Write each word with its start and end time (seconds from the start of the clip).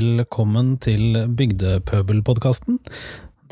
Velkommen 0.00 0.78
til 0.80 1.26
Bygdepøbelpodkasten. 1.36 2.78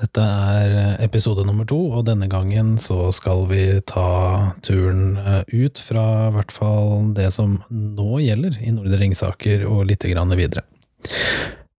Dette 0.01 0.23
er 0.23 0.95
episode 1.05 1.43
nummer 1.45 1.67
to, 1.69 1.77
og 1.98 2.07
denne 2.07 2.25
gangen 2.30 2.77
så 2.80 3.11
skal 3.12 3.43
vi 3.51 3.65
ta 3.91 4.55
turen 4.65 5.19
eh, 5.21 5.43
ut 5.51 5.83
fra 5.83 6.05
i 6.29 6.33
hvert 6.39 6.55
fall 6.55 7.11
det 7.19 7.27
som 7.37 7.59
nå 7.69 8.23
gjelder 8.23 8.56
i 8.65 8.73
Nordre 8.73 9.01
Ringsaker, 9.03 9.66
og 9.69 9.91
litt 9.91 10.06
videre. 10.09 10.65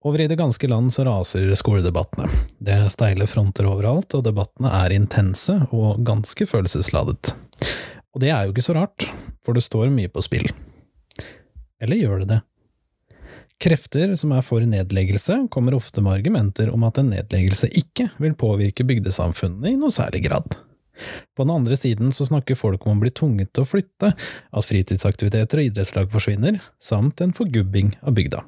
Over 0.06 0.22
i 0.22 0.30
det 0.30 0.38
ganske 0.38 0.70
land 0.70 0.94
så 0.94 1.08
raser 1.08 1.50
skoledebattene. 1.58 2.30
Det 2.60 2.76
er 2.76 2.94
steile 2.94 3.26
fronter 3.32 3.72
overalt, 3.72 4.14
og 4.14 4.28
debattene 4.28 4.70
er 4.84 4.94
intense 4.94 5.56
og 5.72 6.04
ganske 6.06 6.46
følelsesladet. 6.46 7.34
Og 8.14 8.22
det 8.22 8.30
er 8.36 8.46
jo 8.46 8.54
ikke 8.54 8.70
så 8.70 8.78
rart, 8.78 9.10
for 9.42 9.58
det 9.58 9.66
står 9.66 9.90
mye 9.96 10.14
på 10.14 10.22
spill. 10.28 10.46
Eller 11.82 12.04
gjør 12.04 12.22
det 12.22 12.34
det? 12.36 12.42
Krefter 13.60 14.14
som 14.16 14.32
er 14.32 14.44
for 14.46 14.64
nedleggelse, 14.64 15.36
kommer 15.52 15.76
ofte 15.76 16.00
med 16.00 16.22
argumenter 16.22 16.70
om 16.72 16.86
at 16.88 17.02
en 17.02 17.10
nedleggelse 17.12 17.68
ikke 17.76 18.06
vil 18.24 18.38
påvirke 18.40 18.86
bygdesamfunnene 18.88 19.74
i 19.74 19.80
noe 19.80 19.92
særlig 19.92 20.24
grad. 20.30 20.56
På 21.36 21.44
den 21.44 21.52
andre 21.52 21.76
siden 21.80 22.14
så 22.16 22.28
snakker 22.28 22.60
folk 22.60 22.86
om 22.88 22.96
å 22.96 23.04
bli 23.04 23.12
tvunget 23.12 23.52
til 23.52 23.66
å 23.66 23.68
flytte, 23.68 24.14
at 24.16 24.68
fritidsaktiviteter 24.68 25.60
og 25.60 25.72
idrettslag 25.74 26.08
forsvinner, 26.14 26.62
samt 26.80 27.20
en 27.24 27.36
forgubbing 27.36 27.94
av 28.00 28.16
bygda. 28.16 28.46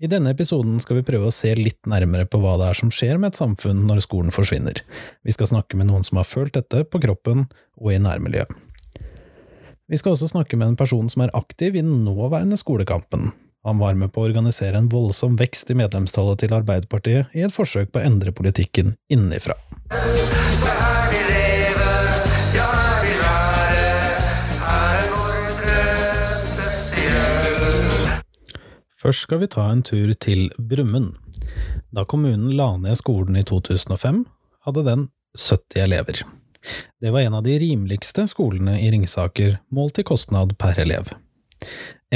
I 0.00 0.08
denne 0.08 0.32
episoden 0.32 0.80
skal 0.80 1.02
vi 1.02 1.06
prøve 1.06 1.28
å 1.28 1.36
se 1.36 1.52
litt 1.56 1.84
nærmere 1.88 2.24
på 2.28 2.40
hva 2.40 2.56
det 2.60 2.72
er 2.72 2.80
som 2.80 2.92
skjer 2.92 3.20
med 3.20 3.34
et 3.34 3.40
samfunn 3.40 3.84
når 3.88 4.02
skolen 4.04 4.32
forsvinner. 4.34 4.80
Vi 5.24 5.36
skal 5.36 5.52
snakke 5.52 5.76
med 5.76 5.90
noen 5.92 6.04
som 6.08 6.20
har 6.20 6.28
følt 6.28 6.56
dette 6.56 6.86
på 6.88 7.04
kroppen 7.04 7.46
og 7.76 7.92
i 7.92 8.00
nærmiljøet. 8.00 8.52
Vi 9.92 10.00
skal 10.00 10.16
også 10.16 10.30
snakke 10.32 10.56
med 10.56 10.72
en 10.72 10.80
person 10.80 11.10
som 11.12 11.26
er 11.26 11.36
aktiv 11.36 11.76
i 11.76 11.84
den 11.84 12.00
nåværende 12.06 12.56
skolekampen, 12.56 13.34
han 13.64 13.78
var 13.78 13.94
med 13.96 14.12
på 14.12 14.20
å 14.20 14.28
organisere 14.28 14.76
en 14.76 14.90
voldsom 14.92 15.38
vekst 15.40 15.70
i 15.72 15.78
medlemstallet 15.78 16.42
til 16.42 16.52
Arbeiderpartiet 16.52 17.32
i 17.32 17.44
et 17.46 17.54
forsøk 17.54 17.92
på 17.94 18.02
å 18.02 18.04
endre 18.04 18.34
politikken 18.36 18.92
innenfra. 19.08 19.56
Først 29.04 29.26
skal 29.26 29.42
vi 29.42 29.50
ta 29.52 29.66
en 29.68 29.82
tur 29.84 30.12
til 30.16 30.46
Brumund. 30.56 31.16
Da 31.92 32.06
kommunen 32.08 32.54
la 32.56 32.70
ned 32.80 32.96
skolen 33.00 33.36
i 33.36 33.44
2005, 33.44 34.22
hadde 34.64 34.84
den 34.86 35.08
70 35.36 35.82
elever. 35.84 36.22
Det 37.00 37.12
var 37.12 37.20
en 37.20 37.36
av 37.36 37.44
de 37.44 37.58
rimeligste 37.60 38.24
skolene 38.28 38.78
i 38.80 38.88
Ringsaker, 38.92 39.58
målt 39.68 40.00
i 40.00 40.06
kostnad 40.08 40.56
per 40.60 40.80
elev. 40.80 41.12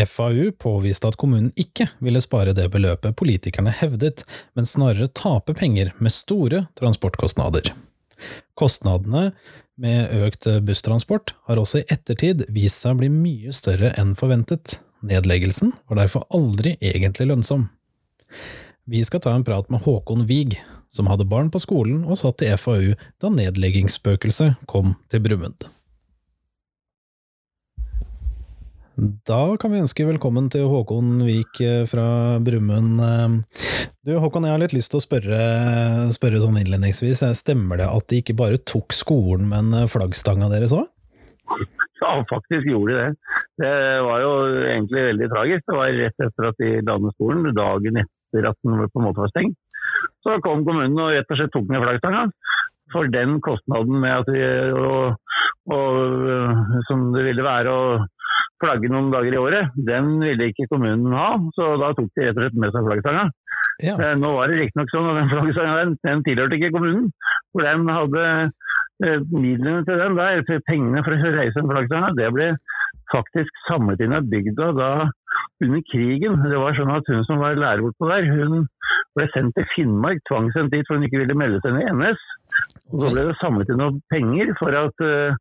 FAU 0.06 0.52
påviste 0.60 1.08
at 1.08 1.16
kommunen 1.18 1.50
ikke 1.58 1.88
ville 2.04 2.20
spare 2.22 2.54
det 2.54 2.68
beløpet 2.70 3.16
politikerne 3.18 3.72
hevdet, 3.74 4.24
men 4.54 4.68
snarere 4.68 5.10
tape 5.10 5.56
penger 5.58 5.94
med 5.98 6.14
store 6.14 6.66
transportkostnader. 6.78 7.72
Kostnadene 8.58 9.30
med 9.78 10.12
økt 10.26 10.46
busstransport 10.66 11.34
har 11.46 11.60
også 11.60 11.82
i 11.82 11.88
ettertid 11.94 12.44
vist 12.54 12.82
seg 12.82 12.96
å 12.96 13.00
bli 13.02 13.10
mye 13.12 13.54
større 13.54 13.92
enn 14.00 14.16
forventet. 14.18 14.78
Nedleggelsen 15.06 15.72
var 15.86 16.00
derfor 16.00 16.26
aldri 16.34 16.74
egentlig 16.82 17.28
lønnsom. 17.30 17.68
Vi 18.88 19.04
skal 19.06 19.22
ta 19.22 19.34
en 19.36 19.46
prat 19.46 19.70
med 19.70 19.84
Håkon 19.84 20.26
Wiig, 20.26 20.58
som 20.90 21.10
hadde 21.10 21.28
barn 21.28 21.50
på 21.52 21.60
skolen 21.62 22.02
og 22.08 22.18
satt 22.18 22.42
i 22.42 22.50
FAU 22.56 22.94
da 23.20 23.30
nedleggingsspøkelset 23.30 24.64
kom 24.70 24.96
til 25.12 25.22
Brumundd. 25.26 25.68
Da 28.98 29.54
kan 29.62 29.70
vi 29.70 29.78
ønske 29.78 30.02
velkommen 30.08 30.48
til 30.50 30.64
Håkon 30.66 31.20
Vik 31.22 31.60
eh, 31.62 31.84
fra 31.86 32.40
Brumund. 32.42 32.98
Eh, 32.98 33.84
du 34.02 34.16
Håkon, 34.18 34.42
jeg 34.48 34.56
har 34.56 34.58
litt 34.58 34.74
lyst 34.74 34.90
til 34.90 34.98
å 34.98 35.04
spørre, 35.04 35.38
spørre 36.10 36.40
sånn 36.42 36.58
innledningsvis. 36.58 37.22
Eh, 37.22 37.36
stemmer 37.38 37.78
det 37.78 37.86
at 37.86 38.08
de 38.10 38.18
ikke 38.18 38.34
bare 38.40 38.58
tok 38.58 38.96
skolen, 38.96 39.46
men 39.52 39.86
flaggstanga 39.92 40.50
deres 40.50 40.74
òg? 40.74 40.90
Ja, 42.02 42.10
faktisk 42.26 42.66
gjorde 42.66 42.96
de 42.96 42.98
det. 42.98 43.38
Det 43.62 43.72
var 44.08 44.24
jo 44.24 44.34
egentlig 44.64 45.06
veldig 45.12 45.30
tragisk. 45.30 45.66
Det 45.70 45.78
var 45.78 45.94
rett 46.02 46.26
etter 46.26 46.50
at 46.50 46.58
de 46.58 46.74
la 46.90 46.98
ned 46.98 47.14
skolen, 47.14 47.48
dagen 47.54 48.02
etter 48.02 48.50
at 48.50 48.60
den 48.66 48.82
på 48.82 48.98
en 48.98 49.08
måte 49.12 49.22
var 49.22 49.30
stengt. 49.30 49.58
Så 50.26 50.40
kom 50.42 50.66
kommunen 50.66 50.98
og 50.98 51.14
rett 51.14 51.30
og 51.30 51.38
slett 51.38 51.54
tok 51.54 51.70
ned 51.70 51.86
flaggstanga. 51.86 52.26
For 52.90 53.06
den 53.14 53.38
kostnaden 53.46 54.02
med 54.02 54.24
at 54.24 54.34
vi, 54.34 54.42
og, 54.74 55.18
og, 55.70 56.30
som 56.90 57.12
det 57.14 57.28
ville 57.30 57.46
være 57.46 57.70
å 57.70 57.82
flagge 58.62 58.90
noen 58.90 59.10
dager 59.12 59.34
i 59.34 59.40
året, 59.40 59.74
den 59.88 60.16
ville 60.22 60.50
ikke 60.50 60.68
kommunen 60.72 61.14
ha. 61.16 61.30
Så 61.56 61.74
da 61.80 61.92
tok 61.96 62.10
de 62.14 62.26
rett 62.26 62.38
og 62.38 62.44
slett 62.44 62.58
med 62.62 62.74
seg 62.74 62.88
flaggstanga. 62.88 63.26
Ja. 63.84 63.94
Nå 64.18 64.32
var 64.34 64.50
det 64.50 64.58
riktignok 64.58 64.90
sånn 64.92 65.10
at 65.12 65.20
den 65.20 65.30
flaggstanga 65.32 65.76
den, 65.82 65.94
den, 66.06 66.24
tilhørte 66.26 66.58
ikke 66.58 66.72
kommunen. 66.74 67.10
For 67.54 67.66
den 67.66 67.86
hadde 67.92 68.24
eh, 69.04 69.20
midlene 69.30 69.84
til 69.86 70.02
den 70.02 70.18
der, 70.18 70.42
pengene 70.66 71.04
for 71.06 71.14
å 71.14 71.34
reise 71.38 71.60
den 71.60 71.70
flaggstanga, 71.70 72.14
det 72.18 72.32
ble 72.34 72.50
faktisk 73.12 73.62
samlet 73.68 74.02
inn 74.04 74.16
av 74.16 74.26
bygda 74.28 74.72
da 74.76 74.90
under 75.64 75.84
krigen. 75.90 76.42
Det 76.44 76.58
var 76.60 76.76
sånn 76.76 76.92
at 76.92 77.08
hun 77.08 77.24
som 77.28 77.40
var 77.42 77.58
lærer 77.58 77.84
bortpå 77.86 78.10
der, 78.10 78.28
hun 78.28 78.66
ble 79.16 79.26
sendt 79.32 79.56
til 79.56 79.66
Finnmark, 79.72 80.20
tvangssendt 80.28 80.74
dit 80.74 80.86
for 80.86 80.98
hun 80.98 81.06
ikke 81.06 81.22
ville 81.22 81.38
melde 81.38 81.62
seg 81.62 81.74
inn 81.74 81.86
i 81.86 81.94
NS. 81.94 82.26
Og 82.92 83.02
Så 83.02 83.14
ble 83.14 83.24
det 83.28 83.38
samlet 83.40 83.70
inn 83.72 83.80
noen 83.80 84.02
penger 84.12 84.52
for 84.60 84.76
at 84.76 85.02
Eh, 85.04 85.34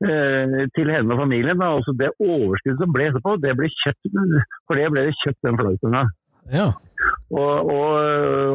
til 0.00 0.90
henne 0.90 1.14
og 1.14 1.20
familien. 1.20 1.60
Da. 1.60 1.68
Også 1.78 1.94
det 1.98 2.10
overskuddet 2.18 2.80
som 2.80 2.94
ble 2.94 3.10
etterpå, 3.10 3.36
det 3.42 3.52
ble 3.58 3.68
kjøpt, 3.82 4.08
for 4.66 4.80
det 4.80 4.88
ble 4.90 5.06
det 5.08 5.18
kjøpt 5.20 5.46
den 5.46 5.60
fløytunga. 5.60 6.06
Ja. 6.50 6.72
Og, 7.32 7.54
og, 7.74 7.92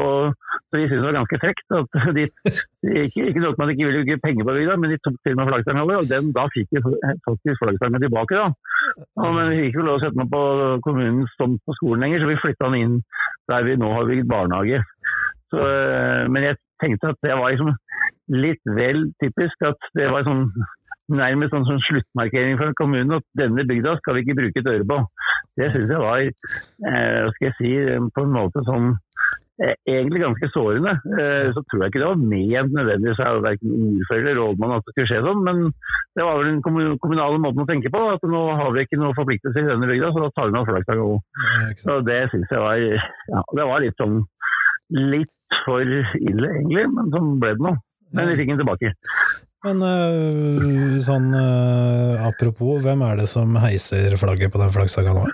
og, 0.08 0.34
så 0.68 0.78
vi 0.78 0.84
syntes 0.86 1.02
det 1.02 1.08
var 1.08 1.18
ganske 1.18 1.40
frekt. 1.42 1.68
at 1.80 1.88
de, 2.18 2.26
ikke, 3.04 3.28
ikke 3.30 3.44
nok 3.44 3.58
de 3.62 3.74
ikke 3.74 3.88
ville 3.88 4.04
bruke 4.04 4.24
penger 4.26 4.48
på 4.48 4.56
bygda, 4.58 4.76
men 4.82 4.92
de 4.92 5.00
tok 5.02 5.18
til 5.24 5.38
med 5.38 5.50
flaggstanga 5.50 5.86
vår, 5.88 6.02
og 6.04 6.12
den, 6.12 6.30
da 6.36 6.46
fikk 6.54 6.76
vi 6.76 6.84
faktisk 7.28 7.64
flaggstanga 7.64 8.04
tilbake. 8.04 8.44
da. 8.44 8.48
Og, 9.24 9.30
men 9.38 9.52
vi 9.52 9.58
fikk 9.62 9.72
ikke 9.72 9.88
lov 9.88 10.00
å 10.00 10.04
sette 10.04 10.20
den 10.20 10.32
på 10.36 10.44
kommunens 10.86 11.34
tomt 11.42 11.64
på 11.66 11.78
skolen 11.80 12.06
lenger, 12.06 12.24
så 12.24 12.32
vi 12.32 12.40
flytta 12.44 12.70
den 12.70 12.80
inn 12.84 12.96
der 13.52 13.68
vi 13.68 13.80
nå 13.80 13.92
har 13.96 14.10
bygd 14.12 14.30
barnehage. 14.30 14.84
Så, 15.52 15.64
eh, 15.64 16.24
men 16.28 16.50
jeg 16.50 16.60
tenkte 16.84 17.14
at 17.14 17.22
det 17.24 17.38
var 17.40 17.54
liksom 17.54 17.74
litt 18.36 18.74
vel 18.78 19.06
typisk 19.24 19.64
at 19.64 19.90
det 19.96 20.10
var 20.12 20.28
sånn 20.28 20.50
nærmest 21.14 21.54
sånn, 21.54 21.66
som 21.68 21.82
sluttmarkering 21.88 22.60
fra 22.60 22.74
kommunen 22.78 23.20
at 23.20 23.26
denne 23.40 23.66
bygda 23.68 23.98
skal 24.02 24.18
vi 24.18 24.26
ikke 24.26 24.38
bruke 24.42 24.64
et 24.64 24.72
øre 24.74 24.88
på. 24.88 25.02
Det 25.58 25.74
syns 25.74 25.92
jeg 25.92 26.04
var 26.04 26.22
eh, 26.22 27.28
skal 27.36 27.50
jeg 27.50 27.58
si, 27.60 27.76
på 28.14 28.24
en 28.26 28.34
måte 28.36 28.62
sånn 28.68 28.92
eh, 29.64 29.74
egentlig 29.88 30.22
ganske 30.26 30.50
sårende. 30.54 30.98
Eh, 31.18 31.48
så 31.56 31.64
tror 31.64 31.86
jeg 31.86 31.94
ikke 31.94 32.04
det 32.04 32.12
var 32.12 32.22
ment 32.34 32.76
nødvendigvis 32.76 33.24
av 33.26 33.42
verken 33.46 33.74
ordfører 33.78 34.22
eller 34.26 34.40
rådmann 34.42 34.76
at 34.78 34.86
det 34.86 34.96
skulle 34.96 35.10
skje 35.14 35.24
sånn, 35.26 35.42
men 35.48 35.64
det 36.20 36.28
var 36.28 36.42
vel 36.42 36.52
den 36.52 36.62
kommunale 37.02 37.42
måten 37.42 37.64
å 37.64 37.70
tenke 37.72 37.94
på. 37.94 38.04
At 38.18 38.28
nå 38.28 38.44
har 38.60 38.76
vi 38.76 38.86
ikke 38.86 39.02
noe 39.02 39.18
forpliktelse 39.18 39.64
i 39.64 39.72
denne 39.72 39.90
bygda, 39.90 40.14
så 40.14 40.28
da 40.28 40.32
tar 40.36 40.52
vi 40.52 40.62
av 40.62 40.70
flaggstanga 40.70 41.10
òg. 41.16 41.34
Så 41.82 42.00
det 42.06 42.22
syns 42.34 42.54
jeg 42.54 42.64
var 42.64 42.84
ja, 42.84 43.44
det 43.58 43.72
var 43.72 43.84
litt 43.86 44.00
sånn 44.02 44.22
litt 44.94 45.34
for 45.66 45.84
ille, 45.84 46.48
egentlig, 46.60 46.88
men 46.92 47.12
sånn 47.12 47.36
ble 47.42 47.56
det 47.56 47.64
nå. 47.64 47.78
Men 48.16 48.30
vi 48.32 48.38
fikk 48.40 48.54
den 48.54 48.62
tilbake. 48.62 48.94
Men 49.68 49.84
uh, 49.84 50.98
sånn 51.04 51.28
uh, 51.36 52.24
apropos, 52.28 52.80
hvem 52.86 53.04
er 53.04 53.20
det 53.20 53.28
som 53.32 53.58
heiser 53.60 54.16
flagget 54.20 54.54
på 54.54 54.62
den 54.62 54.72
flaggsaga 54.72 55.16
nå? 55.18 55.26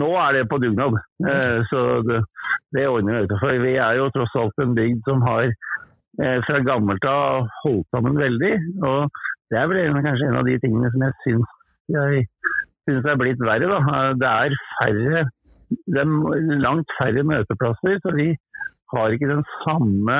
Nå 0.00 0.08
er 0.16 0.38
det 0.38 0.46
på 0.48 0.56
dugnad, 0.62 0.96
uh, 1.26 1.58
så 1.68 1.82
det, 2.08 2.22
det 2.72 2.86
ordner 2.88 3.20
vi. 3.20 3.40
For 3.42 3.60
vi 3.60 3.74
er 3.76 3.98
jo 4.00 4.08
tross 4.14 4.38
alt 4.40 4.64
en 4.64 4.72
bygd 4.78 5.04
som 5.08 5.24
har 5.26 5.52
fra 6.44 6.58
gammelt 6.60 7.04
av 7.08 7.46
holdt 7.62 7.86
sammen 7.94 8.18
veldig. 8.20 8.50
Og 8.84 9.22
det 9.48 9.56
er 9.56 9.70
vel 9.70 9.94
kanskje 10.04 10.26
en 10.28 10.36
av 10.42 10.44
de 10.44 10.58
tingene 10.60 10.90
som 10.92 11.04
jeg 11.06 11.16
syns, 11.22 11.54
jeg 11.88 12.26
syns 12.84 13.08
er 13.08 13.16
blitt 13.16 13.40
verre. 13.40 13.70
Da. 13.70 14.02
Det 14.20 14.28
er 14.28 14.58
færre 14.74 15.22
det 15.72 16.02
er 16.02 16.58
langt 16.60 16.90
færre 16.98 17.24
møteplasser, 17.24 17.98
så 18.04 18.14
vi 18.16 18.28
har 18.92 19.14
ikke 19.14 19.30
den 19.30 19.44
samme 19.62 20.18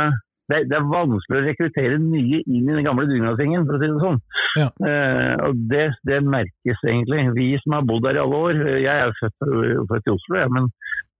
det, 0.50 0.58
det, 0.70 0.76
er 0.76 0.88
vanskelig 0.90 1.38
å 1.38 1.44
rekruttere 1.46 1.98
nye 2.02 2.40
inn 2.42 2.66
i 2.66 2.74
den 2.74 2.86
gamle 2.86 3.06
dugnadsgjengen, 3.08 3.66
for 3.68 3.78
å 3.78 3.80
si 3.80 3.90
det 3.90 4.02
sånn. 4.02 4.20
Ja. 4.58 4.68
Eh, 4.88 5.34
og 5.46 5.60
det, 5.70 5.84
det, 6.08 6.18
merkes 6.26 6.82
egentlig. 6.82 7.22
Vi 7.36 7.48
som 7.62 7.76
har 7.78 7.86
bodd 7.88 8.08
her 8.08 8.18
i 8.18 8.22
alle 8.24 8.40
år, 8.48 8.62
jeg 8.82 9.06
er 9.06 9.14
født, 9.20 9.46
født 9.92 10.10
i 10.10 10.14
Oslo, 10.16 10.40
ja, 10.42 10.48
men 10.52 10.68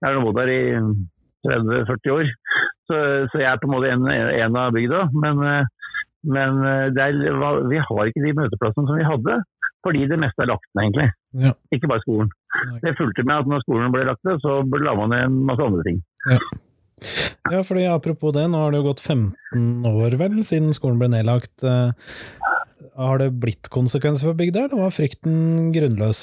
jeg 0.02 0.08
har 0.08 0.26
bodd 0.26 0.42
her 0.42 0.52
i 0.52 0.62
30-40 1.46 2.16
år. 2.16 2.34
Så, 2.90 2.98
så, 3.30 3.38
jeg 3.38 3.48
er 3.48 3.62
på 3.62 3.70
en 3.70 3.74
måte 3.76 3.94
en, 3.94 4.10
en 4.10 4.58
av 4.58 4.74
bygda. 4.74 5.06
Men, 5.14 5.42
eh, 5.46 5.96
men 6.34 6.60
eh, 6.66 7.02
er, 7.06 7.62
vi 7.70 7.80
har 7.82 8.10
ikke 8.10 8.24
de 8.26 8.36
møteplassene 8.38 8.90
som 8.90 8.98
vi 8.98 9.08
hadde. 9.08 9.40
Fordi 9.82 10.04
det 10.06 10.18
meste 10.22 10.44
er 10.44 10.50
lagt 10.52 10.68
ned, 10.76 10.84
egentlig. 10.84 11.08
Ja. 11.42 11.50
Ikke 11.74 11.88
bare 11.90 12.04
skolen. 12.04 12.28
Det 12.84 12.94
fulgte 12.98 13.24
med 13.26 13.40
at 13.40 13.48
når 13.50 13.64
skolen 13.64 13.94
ble 13.94 14.04
lagt 14.06 14.22
ned, 14.28 14.38
så 14.44 14.60
la 14.78 14.92
man 14.98 15.10
ned 15.10 15.24
en 15.26 15.40
masse 15.48 15.64
andre 15.64 15.82
ting. 15.88 15.98
Ja. 16.30 16.38
Ja, 17.50 17.64
fordi 17.66 17.88
apropos 17.90 18.34
det, 18.36 18.44
nå 18.50 18.60
har 18.62 18.70
det 18.70 18.82
jo 18.82 18.88
gått 18.92 19.02
15 19.02 19.86
år 19.88 20.14
vel 20.20 20.42
siden 20.46 20.70
skolen 20.76 21.00
ble 21.00 21.10
nedlagt. 21.10 21.64
Eh, 21.66 21.90
har 22.98 23.18
det 23.18 23.32
blitt 23.42 23.70
konsekvenser 23.72 24.30
for 24.30 24.38
bygda, 24.38 24.68
eller 24.68 24.84
var 24.84 24.94
frykten 24.94 25.72
grunnløs? 25.74 26.22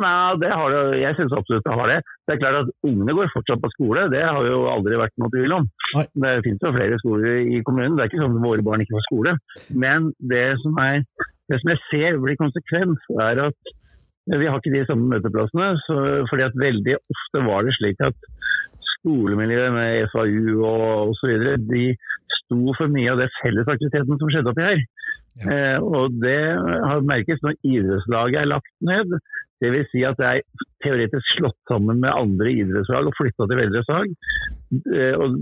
Nei, 0.00 0.38
det 0.40 0.48
har 0.48 0.72
det, 0.72 1.02
jeg 1.02 1.16
syns 1.18 1.34
absolutt 1.36 1.66
det 1.66 1.74
har 1.76 1.90
det. 1.90 1.98
Det 2.24 2.34
er 2.34 2.40
klart 2.40 2.62
at 2.62 2.70
Ungene 2.88 3.16
går 3.18 3.28
fortsatt 3.34 3.60
på 3.60 3.70
skole, 3.74 4.06
det 4.14 4.22
har 4.24 4.46
jo 4.48 4.62
aldri 4.72 4.96
vært 4.96 5.12
noe 5.20 5.32
tvil 5.34 5.52
om. 5.58 5.68
Nei. 5.98 6.06
Det 6.24 6.32
finnes 6.46 6.64
jo 6.64 6.72
flere 6.78 7.00
skoler 7.02 7.42
i 7.44 7.60
kommunen, 7.66 7.98
det 7.98 8.06
er 8.06 8.12
ikke 8.12 8.22
sånn 8.22 8.38
at 8.38 8.46
våre 8.46 8.64
barn 8.64 8.84
ikke 8.84 8.96
får 8.96 9.06
skole. 9.10 9.36
Men 9.84 10.08
det 10.32 10.46
som, 10.64 10.80
er, 10.80 11.04
det 11.52 11.60
som 11.60 11.74
jeg 11.74 11.82
ser 11.90 12.20
blir 12.24 12.40
konsekvens, 12.40 13.04
er 13.20 13.44
at 13.50 13.74
vi 14.30 14.46
har 14.46 14.60
ikke 14.60 14.72
de 14.72 14.84
samme 14.86 15.10
møteplassene. 15.10 15.68
Fordi 16.30 16.44
at 16.46 16.58
veldig 16.62 16.94
ofte 17.00 17.44
var 17.48 17.66
det 17.66 17.74
slik 17.74 18.02
at 18.06 18.28
skolemiljøet 19.02 19.74
med 19.76 20.08
FAU 20.14 20.64
og 20.64 21.12
osv. 21.12 21.46
de 21.68 21.84
sto 22.38 22.74
for 22.78 22.90
mye 22.92 23.12
av 23.12 23.22
det 23.22 23.30
fellesaktiviteten 23.40 24.18
som 24.18 24.32
skjedde 24.32 24.52
oppi 24.52 24.66
her. 24.66 24.82
Ja. 25.42 25.46
Eh, 25.52 25.78
og 25.82 26.18
det 26.20 26.40
har 26.60 27.06
merkes 27.08 27.40
når 27.44 27.58
idrettslaget 27.64 28.42
er 28.42 28.50
lagt 28.52 28.74
ned. 28.84 29.16
Dvs. 29.62 29.90
Si 29.92 30.02
at 30.02 30.18
det 30.18 30.28
er 30.28 30.68
teoretisk 30.82 31.36
slått 31.36 31.58
sammen 31.70 32.00
med 32.02 32.10
andre 32.10 32.50
idrettslag 32.50 33.06
og 33.08 33.14
flytta 33.14 33.46
til 33.46 33.60
Veldreslag. 33.60 34.14
Eh, 34.72 35.14
og, 35.14 35.36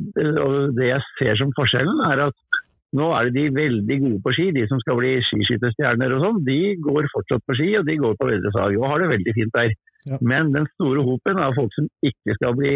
og 0.44 0.56
det 0.76 0.90
jeg 0.90 1.06
ser 1.18 1.40
som 1.40 1.54
forskjellen, 1.56 2.02
er 2.10 2.26
at 2.28 2.60
nå 2.98 3.06
er 3.14 3.28
det 3.28 3.36
de 3.36 3.54
veldig 3.54 3.96
gode 4.02 4.20
på 4.24 4.32
ski, 4.34 4.48
de 4.54 4.64
som 4.66 4.80
skal 4.82 4.98
bli 4.98 5.12
skiskytterstjerner 5.28 6.16
og 6.16 6.24
sånn. 6.24 6.40
De 6.46 6.58
går 6.82 7.06
fortsatt 7.12 7.44
på 7.46 7.56
ski, 7.58 7.70
og 7.78 7.86
de 7.86 7.96
går 8.02 8.16
på 8.18 8.28
Veldreslag 8.28 8.76
og 8.80 8.88
har 8.90 9.02
det 9.02 9.12
veldig 9.14 9.34
fint 9.36 9.54
der. 9.56 9.74
Ja. 10.08 10.18
Men 10.24 10.50
den 10.56 10.66
store 10.74 11.04
hopen 11.06 11.38
av 11.40 11.54
folk 11.58 11.74
som 11.76 11.86
ikke 12.06 12.34
skal 12.38 12.56
bli 12.58 12.74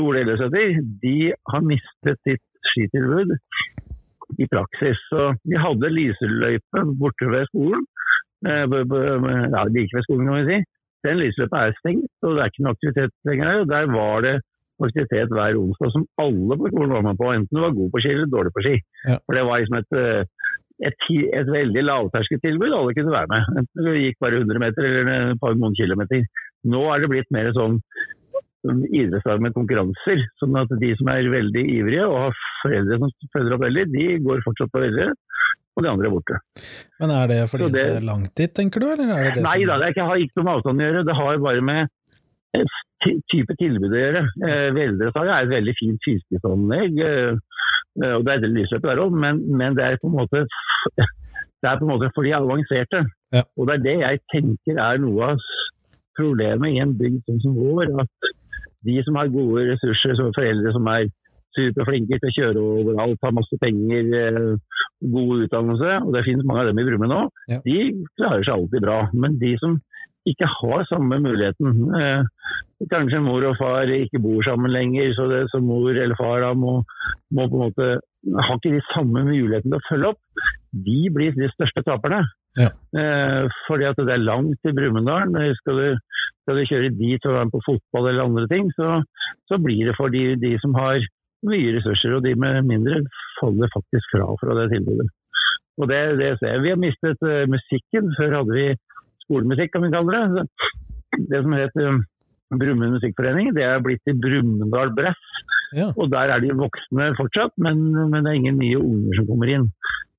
Ole 0.00 0.20
Ellefsæter, 0.24 0.78
de 1.02 1.16
har 1.52 1.60
mistet 1.66 2.18
sitt 2.26 2.42
skitilbud 2.72 3.34
i 4.40 4.46
praksis. 4.50 4.98
Så 5.10 5.34
vi 5.44 5.56
hadde 5.60 5.90
lyseløype 5.94 6.84
borte 7.00 7.28
ved 7.30 7.46
skolen. 7.52 7.84
eh, 8.46 8.64
Ja, 9.54 9.64
like 9.70 9.94
ved 9.96 10.02
skolen, 10.06 10.26
kan 10.26 10.40
vi 10.40 10.48
si. 10.50 10.58
Den 11.04 11.18
lysløypa 11.20 11.66
er 11.68 11.76
stengt, 11.78 12.10
og 12.22 12.34
det 12.34 12.40
er 12.42 12.50
ikke 12.50 12.64
noe 12.64 12.74
aktivitet 12.76 13.12
lenger 13.28 13.46
der. 13.52 13.64
Der 13.74 13.86
var 13.92 14.20
det 14.24 14.36
aktivitet 14.82 15.30
hver 15.30 15.54
onsdag 15.60 15.92
som 15.94 16.06
alle 16.18 16.56
på 16.58 16.70
skolen 16.72 16.94
var 16.96 17.04
med 17.06 17.16
på, 17.20 17.28
enten 17.30 17.56
du 17.56 17.60
var 17.62 17.76
god 17.78 17.90
på 17.92 18.00
ski 18.02 18.10
eller 18.14 18.30
dårlig 18.32 18.52
på 18.56 18.64
ski. 18.64 18.74
Ja. 19.08 19.16
For 19.26 19.36
det 19.36 19.44
var 19.46 19.60
liksom 19.60 19.76
et, 19.78 19.92
eh, 20.00 20.24
et, 20.88 21.06
et 21.40 21.52
veldig 21.58 21.84
lavterskeltilbud, 21.90 22.72
alle 22.74 22.94
kunne 22.96 23.14
være 23.14 23.30
med. 23.34 23.52
Enten 23.60 23.84
du 23.86 23.92
gikk 24.00 24.18
bare 24.24 24.40
100 24.42 24.58
meter 24.64 24.88
eller 24.88 25.12
et 25.34 25.40
par 25.44 25.54
noen 25.60 25.76
kilometer. 25.78 26.24
Nå 26.64 26.82
er 26.90 27.04
det 27.04 27.12
blitt 27.12 27.30
mer 27.36 27.52
sånn 27.54 27.78
idrettslag 28.64 29.42
med 29.44 29.54
konkurranser. 29.56 30.22
Sånn 30.40 30.56
at 30.60 30.72
de 30.80 30.90
som 30.98 31.10
er 31.12 31.28
veldig 31.32 31.64
ivrige 31.76 32.06
og 32.08 32.16
har 32.26 32.38
foreldre 32.62 32.98
som 33.02 33.12
følger 33.36 33.56
opp 33.56 33.64
veldig, 33.66 33.84
de 33.92 34.06
går 34.24 34.42
fortsatt 34.46 34.72
på 34.72 34.82
veldig, 34.84 35.08
og 35.74 35.82
de 35.84 35.90
andre 35.90 36.08
er 36.08 36.14
borte. 36.14 36.40
Men 37.00 37.10
er 37.10 37.26
det 37.32 37.40
fordi 37.50 37.70
det- 37.72 37.72
det 37.90 37.96
er 38.02 38.06
langt 38.08 38.34
dit, 38.34 38.54
tenker 38.54 38.80
du, 38.80 38.86
eller 38.92 39.10
er 39.12 39.24
det 39.24 39.34
det 39.34 39.42
Nei 39.44 39.58
som 39.60 39.66
da, 39.68 39.78
det 39.78 39.88
ikke, 39.94 40.06
har 40.08 40.16
ikke 40.16 40.36
noe 40.36 40.44
med 40.44 40.54
avstand 40.56 40.80
å 40.80 40.86
gjøre. 40.86 41.04
Det 41.06 41.16
har 41.20 41.38
bare 41.38 41.60
med 41.60 41.88
eh, 42.54 42.64
type 43.32 43.56
tilbud 43.58 43.90
å 43.92 44.02
gjøre. 44.04 44.22
Eh, 44.48 44.70
Veldresaget 44.72 45.34
er 45.34 45.42
et 45.42 45.54
veldig 45.56 45.74
fint 45.80 46.00
fiskeanlegg, 46.06 46.92
eh, 47.04 47.36
og 48.14 48.24
det 48.24 48.32
er 48.32 48.38
et 48.44 48.50
lysløp 48.54 48.82
der 48.82 49.02
òg, 49.02 49.12
men, 49.12 49.42
men 49.56 49.74
det 49.74 49.84
er 49.84 49.96
på 50.02 50.08
en 50.08 50.18
måte 50.18 50.46
det 51.64 51.70
er 51.70 51.78
på 51.80 51.86
en 51.86 51.92
måte 51.96 52.10
for 52.14 52.22
de 52.26 52.32
avanserte. 52.36 53.06
Ja. 53.32 53.42
Og 53.56 53.66
det 53.68 53.74
er 53.78 53.84
det 53.84 53.94
jeg 54.04 54.20
tenker 54.34 54.78
er 54.78 54.98
noe 55.00 55.30
av 55.32 55.38
problemet 56.18 56.74
i 56.76 56.80
en 56.82 56.92
bygd 56.98 57.24
som 57.42 57.54
vår. 57.56 57.88
At 58.02 58.08
de 58.84 58.96
som 59.06 59.16
har 59.20 59.32
gode 59.32 59.66
ressurser, 59.72 60.16
som 60.18 60.32
foreldre 60.36 60.72
som 60.74 60.88
er 60.92 61.08
superflinke 61.54 62.18
til 62.18 62.30
å 62.30 62.34
kjøre 62.38 62.62
overalt, 62.80 63.20
har 63.22 63.34
masse 63.36 63.58
penger, 63.62 64.08
eh, 64.18 64.78
god 65.14 65.44
utdannelse, 65.46 65.90
og 66.02 66.12
det 66.14 66.24
finnes 66.26 66.46
mange 66.46 66.64
av 66.64 66.70
dem 66.70 66.80
i 66.82 66.86
Brumme 66.88 67.10
nå, 67.10 67.20
Ja. 67.48 67.60
de 67.64 68.06
klarer 68.18 68.44
seg 68.44 68.54
alltid 68.54 68.82
bra. 68.82 69.08
Men 69.12 69.38
de 69.38 69.56
som 69.58 69.80
ikke 70.26 70.48
har 70.48 70.84
samme 70.88 71.20
muligheten, 71.20 71.94
eh, 72.00 72.24
kanskje 72.90 73.22
mor 73.22 73.44
og 73.44 73.56
far 73.56 73.86
ikke 73.86 74.20
bor 74.20 74.42
sammen 74.42 74.72
lenger, 74.72 75.14
så, 75.14 75.28
det, 75.28 75.50
så 75.50 75.60
mor 75.62 75.90
eller 75.90 76.16
far 76.16 76.40
da 76.40 76.54
må, 76.54 76.82
må 77.32 77.48
på 77.48 77.54
en 77.54 77.64
måte 77.70 78.00
har 78.32 78.56
ikke 78.56 78.74
de 78.74 78.82
samme 78.94 79.24
mulighetene 79.24 79.70
til 79.70 79.78
å 79.78 79.88
følge 79.88 80.10
opp, 80.14 80.18
de 80.72 81.10
blir 81.12 81.36
de 81.36 81.50
største 81.52 81.84
taperne. 81.84 82.24
Ja. 82.60 82.70
Eh, 82.94 83.42
fordi 83.66 83.88
at 83.88 83.98
det 83.98 84.14
er 84.14 84.22
langt 84.22 84.60
til 84.62 84.76
Brumunddal. 84.76 85.34
Eh, 85.40 85.54
Skal, 85.58 85.98
skal 86.44 86.60
du 86.60 86.68
kjøre 86.70 86.94
dit 86.94 87.26
og 87.26 87.34
være 87.34 87.48
med 87.48 87.54
på 87.56 87.64
fotball 87.66 88.08
eller 88.10 88.28
andre 88.28 88.46
ting, 88.52 88.70
så, 88.78 89.00
så 89.50 89.58
blir 89.58 89.88
det 89.88 89.96
for 89.98 90.12
de, 90.12 90.36
de 90.40 90.54
som 90.62 90.76
har 90.78 91.02
mye 91.44 91.74
ressurser, 91.76 92.14
og 92.16 92.24
de 92.24 92.34
med 92.40 92.64
mindre 92.68 93.02
faller 93.40 93.68
faktisk 93.74 94.14
fra 94.14 94.30
fra 94.40 94.56
det 94.60 94.70
tilbudet. 94.72 95.10
Og 95.80 95.90
det, 95.90 96.00
det 96.20 96.30
ser. 96.40 96.62
Vi 96.62 96.70
har 96.70 96.80
mistet 96.80 97.20
uh, 97.26 97.44
musikken. 97.50 98.12
Før 98.18 98.38
hadde 98.38 98.54
vi 98.54 98.66
skolemusikk, 99.26 99.72
kan 99.74 99.84
vi 99.84 99.90
kalle 99.92 100.20
det. 100.36 100.44
Det 101.32 101.40
som 101.42 101.56
het 101.58 101.74
uh, 101.82 101.98
Brumund 102.54 102.94
musikkforening, 102.94 103.50
det 103.56 103.64
er 103.66 103.82
blitt 103.82 104.04
til 104.06 104.20
Brumunddal 104.22 104.94
Brass. 104.94 105.20
Ja. 105.74 105.88
Og 105.98 106.12
der 106.12 106.30
er 106.30 106.44
de 106.44 106.54
voksne 106.54 107.10
fortsatt, 107.18 107.56
men, 107.58 107.80
men 108.12 108.22
det 108.22 108.30
er 108.30 108.38
ingen 108.38 108.60
nye 108.62 108.78
unger 108.78 109.18
som 109.18 109.26
kommer 109.32 109.50
inn. 109.50 109.66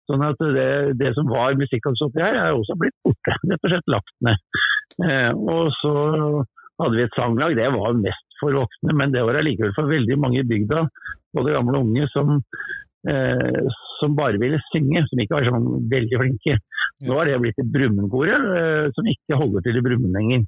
Sånn 0.06 0.22
at 0.22 0.42
det, 0.54 0.70
det 1.00 1.12
som 1.18 1.30
var 1.32 1.58
musikkansatte 1.58 2.22
her, 2.22 2.38
er 2.38 2.54
også 2.54 2.78
blitt 2.78 2.96
borte. 3.06 3.38
Rett 3.50 3.66
og 3.66 3.74
slett 3.74 3.92
lagt 3.94 4.16
ned. 4.26 4.62
Eh, 5.06 5.32
og 5.34 5.72
så 5.80 5.96
hadde 6.82 6.96
vi 6.98 7.06
et 7.08 7.18
sanglag, 7.18 7.56
det 7.58 7.72
var 7.74 7.98
mest 7.98 8.40
for 8.40 8.56
voksne, 8.56 8.96
men 9.00 9.14
det 9.16 9.24
var 9.26 9.40
allikevel 9.40 9.74
for 9.78 9.90
veldig 9.90 10.18
mange 10.22 10.42
i 10.42 10.48
bygda, 10.48 10.84
både 11.36 11.56
gamle 11.56 11.80
og 11.80 11.88
unge, 11.88 12.08
som, 12.12 12.36
eh, 13.10 13.62
som 14.00 14.18
bare 14.18 14.42
ville 14.42 14.60
synge, 14.70 15.06
som 15.08 15.24
ikke 15.24 15.38
var 15.38 15.50
sånn 15.50 15.70
veldig 15.92 16.22
flinke. 16.22 16.58
Nå 17.08 17.18
har 17.18 17.30
det 17.30 17.40
blitt 17.44 17.64
et 17.64 17.72
Brumundkoret, 17.72 18.46
eh, 18.60 18.92
som 18.96 19.10
ikke 19.12 19.40
holder 19.42 19.66
til 19.66 19.80
i 19.80 19.86
Brumund 19.88 20.16
lenger. 20.16 20.46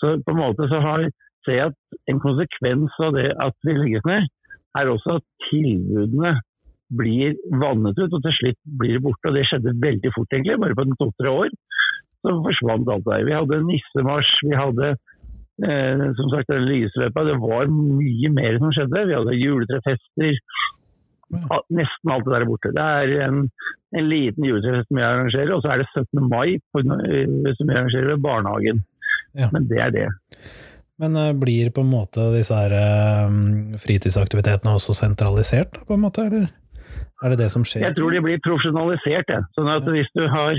Så 0.00 0.16
på 0.24 0.34
en 0.34 0.42
måte 0.42 0.68
så 0.72 0.80
har, 0.84 1.06
ser 1.46 1.60
jeg 1.60 1.70
at 1.70 2.00
en 2.10 2.20
konsekvens 2.22 2.98
av 3.04 3.14
det 3.16 3.30
at 3.46 3.56
vi 3.66 3.76
legges 3.76 4.08
ned, 4.08 4.28
er 4.78 4.90
også 4.92 5.18
at 5.18 5.26
tilbudene 5.48 6.36
blir 6.88 7.36
vannet 7.60 7.98
ut, 7.98 8.12
og 8.12 8.22
til 8.24 8.34
slutt 8.38 8.58
blir 8.80 8.96
det 8.96 9.04
borte. 9.04 9.30
Og 9.30 9.36
det 9.36 9.44
skjedde 9.48 9.76
veldig 9.82 10.12
fort, 10.14 10.32
egentlig. 10.32 10.58
Bare 10.62 10.78
på 10.78 10.88
to-tre 10.96 11.32
år 11.32 11.52
så 12.24 12.34
forsvant 12.44 12.90
alt 12.90 13.06
der. 13.06 13.26
Vi 13.28 13.36
hadde 13.36 13.60
nissemarsj, 13.68 14.32
vi 14.48 14.56
hadde 14.58 14.88
eh, 14.90 16.04
som 16.18 16.32
sagt 16.32 16.50
den 16.50 16.66
lysløypa. 16.66 17.26
Det 17.28 17.38
var 17.44 17.70
mye 17.70 18.32
mer 18.34 18.58
som 18.62 18.74
skjedde. 18.74 19.06
Vi 19.10 19.16
hadde 19.18 19.38
juletrefester. 19.38 20.42
Ja, 21.28 21.58
Nesten 21.76 22.12
alt 22.14 22.24
det 22.24 22.32
der 22.32 22.44
er 22.46 22.48
borte. 22.48 22.72
Det 22.72 22.84
er 22.84 23.26
en, 23.26 23.42
en 24.00 24.06
liten 24.08 24.46
juletrefest 24.48 24.88
som 24.88 25.00
jeg 25.00 25.08
arrangerer, 25.08 25.52
og 25.54 25.64
så 25.64 25.74
er 25.74 25.82
det 25.82 25.90
17. 25.92 26.22
mai 26.24 26.56
på, 26.72 26.82
eh, 26.82 27.52
som 27.58 27.68
jeg 27.68 27.76
arrangerer 27.76 28.14
ved 28.14 28.24
barnehagen. 28.24 28.82
Ja. 29.36 29.50
Men 29.52 29.68
det 29.70 29.82
er 29.84 29.92
det. 29.94 30.08
Men 30.98 31.16
eh, 31.16 31.34
blir 31.38 31.70
på 31.74 31.84
en 31.84 31.92
måte 31.92 32.30
disse 32.34 32.56
her 32.56 32.74
eh, 32.74 33.36
fritidsaktivitetene 33.84 34.74
også 34.74 34.96
sentralisert, 34.96 35.78
på 35.86 35.94
en 35.94 36.06
måte, 36.08 36.26
eller 36.26 36.48
er 37.22 37.34
det 37.34 37.38
det 37.42 37.52
som 37.54 37.64
skjer? 37.66 37.86
Jeg 37.86 37.96
tror 37.98 38.14
de 38.14 38.24
blir 38.24 38.42
profesjonalisert. 38.44 39.30
Ja. 39.32 39.40
Sånn 39.56 39.70
at 39.72 39.86
hvis 39.90 40.10
du 40.16 40.26
har 40.30 40.58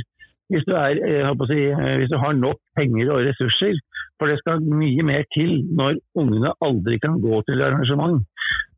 hvis 0.50 0.66
du, 0.66 0.74
er, 0.74 0.98
å 1.30 1.46
si, 1.46 1.60
eh, 1.70 1.96
hvis 2.01 2.10
du 2.10 2.18
har 2.18 2.34
nok 2.34 2.58
penger 2.78 3.12
og 3.13 3.22
ressurser, 3.28 3.78
for 4.18 4.32
det 4.32 4.39
skal 4.39 4.63
mye 4.66 5.04
mer 5.06 5.28
til 5.36 5.60
når 5.78 6.00
ungene 6.18 6.56
aldri 6.66 6.98
kan 7.04 7.20
gå 7.22 7.42
til 7.46 7.62
arrangement. 7.62 8.24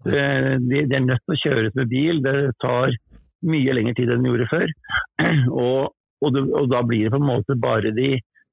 Eh, 0.04 0.58
De, 0.60 0.84
de 0.90 0.98
er 0.98 1.06
nødt 1.06 1.24
til 1.24 1.38
å 1.38 1.40
kjøres 1.46 1.78
med 1.80 1.88
bil, 1.94 2.20
det 2.26 2.52
tar 2.64 2.92
mye 3.48 3.78
lengre 3.78 3.96
tid 3.98 4.12
enn 4.12 4.26
det 4.26 4.34
gjorde 4.34 4.50
før. 4.52 4.74
Og, 5.64 5.96
og, 6.22 6.36
du, 6.36 6.42
og 6.54 6.68
da 6.70 6.84
blir 6.86 7.08
det 7.08 7.16
på 7.16 7.18
en 7.22 7.30
måte 7.32 7.56
bare 7.58 7.90
de, 7.96 8.12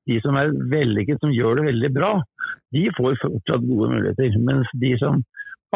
de 0.09 0.21
som 0.25 0.39
er 0.41 0.55
vellykket, 0.71 1.19
som 1.21 1.35
gjør 1.35 1.59
det 1.59 1.67
veldig 1.67 1.91
bra, 1.93 2.15
de 2.73 2.87
får 2.97 3.19
fortsatt 3.21 3.67
gode 3.67 3.91
muligheter. 3.93 4.39
Mens 4.47 4.71
de 4.81 4.95
som 5.03 5.21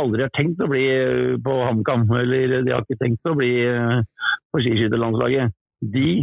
aldri 0.00 0.25
har 0.25 0.32
tenkt 0.37 0.62
å 0.62 0.68
bli 0.70 0.84
eh, 0.90 1.34
på 1.42 1.56
HamKam, 1.66 2.06
eller 2.20 2.62
de 2.64 2.75
har 2.75 2.84
ikke 2.84 3.00
tenkt 3.02 3.28
å 3.28 3.37
bli 3.38 3.50
eh, 3.66 3.99
på 4.52 4.62
skiskytterlandslaget, 4.64 5.52
de, 5.94 6.22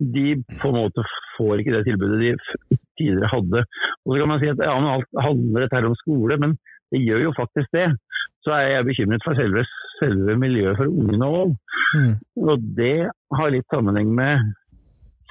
de 0.00 0.26
på 0.60 0.70
en 0.70 0.78
måte 0.78 1.04
får 1.36 1.62
ikke 1.62 1.74
det 1.76 1.84
tilbudet 1.88 2.20
de 2.20 2.78
tidligere 3.00 3.32
hadde. 3.32 3.64
Og 4.04 4.14
så 4.14 4.20
kan 4.20 4.32
man 4.32 4.42
si 4.42 4.52
at 4.52 4.62
ja, 4.64 4.76
men 4.76 4.92
alt 4.94 5.20
handler 5.26 5.64
dette 5.64 5.78
her 5.78 5.88
om 5.88 5.98
skole, 6.02 6.38
men 6.42 6.56
det 6.90 7.02
gjør 7.04 7.28
jo 7.28 7.36
faktisk 7.38 7.70
det. 7.76 7.88
Så 8.44 8.54
er 8.56 8.74
jeg 8.74 8.88
bekymret 8.88 9.24
for 9.24 9.36
selve, 9.36 9.66
selve 9.98 10.36
miljøet 10.40 10.78
for 10.80 10.88
ungene 10.88 11.28
òg. 11.28 11.52
Mm. 11.96 12.14
Og 12.46 12.64
det 12.78 13.10
har 13.36 13.52
litt 13.52 13.68
sammenheng 13.72 14.12
med 14.16 14.46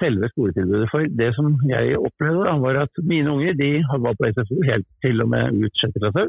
selve 0.00 0.30
skoletilbudet. 0.32 0.88
For 0.92 1.08
det 1.20 1.30
som 1.36 1.52
jeg 1.68 1.98
opplevde, 1.98 2.46
da, 2.46 2.54
var 2.62 2.82
at 2.84 3.02
mine 3.04 3.34
unger 3.34 3.56
de 3.58 3.70
var 3.90 4.16
på 4.16 4.30
SFO 4.36 4.60
helt 4.68 4.86
til 5.04 5.24
og 5.24 5.32
med 5.34 5.58
ut 5.64 5.82
sjette 5.82 6.02
klasse. 6.02 6.28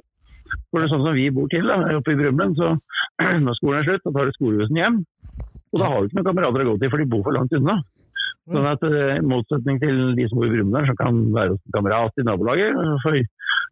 For 0.72 0.80
det 0.80 0.86
er 0.86 0.94
sånn 0.94 1.06
som 1.06 1.18
vi 1.18 1.30
bor 1.36 1.50
til 1.52 1.68
da, 1.68 1.80
oppe 1.98 2.14
i 2.14 2.20
Brumund, 2.20 2.60
så 2.60 2.76
når 3.46 3.58
skolen 3.60 3.80
er 3.80 3.88
slutt, 3.88 4.06
så 4.06 4.14
tar 4.16 4.30
du 4.30 4.38
skolebussen 4.38 4.80
hjem. 4.80 5.02
Og 5.72 5.80
da 5.80 5.90
har 5.90 6.00
du 6.00 6.10
ikke 6.10 6.20
noen 6.20 6.30
kamerater 6.30 6.64
å 6.64 6.70
gå 6.72 6.78
til, 6.80 6.92
for 6.94 7.02
de 7.02 7.10
bor 7.12 7.26
for 7.28 7.38
langt 7.38 7.56
unna. 7.58 7.78
Sånn 8.52 8.68
at 8.68 8.84
eh, 8.88 9.20
I 9.20 9.26
motsetning 9.26 9.78
til 9.82 10.02
de 10.18 10.26
som 10.28 10.40
bor 10.40 10.50
i 10.50 10.54
Brumunddal, 10.56 10.90
som 10.90 10.98
kan 11.00 11.22
være 11.36 11.56
hos 11.56 11.76
kamerat 11.76 12.18
i 12.20 12.26
nabolaget, 12.28 13.30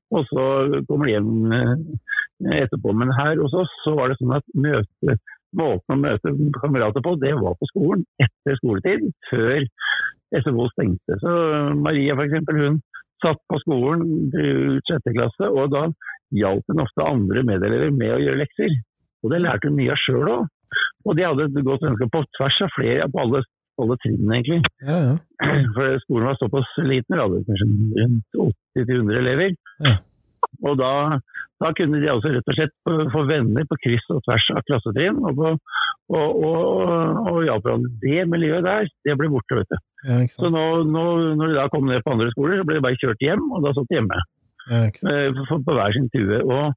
og 0.09 0.25
så 0.29 0.45
kommer 0.89 1.09
de 1.09 1.15
hjem 1.15 1.55
eh, 1.57 2.61
etterpå. 2.63 2.93
Men 2.97 3.11
her 3.17 3.41
hos 3.41 3.55
oss 3.57 3.73
så 3.83 3.95
var 3.97 4.11
det 4.11 4.19
sånn 4.21 4.37
at 4.37 4.45
møte, 4.55 5.17
måten 5.59 5.95
å 5.95 5.99
møte 5.99 6.35
kamerater 6.61 7.03
på, 7.05 7.15
det 7.21 7.33
var 7.39 7.57
på 7.59 7.69
skolen 7.71 8.05
etter 8.21 8.59
skoletid, 8.61 9.09
før 9.31 9.65
SFO 10.39 10.69
stengte. 10.75 11.17
Så 11.23 11.33
Maria 11.81 12.15
for 12.15 12.27
eksempel, 12.27 12.61
hun 12.61 12.79
satt 13.23 13.41
på 13.51 13.59
skolen 13.63 14.29
til 14.33 14.79
sjette 14.87 15.13
klasse, 15.15 15.49
og 15.49 15.73
da 15.73 15.87
hjalp 16.35 16.65
hun 16.69 16.83
ofte 16.83 17.05
andre 17.05 17.43
medelever 17.47 17.93
med 17.95 18.15
å 18.15 18.21
gjøre 18.23 18.41
lekser. 18.43 18.75
Og 19.23 19.33
det 19.33 19.41
lærte 19.43 19.69
hun 19.69 19.79
mye 19.79 19.93
av 19.93 20.01
sjøl 20.03 20.33
òg. 20.35 20.49
Og 21.07 21.15
de 21.17 21.25
hadde 21.25 21.47
et 21.47 21.63
godt 21.65 21.87
ønske 21.89 22.09
på 22.13 22.21
tvers 22.37 22.59
av 22.65 22.75
flere, 22.75 23.07
på 23.09 23.23
alle, 23.23 23.41
alle 23.81 23.97
trinnene 24.03 24.37
egentlig. 24.37 24.59
Ja, 24.85 24.99
ja. 25.07 25.15
For 25.75 26.03
skolen 26.03 26.29
var 26.29 26.37
såpass 26.39 26.75
liten, 26.83 27.15
vi 27.15 27.23
hadde 27.23 27.41
kanskje 27.47 27.69
rundt 28.03 28.39
80-100 28.77 29.21
elever. 29.23 29.55
Ja. 29.85 29.95
Og 30.65 30.75
da, 30.79 31.19
da 31.63 31.69
kunne 31.77 32.01
de 32.01 32.09
altså 32.11 32.31
rett 32.33 32.49
og 32.51 32.57
slett 32.57 32.73
få- 33.13 33.25
venner 33.29 33.63
på 33.69 33.77
kryss 33.83 34.07
og 34.11 34.19
tvers 34.25 34.47
av 34.55 34.63
klassetrinn. 34.67 35.19
Og, 35.29 35.39
og, 36.09 36.43
og, 36.43 37.29
og 37.31 37.39
hjalp 37.45 37.63
hverandre. 37.67 37.91
Det 38.03 38.25
miljøet 38.31 38.65
der, 38.65 38.89
det 39.07 39.15
ble 39.19 39.29
borte, 39.31 39.59
vet 39.61 39.71
du. 39.71 39.77
ja 40.09 40.19
Så 40.33 40.49
nå, 40.51 40.63
nå, 40.89 41.05
når 41.39 41.53
de 41.53 41.57
da 41.59 41.67
kom 41.71 41.87
ned 41.87 42.03
på 42.03 42.15
andre 42.15 42.31
skoler, 42.33 42.59
så 42.59 42.67
ble 42.67 42.79
de 42.79 42.85
bare 42.87 42.99
kjørt 42.99 43.23
hjem, 43.23 43.45
og 43.55 43.63
da 43.67 43.73
satt 43.77 43.87
de 43.91 43.99
hjemme. 43.99 44.19
Ja, 44.69 44.83
eh, 44.89 45.29
på, 45.49 45.61
på 45.65 45.75
hver 45.79 45.95
sin 45.95 46.09
tue. 46.13 46.41
Og 46.43 46.73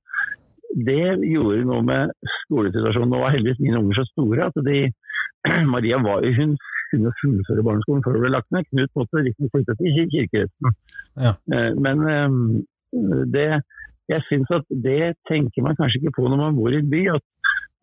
det 0.86 1.00
gjorde 1.28 1.64
noe 1.68 1.82
med 1.84 2.12
skolesituasjonen. 2.46 3.10
Nå 3.12 3.18
var 3.24 3.34
heldigvis 3.34 3.60
mine 3.60 3.80
unger 3.82 3.98
så 4.00 4.06
store 4.12 4.46
at 4.50 4.60
de 4.68 4.78
Maria 5.74 5.98
var, 6.00 6.22
hun 6.38 6.54
kunne 6.92 7.10
fullføre 7.20 7.64
barneskolen 7.66 8.02
før 8.04 8.14
det 8.16 8.22
ble 8.24 8.30
lagt 8.36 8.50
ned. 8.54 8.66
Knut 8.70 8.92
måtte 9.00 9.22
riktignok 9.26 9.52
flytte 9.56 9.76
til 9.80 9.94
kir- 9.96 10.10
kirkeretten. 10.14 10.76
Ja. 11.26 11.32
Eh, 11.52 11.70
Men 11.82 12.06
eh, 12.08 12.36
det, 13.32 13.48
jeg 14.12 14.24
syns 14.28 14.52
at 14.54 14.66
det 14.84 15.14
tenker 15.30 15.64
man 15.64 15.78
kanskje 15.78 16.02
ikke 16.02 16.16
på 16.18 16.28
når 16.28 16.40
man 16.40 16.58
bor 16.58 16.72
i 16.72 16.80
en 16.80 16.90
by. 16.92 17.02
At, 17.16 17.24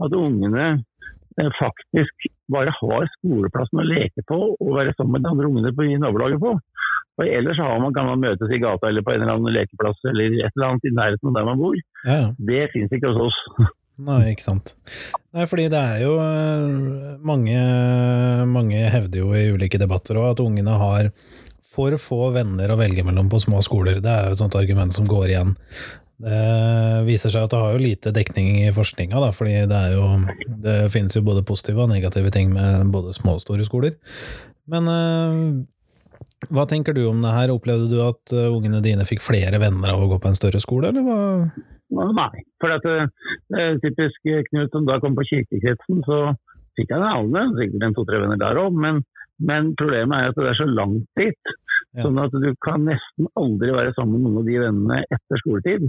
at 0.05 0.15
ungene 0.15 0.67
eh, 0.75 1.51
faktisk 1.59 2.29
bare 2.51 2.73
har 2.75 3.09
skoleplassen 3.17 3.81
å 3.81 3.87
leke 3.87 4.25
på 4.29 4.39
og 4.55 4.75
være 4.77 4.95
sammen 4.97 5.17
med 5.17 5.25
de 5.25 5.33
andre 5.33 5.49
ungene 5.49 5.73
på, 5.75 5.87
i 5.87 5.99
nabolaget 6.01 6.41
på. 6.43 6.55
Og 7.19 7.27
Ellers 7.27 7.59
har 7.59 7.81
man, 7.83 7.91
kan 7.95 8.07
man 8.07 8.21
møtes 8.23 8.51
i 8.53 8.61
gata 8.61 8.87
eller 8.87 9.03
på 9.03 9.11
en 9.11 9.25
eller 9.25 9.35
annen 9.35 9.55
lekeplass 9.57 9.99
eller 10.07 10.37
et 10.39 10.53
eller 10.53 10.69
annet 10.69 10.87
i 10.87 10.95
nærheten 10.95 11.31
av 11.31 11.35
der 11.35 11.49
man 11.49 11.59
bor. 11.59 11.75
Ja, 12.05 12.15
ja. 12.15 12.29
Det 12.37 12.61
finnes 12.75 12.95
ikke 12.95 13.11
hos 13.11 13.27
oss. 13.27 13.67
Nei, 14.07 14.29
ikke 14.31 14.45
sant. 14.45 14.71
Nei, 15.35 15.43
fordi 15.51 15.65
det 15.73 15.79
er 15.79 16.05
jo 16.05 16.13
eh, 16.23 17.17
mange, 17.27 17.57
mange 18.47 18.85
hevder 18.93 19.19
jo 19.19 19.33
i 19.35 19.49
ulike 19.51 19.81
debatter 19.81 20.21
òg 20.21 20.29
at 20.31 20.43
ungene 20.45 20.77
har 20.79 21.11
for 21.79 21.95
få 22.01 22.19
venner 22.35 22.71
å 22.71 22.77
velge 22.79 23.05
mellom 23.07 23.31
på 23.31 23.39
små 23.39 23.63
skoler. 23.63 24.01
Det 24.03 24.11
er 24.11 24.27
jo 24.27 24.35
et 24.35 24.43
sånt 24.43 24.59
argument 24.59 24.95
som 24.95 25.07
går 25.07 25.31
igjen. 25.31 25.55
Det 26.19 26.39
viser 27.07 27.31
seg 27.31 27.45
at 27.47 27.53
det 27.53 27.59
har 27.61 27.73
jo 27.73 27.79
lite 27.79 28.11
dekning 28.11 28.65
i 28.65 28.73
forskninga, 28.75 29.21
da, 29.23 29.31
fordi 29.31 29.61
det 29.71 29.77
er 29.77 29.93
jo 29.95 30.07
Det 30.59 30.77
finnes 30.91 31.15
jo 31.15 31.23
både 31.23 31.45
positive 31.47 31.85
og 31.85 31.93
negative 31.93 32.31
ting 32.35 32.51
med 32.51 32.91
både 32.91 33.15
små 33.15 33.37
og 33.37 33.43
store 33.45 33.63
skoler. 33.63 33.95
Men 34.69 34.91
eh, 34.91 35.37
hva 36.51 36.65
tenker 36.67 36.95
du 36.95 37.05
om 37.07 37.23
det 37.23 37.31
her? 37.35 37.53
Opplevde 37.55 37.87
du 37.91 38.01
at 38.03 38.35
eh, 38.35 38.51
ungene 38.51 38.83
dine 38.83 39.07
fikk 39.07 39.23
flere 39.23 39.59
venner 39.63 39.93
av 39.93 40.03
å 40.03 40.09
gå 40.11 40.19
på 40.19 40.31
en 40.31 40.37
større 40.39 40.59
skole, 40.63 40.91
eller 40.91 41.07
hva? 41.07 41.19
Nei. 41.89 42.43
For 42.61 42.75
at 42.75 42.85
eh, 42.87 43.07
er 43.55 43.79
typisk 43.83 44.29
eh, 44.29 44.43
Knut 44.51 44.75
som 44.75 44.85
da 44.87 44.99
kom 45.03 45.17
på 45.17 45.25
kirkekretsen, 45.31 46.03
så 46.07 46.19
fikk 46.79 46.93
han 46.95 47.07
alle, 47.07 47.47
sikkert 47.57 47.87
en 47.87 47.97
to-tre 47.97 48.21
venner 48.23 48.39
der 48.39 48.59
òg. 48.61 48.75
Men, 48.75 49.01
men 49.39 49.73
problemet 49.79 50.15
er 50.19 50.31
at 50.33 50.39
det 50.39 50.51
er 50.51 50.59
så 50.59 50.69
langt 50.69 51.07
dit. 51.19 51.55
Ja. 51.97 52.03
Sånn 52.05 52.19
at 52.21 52.35
du 52.37 52.49
kan 52.61 52.83
nesten 52.85 53.29
aldri 53.39 53.71
være 53.73 53.95
sammen 53.97 54.19
med 54.19 54.27
noen 54.27 54.41
av 54.43 54.49
de 54.49 54.57
vennene 54.61 54.99
etter 55.09 55.41
skoletid. 55.41 55.87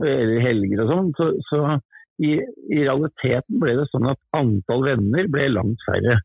Eller 0.00 0.42
helger 0.44 0.84
og 0.84 0.90
sånn. 0.90 1.08
Så, 1.16 1.30
så 1.48 1.62
i, 2.20 2.34
i 2.68 2.82
realiteten 2.82 3.60
ble 3.62 3.76
det 3.78 3.86
sånn 3.92 4.10
at 4.10 4.20
antall 4.36 4.84
venner 4.84 5.30
ble 5.32 5.48
langt 5.54 5.80
færre. 5.86 6.18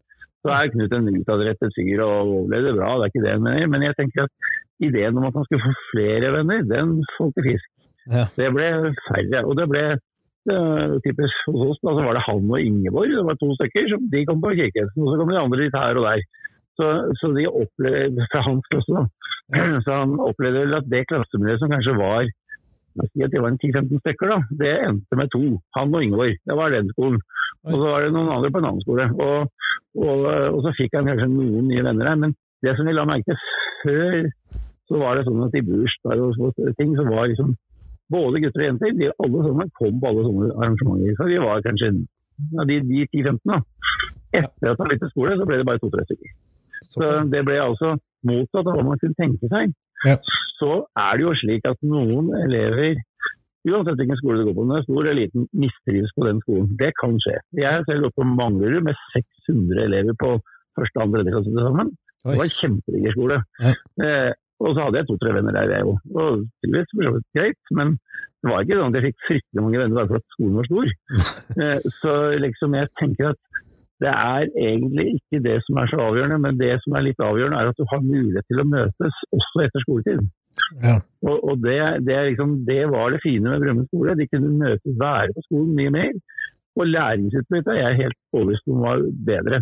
Så 0.45 0.51
er 0.53 0.69
Knut 0.73 0.93
en 0.93 1.07
utadrettet 1.09 1.73
fyr 1.73 2.03
og 2.05 2.33
overlevde 2.35 2.75
bra, 2.77 2.91
det 2.99 3.07
er 3.07 3.13
ikke 3.13 3.23
det 3.23 3.31
jeg 3.31 3.45
mener. 3.47 3.69
Men 3.71 3.85
jeg 3.87 3.97
tenker 3.97 4.27
at 4.27 4.51
ideen 4.83 5.17
om 5.17 5.29
at 5.29 5.39
han 5.39 5.47
skulle 5.47 5.63
få 5.63 5.73
flere 5.93 6.33
venner, 6.35 6.67
den 6.69 6.99
falt 7.15 7.39
i 7.41 7.45
fisk. 7.47 7.71
Ja. 8.11 8.27
Det 8.35 8.51
ble 8.53 8.67
færre. 9.07 9.41
Og 9.47 9.55
det 9.57 9.65
ble 9.71 9.85
eh, 9.95 10.97
typisk 11.07 11.47
hos 11.49 11.63
oss, 11.71 11.81
da, 11.81 11.95
så 11.95 12.03
var 12.05 12.19
det 12.19 12.25
han 12.27 12.51
og 12.51 12.61
Ingeborg. 12.61 13.15
Det 13.15 13.25
var 13.25 13.39
to 13.41 13.53
stykker. 13.57 13.89
som 13.93 14.09
De 14.11 14.25
kom 14.29 14.43
på 14.43 14.53
kirkehesten, 14.59 15.05
og 15.05 15.13
så 15.13 15.21
kom 15.21 15.33
de 15.33 15.41
andre 15.41 15.61
litt 15.63 15.79
her 15.79 16.01
og 16.01 16.09
der. 16.11 16.27
Så, 16.75 16.87
så 17.19 17.29
de 17.31 17.45
opplevde, 17.47 18.25
fra 18.31 18.41
hans 18.43 18.65
klasse 18.71 18.95
da, 18.95 19.05
så 19.85 19.99
han 20.01 20.17
opplevde 20.19 20.65
vel 20.65 20.79
at 20.79 20.89
det 20.91 21.05
klassemiljøet 21.11 21.61
som 21.61 21.71
kanskje 21.71 21.95
var 21.99 22.25
at 23.03 23.31
det 23.31 23.41
var 23.43 23.51
en 23.51 23.59
10-15 23.59 23.99
stykker, 23.99 24.29
da, 24.31 24.37
det 24.61 24.73
endte 24.87 25.17
med 25.19 25.31
to. 25.33 25.43
Han 25.75 25.95
og 25.95 26.03
Ingeborg. 26.03 26.37
Det 26.47 26.55
var 26.55 26.71
den 26.71 26.87
skolen. 26.93 27.19
Og 27.67 27.73
så 27.75 27.89
var 27.91 28.05
det 28.05 28.13
noen 28.15 28.31
andre 28.31 28.51
på 28.51 28.61
en 28.61 28.67
annen 28.69 28.83
skole. 28.85 29.07
Og, 29.25 29.49
og, 29.99 30.19
og 30.55 30.59
så 30.63 30.71
fikk 30.77 30.95
han 30.95 31.09
kanskje 31.09 31.27
noen 31.33 31.67
nye 31.67 31.83
venner 31.83 32.11
her. 32.11 32.21
Men 32.21 32.35
det 32.63 32.75
som 32.77 32.87
vi 32.87 32.95
la 32.95 33.03
merke 33.09 33.35
til 33.35 33.41
før, 33.83 34.29
så 34.87 35.01
var 35.01 35.17
det 35.17 35.25
sånn 35.27 35.43
at 35.43 35.57
i 35.59 35.65
bursdager 35.65 36.23
og 36.23 36.37
sånne 36.39 36.75
ting, 36.79 36.95
så 36.95 37.07
var 37.09 37.27
liksom 37.31 37.55
både 38.13 38.41
gutter 38.43 38.63
og 38.63 38.67
jenter 38.69 38.97
de 38.99 39.11
alle 39.11 39.45
sammen 39.47 39.71
kom 39.81 39.99
på 39.99 40.11
alle 40.11 40.25
sånne 40.29 40.49
arrangementer. 40.55 41.19
Så 41.19 41.29
vi 41.31 41.39
var 41.41 41.63
kanskje 41.67 41.91
ja, 41.95 42.67
de, 42.69 42.81
de 42.85 43.05
10-15 43.11 43.39
da. 43.49 43.61
Etter 44.35 44.71
at 44.71 44.79
han 44.79 44.91
begynte 44.91 45.11
skole, 45.11 45.35
så 45.39 45.47
ble 45.47 45.59
det 45.59 45.67
bare 45.67 45.81
to-tre 45.83 46.05
stykker. 46.07 46.35
Så 46.85 47.01
Såpass. 47.01 47.27
det 47.33 47.41
ble 47.47 47.57
altså 47.63 47.95
motsatt 48.25 48.69
av 48.69 48.77
hva 48.77 48.85
man 48.87 49.01
kunne 49.01 49.17
tenke 49.19 49.49
seg. 49.51 49.73
Ja. 50.05 50.15
Så 50.59 50.71
er 51.01 51.17
det 51.17 51.25
jo 51.25 51.33
slik 51.41 51.67
at 51.67 51.81
noen 51.85 52.31
elever, 52.43 52.99
uansett 53.65 53.99
hvilken 53.99 54.19
skole 54.21 54.39
du 54.39 54.47
går 54.47 54.55
på, 54.55 54.63
om 54.65 54.71
den 54.71 54.79
er 54.79 54.87
stor 54.87 55.01
eller 55.01 55.19
liten, 55.19 55.47
mistrives 55.65 56.13
på 56.15 56.27
den 56.27 56.41
skolen. 56.45 56.71
Det 56.79 56.91
kan 57.01 57.17
skje. 57.23 57.37
Jeg 57.59 57.71
har 57.71 57.85
selv 57.89 58.07
gått 58.07 58.17
på 58.19 58.27
Manglerud 58.29 58.85
med 58.87 58.97
600 59.15 59.85
elever 59.89 60.17
på 60.21 60.35
første, 60.77 61.01
andre, 61.01 61.23
tredje 61.23 61.35
klasse 61.35 61.53
til 61.53 61.67
sammen. 61.67 61.93
Det 62.25 62.39
var 62.39 62.47
en 62.47 62.57
kjempediger 62.59 63.15
skole. 63.15 63.37
Ja. 63.61 63.73
Eh, 64.05 64.31
og 64.63 64.71
så 64.71 64.85
hadde 64.85 65.01
jeg 65.01 65.07
to-tre 65.09 65.33
venner 65.35 65.55
der, 65.55 65.73
jeg 65.75 65.87
òg. 65.89 65.97
Og 66.15 66.45
tydeligvis 66.63 66.93
for 66.93 67.07
så 67.07 67.13
vidt 67.17 67.27
greit, 67.35 67.73
men 67.77 67.97
det 68.45 68.51
var 68.51 68.63
ikke 68.63 68.77
sånn 68.79 68.93
at 68.93 68.97
jeg 68.99 69.05
fikk 69.09 69.25
fryktelig 69.27 69.63
mange 69.65 69.81
venner 69.81 69.99
bare 69.99 70.09
for 70.11 70.21
at 70.21 70.35
skolen 70.37 70.59
var 70.61 70.69
stor. 70.71 70.93
Eh, 71.55 71.83
så 72.01 72.11
liksom 72.41 72.73
jeg 72.75 72.89
tenker 72.99 73.29
at 73.29 73.59
det 74.03 74.11
er 74.11 74.47
egentlig 74.59 75.05
ikke 75.17 75.39
det 75.45 75.59
som 75.65 75.77
er 75.79 75.91
så 75.91 75.99
avgjørende, 76.03 76.39
men 76.43 76.57
det 76.59 76.73
som 76.83 76.95
er 76.97 77.05
litt 77.05 77.21
avgjørende 77.23 77.59
er 77.61 77.69
at 77.71 77.77
du 77.79 77.85
har 77.91 78.01
mulighet 78.03 78.47
til 78.51 78.61
å 78.61 78.67
møtes 78.67 79.21
også 79.37 79.63
etter 79.63 79.85
skoletid. 79.85 80.25
Ja. 80.83 80.97
Og, 81.23 81.37
og 81.51 81.61
det, 81.63 81.77
det, 82.07 82.17
liksom, 82.31 82.57
det 82.67 82.81
var 82.91 83.13
det 83.13 83.21
fine 83.23 83.51
med 83.51 83.63
Brønnøy 83.63 83.85
skole. 83.87 84.17
De 84.19 84.27
kunne 84.31 84.51
møtes, 84.59 84.97
være 84.99 85.35
på 85.35 85.45
skolen 85.47 85.77
mye 85.77 85.93
mer. 85.95 86.11
Og 86.75 86.91
læringsutbyttet 86.91 87.71
er 87.71 87.81
jeg 87.81 88.01
helt 88.01 88.19
overbevist 88.35 88.67
om 88.71 88.83
var 88.83 89.05
bedre. 89.29 89.61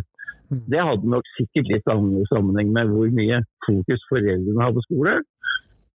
Det 0.73 0.81
hadde 0.87 1.11
nok 1.13 1.29
sikkert 1.37 1.69
litt 1.69 1.85
sam- 1.89 2.25
sammenheng 2.29 2.73
med 2.73 2.89
hvor 2.93 3.13
mye 3.19 3.43
fokus 3.67 4.01
foreldrene 4.09 4.65
hadde 4.65 4.79
på 4.79 4.87
skole. 4.87 5.13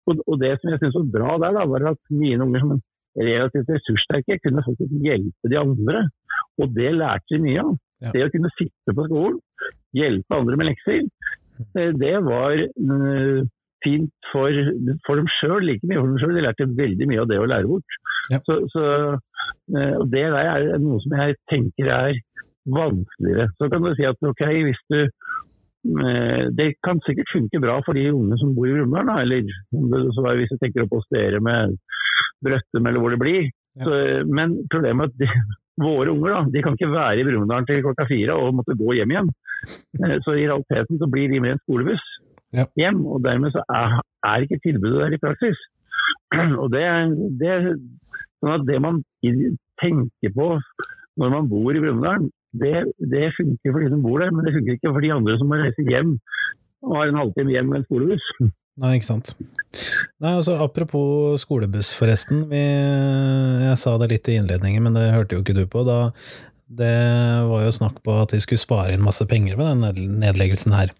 Og, 0.07 0.21
og 0.29 0.37
det 0.43 0.53
som 0.59 0.71
jeg 0.71 0.81
syntes 0.81 0.99
var 0.99 1.09
bra 1.17 1.33
der, 1.41 1.57
da, 1.57 1.65
var 1.73 1.89
at 1.93 2.13
mine 2.13 2.45
unger 2.45 2.63
som 2.63 2.77
relativt 3.17 3.73
ressurssterke 3.73 4.37
kunne 4.43 4.63
faktisk 4.65 4.93
hjelpe 5.03 5.51
de 5.51 5.59
andre. 5.59 6.05
Og 6.61 6.73
det 6.77 6.93
lærte 6.95 7.33
de 7.33 7.43
mye 7.43 7.65
av. 7.65 7.75
Ja. 8.03 8.13
Det 8.13 8.25
å 8.27 8.31
kunne 8.33 8.53
sitte 8.53 8.93
på 8.93 9.05
skolen, 9.07 9.39
hjelpe 9.97 10.37
andre 10.37 10.57
med 10.59 10.69
lekser, 10.71 11.05
eh, 11.73 11.93
det 11.97 12.15
var 12.25 12.57
eh, 12.61 13.39
fint 13.85 14.29
for, 14.31 14.61
for 15.07 15.19
dem 15.19 15.29
sjøl, 15.39 15.65
like 15.65 15.87
mye 15.87 16.01
for 16.01 16.11
dem 16.11 16.21
sjøl. 16.21 16.35
De 16.37 16.45
lærte 16.45 16.69
veldig 16.77 17.09
mye 17.09 17.23
av 17.23 17.31
det 17.31 17.41
å 17.41 17.49
lære 17.49 17.71
bort. 17.71 17.99
Ja. 18.33 18.41
Så, 18.45 18.59
så 18.73 18.85
eh, 19.15 19.97
det 20.13 20.25
der 20.35 20.37
er 20.43 20.69
noe 20.83 21.01
som 21.03 21.17
jeg 21.17 21.39
tenker 21.51 21.91
er 21.93 22.21
vanskeligere. 22.67 23.49
Så 23.57 23.71
kan 23.71 23.85
du 23.85 23.93
si 23.95 24.05
at 24.05 24.29
ok, 24.33 24.45
hvis 24.67 24.83
du 24.93 25.01
Det 25.87 26.65
kan 26.83 26.97
sikkert 27.05 27.29
funke 27.31 27.61
bra 27.63 27.77
for 27.85 27.95
de 27.95 28.09
unge 28.11 28.35
som 28.41 28.49
bor 28.57 28.67
i 28.67 28.73
Brumunddal, 28.73 29.21
eller 29.21 29.45
det 29.45 29.99
så 30.17 30.23
hvis 30.35 30.49
du 30.51 30.57
tenker 30.59 30.83
opp 30.83 30.97
hos 30.97 31.05
dere 31.13 31.39
med 31.39 31.77
Brøttum 32.43 32.89
eller 32.89 32.99
hvor 32.99 33.13
det 33.13 33.19
blir. 33.21 33.45
Så, 33.85 33.93
men 34.27 34.57
problemet 34.73 35.13
er 35.21 35.29
at 35.31 35.53
våre 35.77 36.09
unger 36.13 36.33
da, 36.33 36.39
de 36.53 36.61
kan 36.65 36.73
ikke 36.77 36.89
være 36.93 37.19
i 37.21 37.25
Brumunddal 37.27 37.65
til 37.69 37.83
klokka 37.85 38.07
fire 38.09 38.33
og 38.37 38.55
måtte 38.57 38.75
gå 38.79 38.95
hjem 38.97 39.11
igjen. 39.13 39.29
Eh, 40.01 40.17
Så 40.25 40.33
i 40.37 40.47
realiteten 40.49 40.97
så 41.01 41.09
blir 41.11 41.29
de 41.29 41.39
med 41.43 41.55
en 41.55 41.63
skolebuss 41.65 42.05
Ja. 42.55 42.63
hjem, 42.79 43.01
og 43.05 43.23
dermed 43.25 43.51
så 43.51 43.61
er, 43.69 43.97
er 44.23 44.45
ikke 44.45 44.59
tilbudet 44.63 45.01
der 45.03 45.15
i 45.17 45.21
praksis. 45.21 45.57
Og 46.61 46.71
det, 46.71 46.83
det, 47.41 47.53
sånn 48.39 48.53
at 48.55 48.63
det 48.69 48.77
man 48.81 49.01
tenker 49.81 50.31
på 50.35 50.47
når 51.19 51.29
man 51.33 51.49
bor 51.51 51.75
i 51.75 51.81
Brumunddal, 51.83 52.29
det, 52.57 52.85
det 53.11 53.33
funker 53.35 53.73
for 53.73 53.83
de 53.83 53.89
som 53.91 54.01
bor 54.05 54.21
der, 54.23 54.31
men 54.31 54.45
det 54.47 54.53
funker 54.55 54.77
ikke 54.77 54.93
for 54.95 55.03
de 55.03 55.11
andre 55.13 55.35
som 55.37 55.49
må 55.51 55.59
reise 55.59 55.83
hjem 55.89 56.15
og 56.87 56.95
har 56.95 57.09
en 57.11 57.19
halvtime 57.19 57.51
hjem 57.51 57.67
med 57.73 57.81
en 57.81 57.85
skolebuss. 57.89 58.27
Nei, 58.77 58.97
ikke 58.99 59.09
sant. 59.09 59.33
Nei, 60.21 60.35
altså 60.35 60.57
Apropos 60.61 61.41
skolebuss, 61.41 61.93
forresten. 61.97 62.45
Vi, 62.51 62.61
jeg 62.61 63.77
sa 63.81 63.95
det 64.01 64.11
litt 64.13 64.29
i 64.29 64.37
innledningen, 64.37 64.85
men 64.85 64.97
det 64.97 65.09
hørte 65.15 65.37
jo 65.37 65.43
ikke 65.43 65.57
du 65.57 65.63
på. 65.69 65.81
Da, 65.87 66.11
det 66.69 66.93
var 67.49 67.65
jo 67.65 67.73
snakk 67.73 68.01
på 68.05 68.15
at 68.21 68.33
de 68.35 68.41
skulle 68.43 68.61
spare 68.61 68.93
inn 68.93 69.05
masse 69.05 69.25
penger 69.29 69.57
med 69.59 69.85
den 69.87 70.17
nedleggelsen 70.21 70.75
her. 70.77 70.93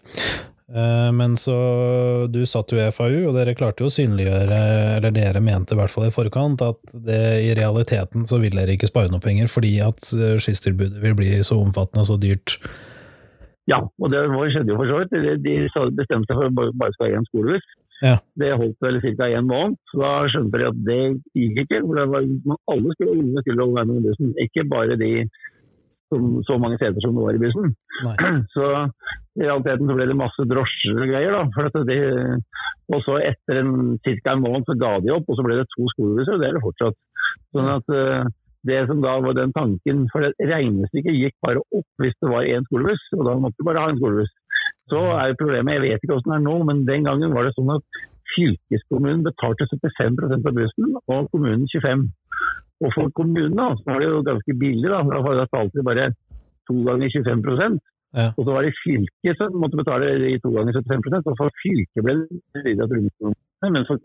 Eh, 0.68 1.10
Men 1.16 1.36
så 1.40 2.28
Du 2.30 2.42
satt 2.46 2.72
jo 2.72 2.80
i 2.80 2.90
FAU, 2.92 3.28
og 3.30 3.36
dere 3.38 3.54
klarte 3.56 3.84
jo 3.84 3.88
å 3.88 3.94
synliggjøre, 3.94 4.58
eller 4.98 5.14
dere 5.14 5.40
mente 5.44 5.74
i 5.74 5.78
hvert 5.80 5.92
fall 5.92 6.08
i 6.08 6.14
forkant, 6.14 6.60
at 6.64 6.92
det 6.92 7.22
i 7.46 7.54
realiteten 7.56 8.26
så 8.28 8.40
vil 8.42 8.56
dere 8.58 8.74
ikke 8.76 8.90
spare 8.90 9.12
noe 9.12 9.22
penger 9.24 9.48
fordi 9.48 9.78
at 9.84 10.10
eh, 10.18 10.36
skysstilbudet 10.42 11.00
vil 11.04 11.16
bli 11.18 11.38
så 11.46 11.60
omfattende 11.62 12.04
og 12.04 12.10
så 12.10 12.18
dyrt. 12.20 12.58
Ja, 13.68 13.82
og 13.84 14.08
det 14.12 14.22
skjedde 14.54 14.72
jo 14.72 14.78
for 14.80 14.88
så 14.88 15.00
vidt. 15.02 15.12
De, 15.12 15.34
de 15.44 15.56
bestemte 15.98 16.30
seg 16.32 16.38
for 16.38 16.48
å 16.48 16.72
bare- 16.72 16.94
skal 16.96 17.10
ha 17.12 17.18
én 17.20 17.26
skolebuss. 17.28 17.66
Ja. 18.00 18.14
Det 18.38 18.52
holdt 18.54 18.78
vel 18.84 19.00
ca. 19.02 19.26
en 19.26 19.48
måned. 19.50 19.76
Så 19.90 20.00
da 20.00 20.12
skjønte 20.32 20.58
de 20.60 20.68
at 20.70 20.80
det 20.86 20.98
gikk 21.34 21.62
ikke. 21.64 21.80
for 21.84 21.94
det 21.98 22.06
var, 22.14 22.26
Alle 22.72 22.94
skulle, 22.94 23.16
ungene 23.18 23.42
skulle 23.44 23.66
være 23.74 23.86
med 23.90 24.00
i 24.00 24.06
bussen, 24.08 24.34
ikke 24.46 24.64
bare 24.70 24.96
de 24.96 25.12
som, 26.08 26.28
så 26.48 26.56
mange 26.56 26.78
seter 26.80 27.02
som 27.04 27.12
det 27.18 27.24
var 27.26 27.36
i 27.36 27.42
bussen. 27.42 27.74
Nei. 28.06 28.16
Så 28.54 28.64
i 29.36 29.44
realiteten 29.44 29.90
så 29.90 29.94
ble 29.98 30.06
det 30.08 30.16
masse 30.16 30.46
drosjer 30.48 31.02
og 31.02 31.10
greier. 31.10 31.34
da. 31.36 31.42
For 31.54 31.84
det, 31.90 31.98
og 32.88 33.02
så 33.04 33.18
etter 33.20 33.60
en, 33.60 33.98
ca. 34.00 34.32
en 34.32 34.40
måned 34.46 34.64
så 34.64 34.78
ga 34.80 34.94
de 35.04 35.12
opp, 35.12 35.28
og 35.28 35.36
så 35.36 35.44
ble 35.44 35.58
det 35.60 35.66
to 35.74 35.84
skolebusser, 35.92 36.38
og 36.38 36.40
det 36.40 36.48
er 36.48 36.56
det 36.56 36.64
fortsatt. 36.64 36.96
Sånn 37.52 37.68
at 37.74 37.92
eh, 37.92 38.30
det 38.68 38.82
som 38.88 39.00
da 39.04 39.16
var 39.24 39.34
den 39.36 39.54
tanken, 39.56 40.04
for 40.12 40.24
det 40.24 40.50
regnestykket 40.52 41.16
gikk 41.16 41.36
bare 41.44 41.62
opp 41.64 42.02
hvis 42.02 42.16
det 42.22 42.30
var 42.32 42.46
én 42.48 42.66
skolebuss, 42.68 43.08
og 43.16 43.24
da 43.28 43.34
måtte 43.42 43.58
du 43.58 43.66
bare 43.68 43.82
ha 43.84 43.92
en 43.92 43.98
skolebuss. 44.00 44.30
Så 44.88 45.00
er 45.14 45.30
jo 45.30 45.40
problemet, 45.42 45.74
jeg 45.76 45.84
vet 45.84 46.04
ikke 46.04 46.14
hvordan 46.14 46.32
det 46.32 46.38
er 46.38 46.46
nå, 46.46 46.56
men 46.68 46.86
den 46.88 47.08
gangen 47.08 47.34
var 47.36 47.48
det 47.48 47.56
sånn 47.56 47.74
at 47.74 48.00
fylkeskommunen 48.34 49.26
betalte 49.26 49.66
75% 49.72 50.48
av 50.48 50.56
bussen, 50.56 50.96
og 51.08 51.28
kommunen 51.34 51.68
25 51.72 52.08
Og 52.78 52.92
for 52.94 53.10
kommunen 53.18 53.56
da, 53.58 53.72
så 53.74 53.90
var 53.90 54.02
det 54.02 54.08
jo 54.08 54.18
ganske 54.26 54.54
billig, 54.54 54.86
da. 54.86 55.00
Da 55.02 55.22
betalte 55.26 55.80
de 55.80 55.86
bare 55.88 56.10
to 56.68 56.76
ganger 56.86 57.10
25 57.10 57.80
Ja. 58.16 58.30
Og 58.38 58.44
så 58.46 58.52
var 58.54 58.62
det 58.64 58.78
fylket 58.80 59.36
som 59.36 59.56
måtte 59.60 59.76
betale 59.76 60.06
i 60.30 60.38
to 60.40 60.48
ganger 60.54 60.72
75% 60.72 61.26
og 61.28 61.34
for 61.36 61.50
fylket 61.60 62.04
ble 62.06 62.14
det 62.54 62.62
videre 62.64 62.86
rundt. 62.88 63.36
Men 63.74 63.84
for, 63.88 64.00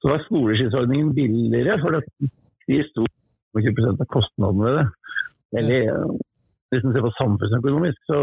så 0.00 0.12
var 0.12 0.24
skoleskissordningen 0.24 1.10
billigere, 1.18 1.76
for 1.82 1.98
det, 1.98 2.30
de 2.70 2.78
sto 2.88 3.04
for 3.52 3.66
20 3.66 3.92
av 3.92 4.08
kostnadene 4.14 4.66
ved 4.66 4.78
det. 4.78 4.86
Eller 5.60 5.80
hvis 6.70 6.84
man 6.86 6.94
ser 6.94 7.04
på 7.04 7.12
samfunnsøkonomisk, 7.18 8.02
så 8.06 8.18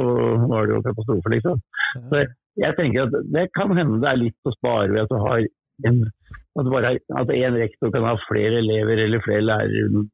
var 0.51 0.67
det 0.67 0.75
jo 0.75 0.83
katastrofe, 0.85 1.31
liksom. 1.33 1.63
Så 2.09 2.21
jeg, 2.63 2.75
tenker 2.77 3.07
at 3.07 3.17
det 3.35 3.47
kan 3.57 3.73
hende 3.75 3.99
det 4.03 4.11
er 4.11 4.21
litt 4.21 4.47
å 4.47 4.53
spare 4.55 4.93
ved 4.93 5.03
at 5.03 5.11
du 5.11 5.17
har 5.23 5.47
en 5.87 5.99
at, 6.57 6.69
bare, 6.73 6.93
at 7.21 7.33
en 7.35 7.57
rektor 7.61 7.91
kan 7.93 8.07
ha 8.07 8.15
flere 8.25 8.61
elever 8.63 9.03
eller 9.03 9.21
flere 9.25 9.43
lærere. 9.45 10.05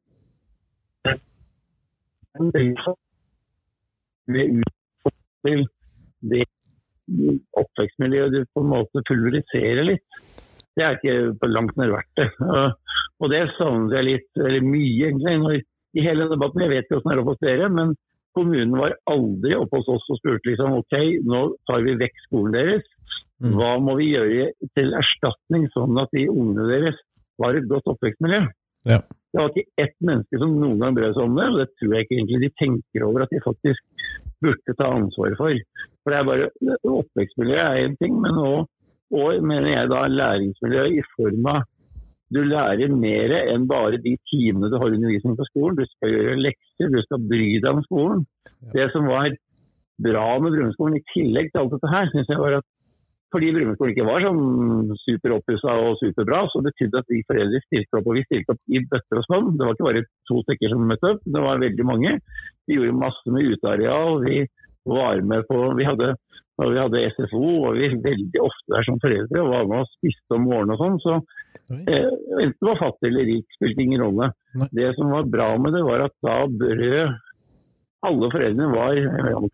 Er 1.08 1.14
Ved 4.34 4.58
utfordring 4.58 4.58
til 5.44 5.64
det 6.32 6.44
oppvekstmiljøet 7.60 8.32
du 8.32 8.44
på 8.52 8.62
en 8.64 8.70
måte 8.72 9.02
pulveriserer 9.08 9.84
litt, 9.86 10.20
det 10.74 10.84
er 10.84 10.96
ikke 10.96 11.34
på 11.40 11.50
langt 11.52 11.76
nær 11.78 11.92
verdt 11.94 12.20
det. 12.20 12.28
Og- 13.24 13.30
det 13.32 13.44
savnet 13.56 13.94
jeg 13.96 14.04
litt, 14.04 14.30
eller 14.36 14.66
mye 14.68 15.06
egentlig, 15.08 15.36
når, 15.40 15.60
i 15.94 16.02
hele 16.04 16.28
debatten. 16.28 16.64
Jeg 16.64 16.72
vet 16.72 16.84
ikke 16.84 16.98
hvordan 16.98 17.10
det 17.10 17.14
er 17.14 17.22
oppe 17.22 17.32
hos 17.32 17.44
dere, 17.46 17.68
men 17.72 17.94
kommunen 18.34 18.74
var 18.76 18.96
aldri 19.10 19.54
oppe 19.56 19.80
hos 19.80 19.88
oss 19.94 20.10
og 20.10 20.18
spurte 20.18 20.50
liksom 20.50 20.76
ok, 20.80 20.96
nå 21.24 21.40
tar 21.70 21.84
vi 21.86 21.96
vekk 22.02 22.20
skolen 22.26 22.56
deres. 22.56 22.86
Mm. 23.42 23.54
Hva 23.58 23.72
må 23.82 23.96
vi 23.98 24.12
gjøre 24.12 24.50
til 24.76 24.94
erstatning, 24.98 25.66
sånn 25.74 25.98
at 26.02 26.12
de 26.14 26.26
ungene 26.30 26.68
deres 26.70 27.00
har 27.42 27.56
et 27.58 27.68
godt 27.70 27.88
oppvekstmiljø? 27.94 28.44
Ja. 28.90 29.00
Det 29.34 29.40
var 29.40 29.50
ikke 29.50 29.82
ett 29.82 29.96
menneske 30.04 30.38
som 30.38 30.52
noen 30.60 30.78
gang 30.82 30.94
brød 30.94 31.16
seg 31.16 31.24
om 31.24 31.38
det, 31.38 31.48
og 31.50 31.58
det 31.62 31.68
tror 31.80 31.94
jeg 31.94 32.06
ikke 32.06 32.16
egentlig 32.20 32.40
de 32.44 32.50
tenker 32.60 33.06
over 33.06 33.24
at 33.24 33.32
de 33.34 33.42
faktisk 33.42 34.10
burde 34.44 34.76
ta 34.78 34.90
ansvaret 34.94 35.40
for. 35.40 35.62
For 36.04 36.12
det 36.12 36.18
er 36.20 36.28
bare, 36.28 36.50
Oppvekstmiljøet 36.84 37.64
er 37.64 37.86
én 37.88 37.96
ting, 38.02 38.18
men 38.22 38.38
òg 38.44 39.40
mener 39.46 39.70
jeg 39.72 39.90
da 39.90 40.04
læringsmiljø 40.10 40.84
i 40.98 41.04
form 41.14 41.48
av 41.50 41.64
du 42.32 42.40
lærer 42.48 42.92
mer 42.92 43.34
enn 43.52 43.66
bare 43.68 44.00
de 44.00 44.14
timene 44.30 44.70
du 44.72 44.78
har 44.80 44.94
undervisning 44.94 45.36
på 45.38 45.46
skolen. 45.50 45.76
Du 45.78 45.84
skal 45.88 46.14
gjøre 46.14 46.38
lekser, 46.40 46.92
du 46.92 47.00
skal 47.04 47.26
bry 47.30 47.50
deg 47.58 47.70
om 47.70 47.82
skolen. 47.84 48.24
Det 48.72 48.88
som 48.94 49.10
var 49.10 49.34
bra 50.04 50.28
med 50.42 50.54
Brumunddskolen, 50.54 50.98
i 50.98 51.10
tillegg 51.12 51.52
til 51.52 51.62
alt 51.62 51.74
dette 51.76 51.92
her, 51.92 52.08
synes 52.10 52.32
jeg 52.32 52.40
var 52.40 52.58
at 52.58 52.66
fordi 53.34 53.50
Brumunddskolen 53.50 53.92
ikke 53.96 54.06
var 54.06 54.22
sånn 54.22 54.98
superoppussa 55.02 55.72
og 55.82 55.96
superbra, 55.98 56.44
så 56.52 56.60
betydde 56.62 57.00
at 57.00 57.08
vi 57.10 57.24
foreldre 57.26 57.60
stilte 57.64 57.98
opp. 57.98 58.06
Og 58.06 58.18
vi 58.20 58.26
stilte 58.28 58.54
opp 58.54 58.60
i 58.70 58.82
bøtter 58.92 59.18
og 59.18 59.26
spann. 59.26 59.48
Det 59.58 59.66
var 59.66 59.74
ikke 59.74 59.88
bare 59.88 60.02
to 60.30 60.42
stykker 60.44 60.70
som 60.70 60.84
møtte 60.90 61.10
opp, 61.16 61.24
det 61.34 61.42
var 61.42 61.62
veldig 61.64 61.86
mange. 61.88 62.12
Vi 62.68 62.78
gjorde 62.78 63.00
masse 63.00 63.34
med 63.34 63.48
uteareal. 63.50 64.20
Vi 64.22 64.44
var 64.86 65.24
med 65.26 65.48
på 65.48 65.58
Vi 65.80 65.88
hadde, 65.88 66.12
når 66.60 66.70
vi 66.70 66.80
hadde 66.84 67.02
SFO, 67.16 67.42
var 67.64 67.80
vi 67.80 67.90
veldig 68.06 68.44
ofte 68.44 68.76
der 68.76 68.86
som 68.86 69.02
foreldre 69.02 69.42
og 69.42 69.52
var 69.56 69.66
med 69.72 69.82
og 69.82 69.92
spiste 69.96 70.38
om 70.38 70.46
morgenen 70.46 70.76
og 70.76 70.84
sånn. 70.84 71.02
Så 71.02 71.18
enten 71.70 72.58
det 72.60 72.68
var 72.68 72.80
fattig 72.80 73.10
eller 73.10 73.28
rik, 73.30 73.46
spilte 73.56 73.84
ingen 73.84 74.02
rolle. 74.04 74.30
Nei. 74.58 74.68
Det 74.76 74.90
som 74.98 75.12
var 75.14 75.30
bra 75.30 75.52
med 75.60 75.76
det, 75.76 75.84
var 75.86 76.06
at 76.06 76.14
da 76.24 76.40
brød 76.50 77.14
alle 78.04 78.28
foreldrene 78.32 78.68
var, 78.74 78.98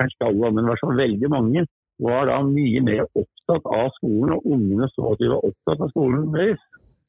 kanskje 0.01 0.27
alle, 0.27 0.51
men 0.51 0.65
i 0.65 0.71
hvert 0.73 0.83
fall 0.85 0.99
veldig 0.99 1.31
mange, 1.31 1.65
var 2.01 2.27
da 2.31 2.39
mye 2.47 2.81
mer 2.85 3.03
opptatt 3.07 3.67
av 3.69 3.91
skolen, 3.99 4.35
og 4.37 4.47
ungene 4.57 4.89
så 4.95 5.13
at 5.13 5.21
de 5.21 5.31
var 5.31 5.47
opptatt 5.51 5.85
av 5.85 5.93
skolen 5.93 6.31
deres. 6.35 6.63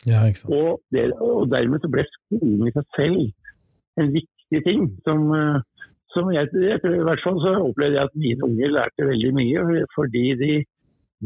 Ja. 0.08 0.24
Og, 0.50 0.82
det, 0.94 1.12
og 1.22 1.50
dermed 1.52 1.84
så 1.84 1.90
ble 1.94 2.06
skolen 2.10 2.68
i 2.68 2.74
seg 2.76 2.88
selv 2.98 4.02
en 4.02 4.14
viktig 4.16 4.62
ting. 4.66 4.88
Som, 5.06 5.28
eh, 5.38 5.88
som 6.16 6.32
jeg, 6.34 6.50
jeg 6.58 6.82
tror 6.84 6.98
I 6.98 7.08
hvert 7.08 7.24
fall 7.26 7.38
så 7.44 7.56
opplevde 7.62 8.00
jeg 8.00 8.10
at 8.10 8.18
mine 8.24 8.48
unger 8.50 8.74
lærte 8.78 9.10
veldig 9.12 9.34
mye, 9.38 9.84
fordi 9.96 10.26
de, 10.42 10.54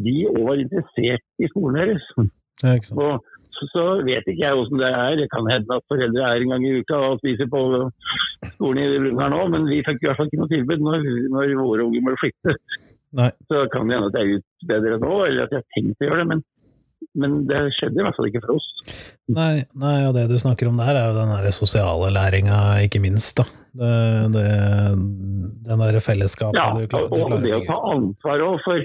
de 0.08 0.18
var 0.36 0.62
interessert 0.62 1.26
i 1.40 1.50
skolen 1.54 1.82
deres. 1.82 2.12
Ja. 2.64 2.76
Og 3.02 3.24
så, 3.72 3.86
vet 4.08 4.28
ikke 4.28 4.44
jeg 4.44 4.58
hvordan 4.58 4.82
det 4.82 4.90
er. 4.92 5.20
Det 5.22 5.28
kan 5.34 5.48
hende 5.52 5.78
at 5.78 5.88
foreldre 5.92 6.26
er 6.28 6.44
en 6.44 6.54
gang 6.56 6.66
i 6.66 6.74
uka 6.82 7.00
og 7.10 7.22
spiser 7.22 7.50
på 7.52 7.62
skolen 8.56 8.82
i 8.82 8.90
Brumunddal 8.96 9.34
nå, 9.36 9.42
men 9.54 9.70
vi 9.72 9.84
fikk 9.86 10.04
i 10.04 10.10
hvert 10.10 10.20
fall 10.20 10.32
ikke 10.32 10.42
noe 10.42 10.52
tilbud 10.52 10.84
når, 10.86 11.08
når 11.36 11.56
våre 11.62 11.88
unger 11.88 12.06
må 12.06 12.18
flytte. 12.22 12.58
Nei. 13.16 13.32
Så 13.48 13.64
kan 13.72 13.88
det 13.88 13.98
hende 13.98 14.12
at 14.12 14.20
jeg 14.20 14.28
er 14.28 14.42
ut 14.42 14.68
bedre 14.72 15.00
nå, 15.02 15.16
eller 15.30 15.48
at 15.48 15.56
jeg 15.56 15.64
har 15.64 15.70
tenkt 15.78 16.04
å 16.04 16.10
gjøre 16.10 16.22
det. 16.22 16.30
Men, 16.34 16.42
men 17.22 17.38
det 17.50 17.62
skjedde 17.78 18.02
i 18.02 18.08
hvert 18.08 18.18
fall 18.18 18.30
ikke 18.32 18.44
for 18.44 18.58
oss. 18.58 18.72
Nei, 19.36 19.54
nei, 19.82 19.98
og 20.08 20.16
det 20.18 20.26
du 20.30 20.36
snakker 20.42 20.70
om 20.70 20.82
der, 20.82 21.00
er 21.00 21.12
jo 21.12 21.20
den 21.20 21.32
der 21.32 21.56
sosiale 21.56 22.12
læringa, 22.14 22.60
ikke 22.86 23.02
minst. 23.04 23.40
da. 23.40 23.48
Det, 23.76 23.94
det, 24.32 24.50
den 25.68 25.82
der 25.84 25.98
fellesskapet 26.00 26.60
Ja, 26.60 26.70
du, 26.72 26.86
klarer, 26.88 27.10
du 27.12 27.34
og 27.36 27.42
det 27.44 27.56
å 27.58 27.64
ta 27.68 27.80
ansvar 27.92 28.44
òg. 28.46 28.60
For 28.64 28.84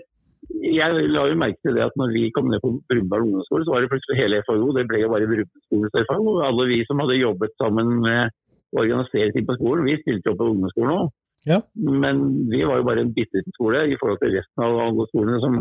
jeg 0.60 1.08
la 1.14 1.24
jo 1.30 1.38
merke 1.38 1.60
til 1.64 1.76
det 1.76 1.86
at 1.86 1.96
når 1.98 2.12
vi 2.14 2.26
kom 2.34 2.50
ned 2.50 2.62
på 2.62 2.72
Brumunddal 2.90 3.24
ungdomsskole, 3.26 3.64
så 3.64 3.74
var 3.74 3.84
det 3.84 3.92
plutselig 3.92 4.18
hele 4.18 4.42
FAO. 4.46 4.72
Det 4.76 4.86
ble 4.90 5.02
jo 5.02 5.12
bare 5.12 5.28
Brumunddal 5.30 6.06
FAO. 6.10 6.26
Og 6.34 6.44
alle 6.48 6.68
vi 6.70 6.82
som 6.88 7.02
hadde 7.02 7.20
jobbet 7.20 7.56
sammen 7.60 7.96
med 8.04 8.34
å 8.70 8.84
organisere 8.84 9.34
ting 9.34 9.48
på 9.48 9.56
skolen, 9.58 9.88
vi 9.88 9.98
stilte 10.02 10.32
opp 10.32 10.40
på 10.42 10.50
ungdomsskolen 10.52 10.94
òg. 10.96 11.10
Ja. 11.48 11.62
Men 11.74 12.22
vi 12.52 12.62
var 12.68 12.80
jo 12.80 12.86
bare 12.90 13.04
en 13.06 13.14
bitte 13.16 13.40
liten 13.40 13.56
skole 13.56 13.86
i 13.88 13.98
forhold 14.00 14.20
til 14.20 14.34
resten 14.36 14.64
av 14.66 14.78
alle 14.84 15.06
skolene 15.08 15.40
som 15.40 15.60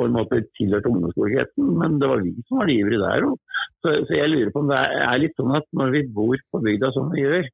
på 0.00 0.06
en 0.08 0.14
måte 0.16 0.38
tilhørte 0.56 0.88
ungdomsskolekretsen. 0.88 1.72
Men 1.80 1.98
det 2.00 2.08
var 2.08 2.22
vi 2.24 2.32
som 2.46 2.62
var 2.62 2.70
de 2.70 2.78
ivrige 2.80 3.02
der 3.02 3.26
òg. 3.28 3.36
Så, 3.84 3.96
så 4.08 4.16
jeg 4.16 4.30
lurer 4.32 4.52
på 4.54 4.62
om 4.62 4.70
det 4.70 4.78
er, 4.78 4.96
er 5.10 5.20
litt 5.20 5.36
sånn 5.38 5.52
at 5.58 5.68
når 5.76 5.92
vi 5.96 6.06
bor 6.16 6.46
på 6.54 6.62
bygda 6.64 6.92
som 6.96 7.12
vi 7.12 7.26
gjør, 7.26 7.50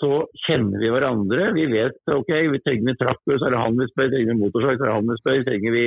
så 0.00 0.10
kjenner 0.46 0.82
vi 0.82 0.90
hverandre. 0.92 1.50
Vi 1.56 1.66
vet 1.70 2.12
ok, 2.14 2.30
vi 2.52 2.60
trenger 2.64 2.90
vi 2.90 2.96
traktor, 3.00 3.38
så 3.38 3.48
er 3.48 3.54
det 3.54 3.62
han 3.62 3.78
vi 3.78 3.88
spør. 3.90 4.10
Trenger 4.12 4.34
vi 4.34 4.42
motorsag, 4.42 4.76
så 4.76 4.84
er 4.84 4.90
det 4.90 4.96
han 4.96 5.08
vi 5.10 5.18
spør. 5.20 5.40
Trenger 5.48 5.76
vi, 5.76 5.86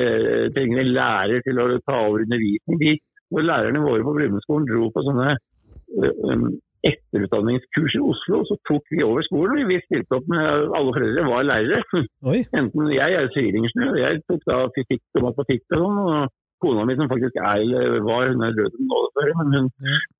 eh, 0.00 0.44
trenger 0.56 0.80
vi 0.80 0.86
lærer 0.92 1.44
til 1.46 1.60
å 1.62 1.66
ta 1.84 1.98
over 2.06 2.24
undervisning. 2.26 2.80
De, 2.82 2.94
når 3.34 3.50
lærerne 3.50 3.82
våre 3.84 4.06
på 4.06 4.14
Brumunddskolen 4.16 4.70
dro 4.70 4.88
på 4.94 5.04
sånne 5.08 5.28
eh, 5.34 6.22
um, 6.30 6.48
etterutdanningskurs 6.86 7.96
i 7.98 8.02
Oslo, 8.12 8.42
så 8.46 8.56
tok 8.68 8.94
vi 8.94 9.04
over 9.04 9.24
skolen. 9.26 9.66
Vi 9.68 9.82
stilte 9.84 10.20
opp 10.20 10.28
med 10.30 10.72
alle 10.78 10.96
foreldre 10.96 11.28
var 11.28 11.46
lærere. 11.50 12.02
Oi, 12.32 12.40
Enten 12.60 12.90
Jeg 12.94 13.20
er 13.20 13.30
sivilingeniør, 13.34 14.00
jeg 14.00 14.24
tok 14.30 14.44
da 14.48 14.64
fysikk 14.76 15.02
og 15.18 15.30
matematikk 15.30 15.64
og 15.72 15.80
sånn. 15.84 16.02
og 16.06 16.34
Kona 16.64 16.86
mi 16.88 16.94
som 16.96 17.10
faktisk 17.10 17.34
er, 17.36 17.66
var, 18.00 18.30
hun 18.32 18.44
er 18.46 18.54
død 18.56 18.78
nå 18.88 19.00
men 19.36 19.50
hun, 19.52 19.66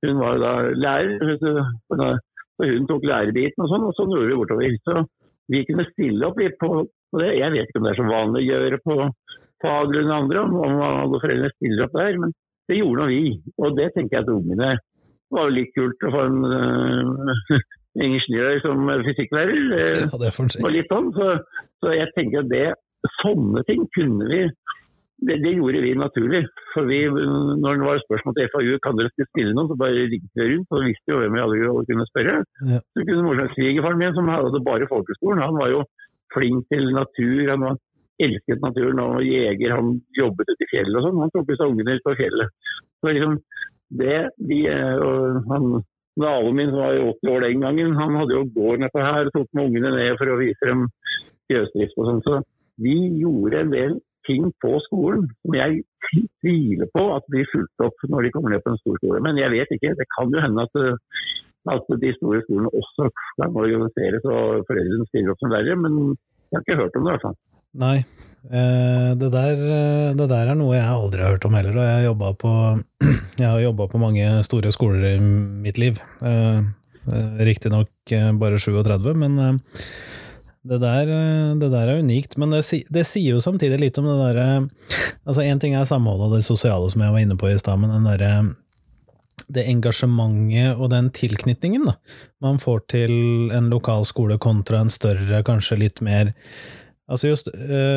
hun 0.04 0.18
var 0.20 0.36
da 0.42 0.50
lærer. 0.76 1.38
Så, 1.40 2.10
så 2.56 2.68
hun 2.70 2.88
tok 2.88 3.04
lærebiten 3.06 3.64
og 3.64 3.70
sånn, 3.70 3.86
og 3.88 3.96
sånn 3.96 4.12
gjorde 4.14 4.30
vi 4.30 4.40
bortover. 4.40 4.76
Så 4.88 5.04
vi 5.52 5.62
kunne 5.68 5.86
stille 5.92 6.28
opp 6.28 6.40
litt 6.40 6.56
på, 6.60 6.70
på 6.86 7.22
det. 7.22 7.32
Jeg 7.38 7.54
vet 7.54 7.70
ikke 7.70 7.82
om 7.82 7.86
det 7.86 7.92
er 7.92 8.00
så 8.00 8.08
vanlig 8.08 8.42
å 8.42 8.48
gjøre 8.50 8.80
på 8.84 8.98
Fagerlund 9.64 10.10
og 10.10 10.16
andre, 10.16 10.44
om, 10.44 10.82
alle 10.84 11.22
foreldre 11.22 11.52
stiller 11.54 11.86
opp 11.86 11.96
der, 11.96 12.20
men 12.22 12.34
det 12.70 12.80
gjorde 12.80 13.02
nå 13.02 13.08
vi. 13.12 13.22
Og 13.62 13.78
det 13.78 13.90
tenker 13.94 14.18
jeg 14.18 14.26
at 14.26 14.32
ungene 14.32 14.72
var 15.34 15.48
jo 15.48 15.56
litt 15.56 15.72
kult 15.74 16.06
å 16.06 16.12
få 16.14 16.24
en 16.28 16.40
uh, 16.46 17.60
ingeniør 18.06 18.60
som 18.64 18.90
fysikklærer. 19.06 19.62
Ja, 20.06 20.20
det 20.20 20.32
og 20.62 20.72
litt 20.74 20.92
sånn. 20.92 21.12
Så, 21.16 21.30
så 21.82 21.94
jeg 21.96 22.12
tenker 22.18 22.44
at 22.44 22.52
det, 22.52 22.66
sånne 23.20 23.62
ting 23.68 23.84
kunne 23.94 24.26
vi 24.30 24.42
det, 25.26 25.36
det 25.44 25.52
gjorde 25.56 25.80
vi 25.80 25.94
naturlig. 25.96 26.42
For 26.74 26.88
vi, 26.90 27.00
når 27.08 27.78
det 27.80 27.88
var 27.88 28.02
spørsmål 28.04 28.36
til 28.36 28.50
FAU 28.52 28.74
kan 28.84 28.98
dere 28.98 29.12
ikke 29.12 29.28
stille 29.30 29.54
noen, 29.56 29.70
så 29.70 29.78
bare 29.80 30.04
ringte 30.12 30.36
vi 30.36 30.48
rundt 30.52 30.76
og 30.76 30.84
visste 30.84 31.14
jo 31.14 31.20
hvem 31.22 31.36
vi 31.36 31.44
alle 31.44 31.86
kunne 31.90 32.08
spørre. 32.10 32.36
Ja. 32.72 32.80
Så 32.92 33.06
kunne 33.08 33.26
morsomt 33.26 33.56
Svigerfaren 33.56 34.02
min, 34.02 34.16
som 34.18 34.28
hadde 34.32 34.62
bare 34.68 34.90
folkeskolen, 34.92 35.44
han 35.46 35.60
var 35.60 35.72
jo 35.72 35.82
flink 36.36 36.68
til 36.72 36.92
natur. 36.96 37.42
Han 37.54 37.64
var, 37.68 37.80
elsket 38.22 38.62
naturen 38.64 39.00
og 39.02 39.10
var 39.16 39.26
jeger. 39.26 39.74
Han 39.76 39.98
jobbet 40.16 40.52
ute 40.52 40.64
i 40.64 40.70
fjellet 40.70 40.98
og 41.00 41.04
sånn. 41.04 41.20
Han 41.20 41.32
tok 41.34 41.50
med 41.50 41.58
seg 41.60 41.72
ungene 41.72 41.96
ut 41.98 42.06
på 42.06 42.16
fjellet. 42.20 42.72
Så 43.00 43.12
liksom, 43.12 43.36
det, 44.00 44.16
de, 44.50 44.60
og 45.04 45.52
han, 45.52 45.68
Naboen 46.16 46.56
min 46.56 46.72
som 46.72 46.80
var 46.80 46.96
80 46.96 47.32
år 47.34 47.44
den 47.44 47.64
gangen, 47.66 47.96
han 47.98 48.14
hadde 48.16 48.38
jo 48.38 48.46
gård 48.54 48.80
nedpå 48.80 49.02
her 49.04 49.28
og 49.28 49.34
tok 49.34 49.50
med 49.52 49.68
ungene 49.68 49.92
ned 49.92 50.14
for 50.16 50.32
å 50.32 50.38
vise 50.40 50.70
dem 50.70 50.86
fjøsdrift 51.50 52.00
og 52.00 52.08
sånn. 52.08 52.22
Så 52.24 52.38
vi 52.80 52.96
gjorde 53.20 53.60
en 53.60 53.74
del 53.74 53.98
ting 54.26 54.50
på 54.62 54.76
skolen 54.86 55.26
som 55.42 55.56
jeg 55.58 55.82
tviler 56.42 56.90
på 56.94 57.04
at 57.16 57.26
blir 57.32 57.48
fulgt 57.52 57.86
opp 57.86 58.06
når 58.10 58.26
de 58.26 58.32
kommer 58.34 58.54
ned 58.54 58.64
på 58.64 58.74
en 58.74 58.80
stor 58.82 59.00
skole. 59.00 59.22
Men 59.24 59.40
jeg 59.40 59.54
vet 59.54 59.74
ikke. 59.76 59.96
Det 59.98 60.06
kan 60.14 60.30
jo 60.34 60.44
hende 60.44 60.66
at, 60.66 60.78
at 61.74 61.90
de 62.04 62.14
store 62.18 62.44
skolene 62.46 62.72
også 62.82 63.10
kan 63.40 63.58
organiseres 63.64 64.26
og 64.28 64.64
foreldrene 64.68 65.08
stiller 65.10 65.34
opp 65.34 65.42
som 65.42 65.52
lærere, 65.54 65.78
men 65.82 66.16
jeg 66.50 66.58
har 66.58 66.66
ikke 66.66 66.80
hørt 66.82 66.98
om 66.98 67.06
det 67.06 67.10
i 67.10 67.16
hvert 67.16 67.28
fall. 67.28 67.38
Nei, 67.76 67.96
eh, 68.48 69.10
det 69.20 69.28
der, 69.34 69.58
det 70.16 70.28
der, 70.30 70.48
er 70.48 70.56
noe 70.56 70.76
jeg 70.78 70.88
aldri 70.88 71.24
har 71.24 71.34
hørt 71.34 71.44
om 71.48 71.56
heller. 71.58 71.76
Og 71.76 71.84
jeg 71.84 71.96
har 71.98 72.06
jobba 72.06 72.32
på, 72.40 72.52
på 73.92 74.00
mange 74.00 74.30
store 74.48 74.72
skoler 74.72 75.08
i 75.10 75.16
mitt 75.66 75.80
liv. 75.82 76.00
Eh, 76.24 76.62
eh, 77.12 77.42
riktignok 77.50 78.14
bare 78.40 78.62
37, 78.62 79.12
men 79.20 79.36
det 80.66 80.78
der, 80.82 81.10
det 81.60 81.70
der, 81.72 81.90
er 81.90 82.02
unikt, 82.04 82.36
men 82.40 82.54
det, 82.54 82.62
det, 82.92 83.04
sier 83.08 83.36
jo 83.36 83.42
samtidig 83.42 83.80
litt 83.80 83.98
om 84.00 84.08
det 84.08 84.16
derre 84.20 84.46
Altså, 85.26 85.42
én 85.42 85.60
ting 85.62 85.74
er 85.74 85.88
samholdet 85.88 86.28
og 86.28 86.36
det 86.36 86.46
sosiale, 86.46 86.88
som 86.92 87.02
jeg 87.02 87.14
var 87.14 87.22
inne 87.22 87.36
på 87.38 87.50
i 87.50 87.58
stad, 87.60 87.80
men 87.82 87.92
den 87.94 88.08
derre 88.08 88.32
det 89.52 89.66
engasjementet 89.68 90.80
og 90.80 90.90
den 90.90 91.10
tilknytningen 91.14 91.84
da, 91.86 91.94
man 92.42 92.58
får 92.58 92.80
til 92.90 93.12
en 93.54 93.68
lokal 93.70 94.06
skole 94.08 94.38
kontra 94.42 94.80
en 94.82 94.90
større, 94.90 95.44
kanskje 95.46 95.82
litt 95.84 96.02
mer 96.04 96.34
Altså, 97.06 97.28
jo, 97.30 97.36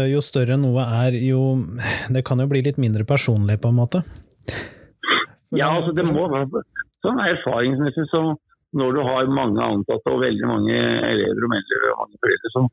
jo 0.06 0.20
større 0.22 0.54
noe 0.62 0.84
er, 0.86 1.16
jo 1.26 1.40
Det 2.14 2.22
kan 2.28 2.38
jo 2.38 2.46
bli 2.52 2.60
litt 2.62 2.78
mindre 2.78 3.02
personlig, 3.10 3.56
på 3.58 3.72
en 3.72 3.80
måte? 3.80 4.04
For 5.50 5.58
ja, 5.58 5.72
altså 5.80 5.96
det 5.98 6.06
må 6.06 6.28
være 6.30 6.62
sånn 7.02 7.18
erfaringsmessig 7.24 8.06
så 8.12 8.22
når 8.78 8.96
du 8.96 9.02
har 9.02 9.34
mange 9.34 9.66
ansatte 9.66 10.14
og 10.14 10.22
veldig 10.22 10.48
mange 10.50 10.78
elever 10.78 11.46
og 11.46 11.50
og 11.50 12.02
mange 12.04 12.20
foreldre, 12.22 12.52
så 12.54 12.66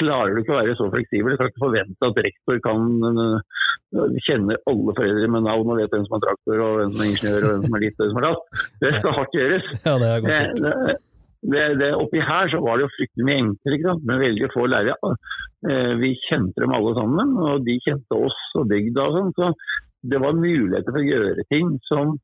klarer 0.00 0.32
du 0.32 0.40
ikke 0.40 0.54
å 0.54 0.60
være 0.60 0.76
så 0.78 0.88
fleksibel. 0.92 1.34
Du 1.34 1.40
kan 1.40 1.50
ikke 1.50 1.66
forvente 1.66 2.08
at 2.08 2.20
rektor 2.26 2.60
kan 2.64 2.86
uh, 3.04 4.16
kjenne 4.24 4.56
alle 4.70 4.96
foreldre 4.96 5.30
med 5.34 5.46
navn 5.48 5.72
og 5.74 5.80
vet 5.80 5.92
hvem 5.92 6.06
som 6.08 6.16
er 6.16 6.24
traktor 6.24 6.62
og 6.64 6.78
hvem 6.78 6.94
som 6.94 7.04
er 7.04 7.10
ingeniør 7.10 7.46
og 7.46 7.52
hvem 7.52 7.66
som 7.66 7.76
er 7.76 7.84
litt 7.84 8.00
hvem 8.00 8.12
som 8.12 8.20
er 8.22 8.28
datt. 8.28 8.62
Det 8.84 8.92
skal 8.98 9.16
hardt 9.18 9.38
gjøres. 9.38 9.72
Ja, 9.88 9.96
det 10.00 10.08
er 10.08 10.24
godt 10.24 10.38
gjort. 10.38 11.08
Det, 11.52 11.62
det, 11.74 11.88
oppi 11.98 12.20
her 12.22 12.46
så 12.52 12.60
var 12.62 12.78
det 12.78 12.84
jo 12.84 12.92
fryktelig 12.94 13.24
mye 13.26 13.38
enklere, 13.42 13.96
med 14.06 14.20
veldig 14.22 14.50
få 14.54 14.66
lærere. 14.70 15.14
Uh, 15.66 15.92
vi 16.00 16.14
kjente 16.28 16.62
dem 16.62 16.74
alle 16.76 16.96
sammen, 16.96 17.36
og 17.42 17.66
de 17.66 17.78
kjente 17.82 18.18
oss 18.28 18.42
og 18.60 18.68
bygda 18.70 19.08
og 19.08 19.16
sånn. 19.18 19.32
Så 19.36 20.10
det 20.12 20.20
var 20.22 20.38
muligheter 20.38 20.88
for 20.88 21.02
å 21.02 21.10
gjøre 21.10 21.46
ting 21.50 21.76
som, 21.88 22.16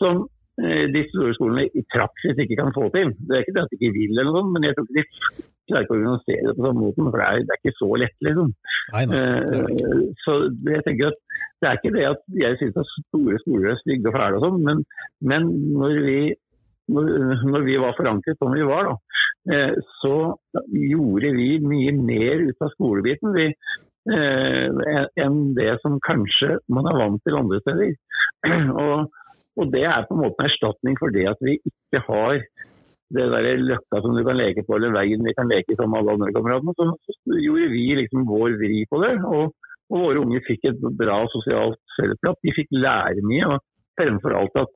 som 0.00 0.26
de 0.56 1.02
store 1.10 1.34
skolene 1.36 1.66
i 1.76 1.82
praksis 1.92 2.38
ikke 2.40 2.56
kan 2.56 2.72
få 2.72 2.86
til. 2.94 3.10
Det 3.28 3.34
er 3.36 3.44
ikke 3.44 3.56
det 3.56 3.64
at 3.66 3.72
de 3.72 3.76
ikke 3.76 3.96
vil, 3.98 4.14
eller 4.16 4.32
noe, 4.32 4.52
men 4.54 4.64
jeg 4.64 4.76
tror 4.76 4.86
ikke 4.88 4.96
de 4.96 5.44
klarer 5.66 5.84
ikke 5.84 5.94
å 5.94 5.98
organisere 5.98 6.46
det 6.46 6.54
på 6.56 6.64
samme 6.66 6.82
måten. 6.84 7.10
For 7.10 7.20
det 7.20 7.26
er, 7.26 7.44
det 7.44 7.54
er 7.54 7.60
ikke 7.60 7.80
så 7.80 7.88
lett, 8.02 8.16
liksom. 8.26 8.50
Nei, 8.94 9.04
nei, 9.10 9.20
det 9.50 10.00
så 10.24 10.36
jeg 10.70 10.86
tenker 10.86 11.10
at 11.10 11.20
det 11.60 11.68
er 11.68 11.78
ikke 11.80 11.94
det 11.96 12.06
at 12.08 12.24
jeg 12.40 12.58
synes 12.60 12.80
at 12.82 12.92
store 12.96 13.40
skoler 13.42 13.72
er 13.72 13.80
stygge 13.82 14.10
og 14.10 14.16
fæle 14.16 14.38
og 14.38 14.46
sånn, 14.46 14.60
men, 14.66 14.82
men 15.32 15.48
når, 15.80 15.98
vi, 16.06 16.20
når, 16.92 17.10
når, 17.50 17.66
vi, 17.66 17.78
var 17.82 17.98
forankret 17.98 18.40
som 18.40 18.54
vi 18.54 18.64
var, 18.68 18.90
da, 18.90 19.24
uh, 19.52 19.90
så 20.00 20.16
gjorde 20.70 21.34
vi 21.36 21.50
mye 21.64 21.96
mer 21.98 22.46
ut 22.48 22.64
av 22.64 22.72
skolebiten. 22.76 23.36
vi 23.36 23.50
enn 24.06 25.38
det 25.56 25.72
som 25.82 25.96
kanskje 26.06 26.60
man 26.70 26.86
er 26.86 26.94
vant 26.94 27.18
til 27.26 27.34
andre 27.34 27.58
steder. 27.64 27.96
og 28.84 29.08
og 29.56 29.72
Det 29.72 29.84
er 29.88 30.04
på 30.06 30.16
en 30.16 30.22
måte 30.24 30.36
en 30.40 30.50
erstatning 30.50 30.96
for 31.00 31.12
det 31.14 31.26
at 31.30 31.40
vi 31.44 31.56
ikke 31.70 32.02
har 32.08 32.42
det 33.16 33.26
der 33.30 33.60
løkka 33.62 34.00
som 34.02 34.16
du 34.16 34.22
kan 34.26 34.38
leke 34.38 34.64
på, 34.66 34.76
eller 34.76 34.94
veien 34.94 35.22
vi 35.22 35.34
kan 35.36 35.50
leke 35.50 35.76
som 35.78 35.94
alle 35.94 36.16
andre 36.16 36.32
kameratene. 36.34 36.74
Så, 36.74 37.14
gjorde 37.38 37.70
vi 37.70 37.84
liksom 38.00 38.26
vår 38.26 38.56
vri 38.62 38.82
på 38.90 39.00
det. 39.04 39.14
Og, 39.22 39.54
og 39.92 40.02
våre 40.02 40.22
unge 40.24 40.42
fikk 40.46 40.66
et 40.72 40.86
bra 40.98 41.20
sosialt 41.30 41.78
fellesskap. 41.98 42.40
De 42.42 42.54
fikk 42.56 42.74
lære 42.74 43.22
mye. 43.22 43.52
og 43.54 43.62
Fremfor 43.96 44.34
alt 44.36 44.58
at, 44.64 44.72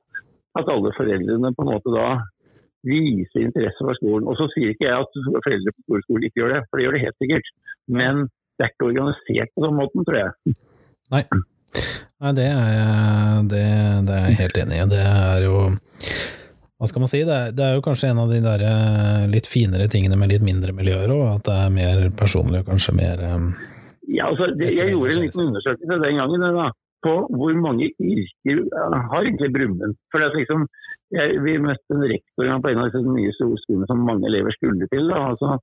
at 0.61 0.71
alle 0.71 0.93
foreldrene 0.95 1.51
på 1.57 1.65
en 1.65 1.73
måte 1.73 1.93
da 1.93 2.07
viser 2.87 3.43
interesse 3.43 3.83
for 3.83 3.99
skolen. 3.99 4.29
Og 4.31 4.39
så 4.39 4.47
sier 4.55 4.73
ikke 4.73 4.87
jeg 4.87 5.03
at 5.03 5.19
foreldre 5.45 5.75
på 5.75 5.85
skoleskolen 5.85 6.27
ikke 6.29 6.41
gjør 6.41 6.55
det, 6.55 6.61
for 6.69 6.79
det 6.79 6.87
gjør 6.87 6.97
det 6.97 7.05
helt 7.05 7.21
sikkert. 7.21 7.55
Men 7.99 8.25
det 8.55 8.65
er 8.65 8.73
ikke 8.73 8.89
organisert 8.93 9.55
på 9.57 9.67
den 9.67 9.77
måten, 9.77 10.07
tror 10.07 10.21
jeg. 10.23 10.55
Nei. 11.11 11.25
Nei, 12.21 12.33
det 12.37 12.45
er, 12.45 12.67
jeg, 12.75 13.45
det, 13.49 13.63
det 14.07 14.17
er 14.17 14.27
jeg 14.29 14.39
helt 14.43 14.59
enig 14.61 14.77
i. 14.77 14.89
Det 14.91 15.01
er 15.01 15.45
jo 15.47 15.55
Hva 16.77 16.89
skal 16.89 17.03
man 17.03 17.11
si? 17.11 17.21
Det 17.25 17.37
er, 17.37 17.55
det 17.57 17.65
er 17.65 17.77
jo 17.77 17.85
kanskje 17.85 18.11
en 18.11 18.21
av 18.23 18.29
de 18.33 18.41
der 18.43 18.65
eh, 18.67 19.25
litt 19.31 19.49
finere 19.49 19.89
tingene 19.91 20.19
med 20.19 20.33
litt 20.33 20.45
mindre 20.45 20.75
miljøer 20.77 21.13
òg, 21.13 21.25
at 21.37 21.47
det 21.49 21.57
er 21.63 21.73
mer 21.73 22.05
personlig 22.17 22.61
og 22.63 22.71
kanskje 22.73 22.95
mer 22.97 23.25
um, 23.33 23.51
Ja, 24.09 24.29
altså, 24.29 24.51
det, 24.57 24.73
Jeg 24.77 24.93
gjorde 24.93 25.17
en 25.17 25.25
liten 25.25 25.47
undersøkelse 25.47 25.99
den 26.05 26.21
gangen 26.21 26.47
da, 26.57 26.69
på 27.05 27.15
hvor 27.33 27.57
mange 27.57 27.89
yrker 27.97 28.63
har 29.11 29.25
egentlig 29.25 29.51
Brumund. 29.55 29.97
For 30.13 30.21
det 30.21 30.29
er 30.29 30.41
liksom, 30.43 30.67
jeg, 31.15 31.39
Vi 31.45 31.55
møtte 31.61 31.95
en 31.95 32.05
rektor 32.09 32.51
på 32.63 32.71
en 32.71 32.81
av 32.81 32.89
disse 32.89 33.01
nye 33.05 33.33
skolene 33.37 33.87
som 33.89 34.03
mange 34.07 34.27
elever 34.29 34.55
skulle 34.55 34.87
til. 34.91 35.09
Da, 35.11 35.23
altså, 35.31 35.57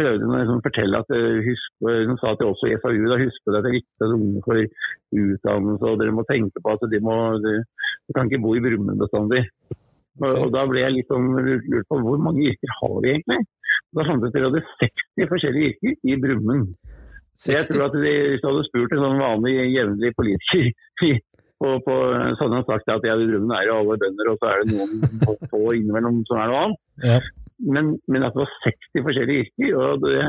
prøvde 0.00 0.28
å 0.28 0.38
liksom 0.38 0.62
fortelle 0.64 1.00
at 1.02 1.12
eh, 1.16 1.40
husk, 1.46 1.70
Hun 1.84 2.18
sa 2.20 2.34
til 2.38 2.50
oss 2.52 2.64
i 2.68 2.76
FAU 2.82 3.00
da, 3.10 3.20
husk 3.20 3.50
at 3.50 3.56
det 3.58 3.70
er 3.70 3.78
viktig 3.78 4.06
at 4.06 4.16
unge 4.16 4.44
får 4.46 4.62
utdannelse, 5.20 5.92
og 5.92 6.00
dere 6.00 6.16
må 6.16 6.26
tenke 6.28 6.62
på 6.62 6.74
at 6.74 6.86
de, 6.92 7.00
må, 7.04 7.16
de, 7.44 7.56
de 8.08 8.16
kan 8.16 8.30
ikke 8.30 8.42
bo 8.44 8.54
i 8.56 8.64
Brumund 8.64 9.02
bestandig. 9.02 9.44
Og, 10.20 10.30
og, 10.30 10.46
Da 10.54 10.66
ble 10.68 10.84
jeg 10.84 10.96
litt 10.98 11.10
sånn 11.10 11.32
lurt 11.40 11.88
på 11.88 12.00
hvor 12.04 12.20
mange 12.20 12.46
yrker 12.50 12.76
har 12.80 12.96
vi 13.00 13.14
egentlig? 13.14 13.40
Da 13.96 14.06
fant 14.06 14.22
jeg 14.22 14.30
ut 14.30 14.34
at 14.34 14.38
vi 14.38 14.46
hadde 14.48 14.64
60 14.84 15.30
forskjellige 15.32 15.72
yrker 15.72 16.10
i 16.12 16.18
Brumund. 16.22 16.72
Jeg 17.40 17.64
tror 17.70 17.86
at 17.86 17.94
de, 17.96 18.14
Hvis 18.34 18.42
du 18.42 18.48
hadde 18.50 18.66
spurt 18.68 18.94
en 18.94 19.04
sånn 19.06 19.22
vanlig, 19.22 19.54
jevnlig 19.72 20.12
politiker 20.18 21.20
på, 21.60 21.74
på, 21.84 21.94
hadde 22.40 22.56
han 22.56 22.66
sagt 22.68 22.88
at 22.88 23.04
jeg 23.04 23.20
i 23.20 23.28
Brumund 23.28 23.52
er 23.52 23.68
jo 23.68 23.76
alle 23.82 24.00
bønder, 24.00 24.32
og 24.32 24.40
så 24.40 24.48
er 24.50 24.62
det 24.64 24.78
noen 24.78 25.24
få 25.52 25.62
innimellom 25.76 26.22
som 26.30 26.40
er 26.40 26.50
noe 26.52 26.64
annet. 26.64 26.82
Ja 27.04 27.20
men, 27.60 27.96
men, 28.08 28.24
at 28.24 28.34
det 28.34 28.42
var 28.44 28.52
60 28.64 29.04
forskjellige 29.06 29.44
yrker. 29.44 29.72
og 29.76 30.04
Det, 30.04 30.20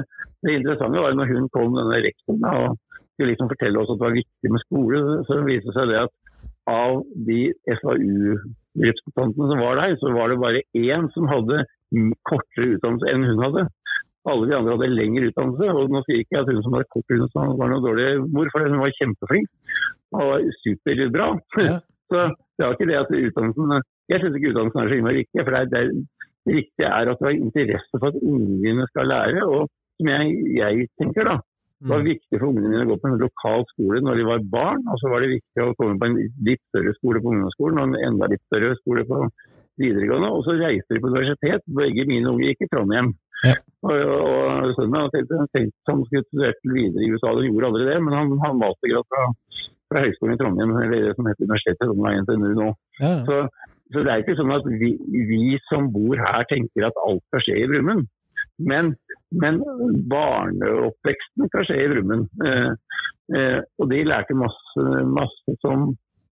det 0.44 0.56
interessante 0.60 1.04
var 1.04 1.16
når 1.16 1.32
hun 1.34 1.50
kom, 1.56 1.76
denne 1.78 2.02
rektoren, 2.06 2.48
og 2.52 2.78
skulle 3.14 3.32
liksom 3.32 3.52
fortelle 3.52 3.82
oss 3.82 3.92
at 3.92 4.00
det 4.00 4.08
var 4.08 4.20
viktig 4.20 4.54
med 4.54 4.64
skole, 4.66 5.02
så 5.28 5.42
viste 5.48 5.70
det 5.70 5.78
seg 5.78 5.92
det 5.92 6.00
at 6.06 6.16
av 6.72 7.02
de 7.28 7.42
FAU-representantene 7.82 9.52
som 9.52 9.62
var 9.64 9.80
der, 9.82 9.96
så 10.02 10.12
var 10.16 10.32
det 10.32 10.42
bare 10.42 10.66
én 10.78 11.08
som 11.16 11.30
hadde 11.32 11.64
kortere 12.28 12.76
utdannelse 12.76 13.12
enn 13.12 13.28
hun 13.28 13.46
hadde. 13.46 13.66
Alle 14.32 14.48
de 14.48 14.54
andre 14.56 14.76
hadde 14.76 14.92
lengre 14.94 15.32
utdannelse. 15.32 15.72
og 15.74 15.96
Nå 15.96 16.04
sier 16.06 16.22
ikke 16.22 16.38
jeg 16.38 16.46
at 16.46 16.52
hun 16.54 16.62
som 16.66 16.78
hadde 16.78 16.92
kort 16.94 17.08
utdannelse 17.08 17.58
var 17.62 17.72
noe 17.72 17.84
dårlig 17.84 18.12
mor, 18.28 18.52
for 18.54 18.68
hun 18.68 18.84
var 18.84 18.96
kjempeflink 19.00 19.50
og 20.18 20.52
superbra. 20.64 21.34
Ja. 21.72 21.78
Så 22.12 22.26
det 22.60 22.66
var 22.66 22.74
ikke 22.76 22.88
det 22.90 22.98
at 23.00 23.12
utdannelsen 23.16 23.70
Jeg 24.12 24.20
syns 24.20 24.34
ikke 24.36 24.50
utdannelsen 24.52 24.82
er 24.82 24.90
så 24.90 24.96
innmari 24.98 25.22
viktig. 25.22 25.44
for 25.46 25.56
det 25.56 25.62
er, 25.62 25.70
det 25.72 26.58
er 26.58 26.90
er 26.90 27.12
at 27.12 27.20
du 27.22 27.26
har 27.26 27.38
interesse 27.38 28.00
for 28.02 28.08
at 28.12 28.18
ungene 28.20 28.88
skal 28.90 29.08
lære. 29.08 29.46
Og 29.48 29.70
som 29.98 30.10
jeg, 30.12 30.34
jeg 30.58 30.88
tenker, 31.00 31.24
da. 31.30 31.38
Det 31.82 31.90
var 31.90 32.02
mm. 32.04 32.10
viktig 32.14 32.40
for 32.40 32.48
ungene 32.52 32.70
mine 32.70 32.84
å 32.86 32.90
gå 32.92 32.96
på 33.02 33.10
en 33.10 33.22
lokal 33.22 33.64
skole 33.72 34.02
når 34.06 34.20
de 34.20 34.28
var 34.28 34.44
barn. 34.54 34.84
Og 34.92 35.00
så 35.02 35.10
var 35.10 35.24
det 35.24 35.32
viktig 35.38 35.64
å 35.64 35.74
komme 35.80 35.98
på 36.02 36.10
en 36.10 36.20
litt 36.46 36.62
større 36.70 36.94
skole 37.00 37.22
på 37.24 37.32
ungdomsskolen 37.34 37.82
og 37.82 37.88
en 37.88 38.06
enda 38.12 38.30
litt 38.30 38.44
større 38.52 38.76
skole 38.82 39.06
på 39.10 39.24
videregående. 39.82 40.30
Og 40.30 40.46
så 40.46 40.58
reiste 40.60 40.94
de 40.94 41.02
på 41.02 41.10
universitet. 41.10 41.66
Begge 41.80 42.06
mine 42.10 42.30
unger 42.30 42.52
gikk 42.52 42.68
i 42.68 42.70
Trondheim. 42.74 43.14
Ja. 43.42 43.56
Og, 43.82 43.96
og 44.14 44.76
sønnen 44.78 45.10
min 45.10 45.50
tenkte 45.56 45.90
han 45.90 46.04
skulle 46.06 46.28
studere 46.28 46.54
videre 46.76 47.02
i 47.02 47.10
USA, 47.10 47.32
han 47.34 47.48
gjorde 47.48 47.72
aldri 47.72 47.88
det. 47.90 47.98
Men 48.06 48.18
han 48.20 48.30
valgte 48.36 48.60
mastergrad 48.62 49.10
fra, 49.10 49.26
fra 49.92 50.06
Høgskolen 50.06 50.38
i 50.38 50.40
Trondheim, 50.40 50.74
eller 50.80 51.06
det 51.10 51.14
som 51.18 51.28
heter 51.28 51.46
Universitetet 51.46 51.84
i 51.84 51.90
Trondheim, 51.92 52.24
NTNU 52.26 52.52
nå. 52.58 52.72
Ja. 53.02 53.14
Så 53.28 53.44
så 53.92 54.04
det 54.06 54.12
er 54.12 54.24
ikke 54.24 54.38
sånn 54.40 54.54
at 54.56 54.68
vi, 54.80 54.94
vi, 55.28 55.46
som 55.68 55.90
bor 55.92 56.20
her 56.20 56.46
tenker 56.48 56.88
at 56.88 57.00
alt 57.04 57.24
skal 57.28 57.44
skje 57.44 57.58
i 57.60 57.68
Brumund. 57.68 58.08
Men, 58.62 58.94
men 59.42 59.60
barneoppveksten 60.12 61.50
skal 61.50 61.68
skje 61.68 61.80
i 61.84 61.90
Brumund. 61.92 62.30
Eh, 62.46 62.70
eh, 63.36 63.58
og 63.82 63.92
de 63.92 64.02
lærte 64.08 64.38
masse, 64.38 64.86
masse, 65.12 65.58
som 65.64 65.90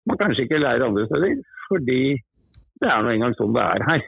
man 0.08 0.20
kanskje 0.20 0.46
ikke 0.46 0.62
lærer 0.62 0.86
andre 0.86 1.08
steder, 1.08 1.40
fordi 1.66 2.02
det 2.78 2.92
er 2.92 3.02
nå 3.02 3.16
engang 3.16 3.34
sånn 3.40 3.56
det 3.56 3.64
er 3.64 3.86
her. 3.88 4.06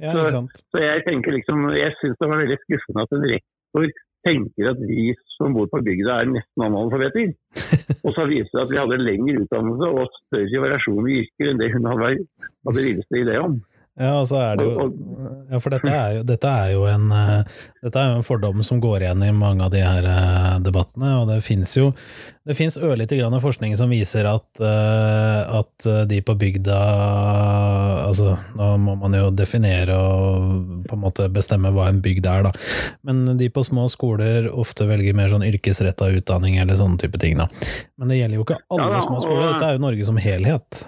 Ja, 0.00 0.14
så, 0.16 0.42
så, 0.64 0.80
jeg 0.80 1.04
tenker 1.08 1.36
liksom, 1.36 1.68
jeg 1.76 1.92
syns 2.00 2.16
det 2.20 2.30
var 2.32 2.42
veldig 2.42 2.58
skuffende 2.64 3.04
at 3.04 3.16
en 3.16 3.28
rektor 3.34 3.92
tenker 4.26 4.72
at 4.72 4.82
vi 4.82 5.12
som 5.36 5.54
bor 5.56 5.68
på 5.70 5.80
bygda 5.86 6.18
er 6.20 6.32
nesten 6.32 6.66
analfabeter. 6.66 7.32
Og 8.04 8.12
så 8.16 8.26
viste 8.28 8.56
det 8.56 8.64
at 8.64 8.72
vi 8.72 8.80
hadde 8.80 9.00
lengre 9.04 9.44
utdannelse 9.44 9.88
og 9.94 10.20
større 10.26 10.62
variasjon 10.66 11.08
i 11.08 11.22
yrker 11.22 11.50
enn 11.52 11.62
det 11.62 11.72
hun 11.74 11.88
hadde, 11.92 12.26
hadde 12.68 12.86
villeste 12.88 13.24
det 13.30 13.40
om. 13.42 13.58
Ja, 13.96 14.12
og 14.20 14.26
så 14.28 14.40
er 14.42 14.58
det 14.60 14.66
jo 14.68 14.86
Ja, 15.48 15.60
for 15.62 15.72
dette 15.72 15.88
er 15.88 16.18
jo, 16.18 16.22
dette 16.28 16.50
er 16.52 16.72
jo 16.74 16.84
en 16.90 17.08
Dette 17.10 18.00
er 18.02 18.10
jo 18.10 18.18
en 18.18 18.26
fordom 18.26 18.62
som 18.66 18.80
går 18.82 19.06
igjen 19.06 19.22
i 19.24 19.32
mange 19.32 19.64
av 19.64 19.72
de 19.72 19.80
her 19.80 20.08
debattene, 20.64 21.14
og 21.22 21.30
det 21.30 21.38
fins 21.44 21.76
jo 21.78 21.92
det 22.46 22.54
fins 22.54 22.76
ørlite 22.78 23.16
grann 23.18 23.34
forskning 23.42 23.72
som 23.74 23.90
viser 23.90 24.28
at, 24.30 24.60
at 24.62 25.86
de 26.06 26.20
på 26.22 26.36
bygda 26.38 26.76
Altså, 28.06 28.36
nå 28.54 28.68
må 28.78 28.94
man 29.00 29.16
jo 29.18 29.32
definere 29.34 29.96
og 29.98 30.84
på 30.86 30.94
en 30.94 31.02
måte 31.02 31.26
bestemme 31.32 31.72
hva 31.74 31.88
en 31.90 31.98
bygd 32.04 32.28
er, 32.30 32.46
da. 32.46 32.52
Men 33.06 33.34
de 33.40 33.48
på 33.50 33.64
små 33.66 33.88
skoler 33.90 34.46
ofte 34.52 34.86
velger 34.86 35.16
mer 35.18 35.32
sånn 35.32 35.46
yrkesretta 35.46 36.12
utdanning 36.20 36.60
eller 36.62 36.78
sånne 36.78 37.00
type 37.02 37.18
ting, 37.22 37.34
da. 37.40 37.48
Men 37.98 38.12
det 38.12 38.20
gjelder 38.20 38.38
jo 38.38 38.46
ikke 38.46 38.60
alle 38.76 39.02
små 39.02 39.18
skoler, 39.24 39.48
dette 39.50 39.72
er 39.72 39.74
jo 39.74 39.84
Norge 39.88 40.06
som 40.06 40.22
helhet. 40.22 40.84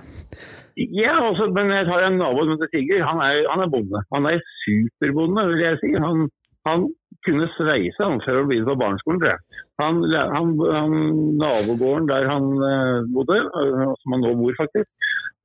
Ja, 0.79 1.15
også, 1.27 1.49
men 1.57 1.73
jeg 1.75 1.87
tar 1.89 2.05
en 2.07 2.21
nabo 2.21 2.45
som 2.45 2.55
heter 2.55 2.71
Sigurd. 2.71 3.03
Han 3.09 3.21
er, 3.25 3.43
han 3.51 3.63
er 3.65 3.71
bonde. 3.73 4.03
Han 4.15 4.29
er 4.31 4.43
superbonde, 4.63 5.47
vil 5.51 5.65
jeg 5.65 5.79
si. 5.83 5.91
Han, 5.99 6.29
han 6.69 6.85
kunne 7.27 7.49
sveise 7.57 8.05
han 8.05 8.21
før 8.23 8.43
å 8.43 8.45
begynne 8.47 8.69
på 8.69 8.79
barneskolen, 8.83 9.19
tror 9.23 9.33
jeg. 9.33 9.65
Han, 9.83 9.99
han, 10.35 10.53
han, 10.75 10.95
Nabogården 11.41 12.07
der 12.11 12.29
han 12.31 12.47
uh, 12.63 13.09
bodde, 13.15 13.41
uh, 13.55 13.91
som 14.03 14.15
han 14.15 14.23
nå 14.23 14.35
bor 14.39 14.55
faktisk, 14.59 14.91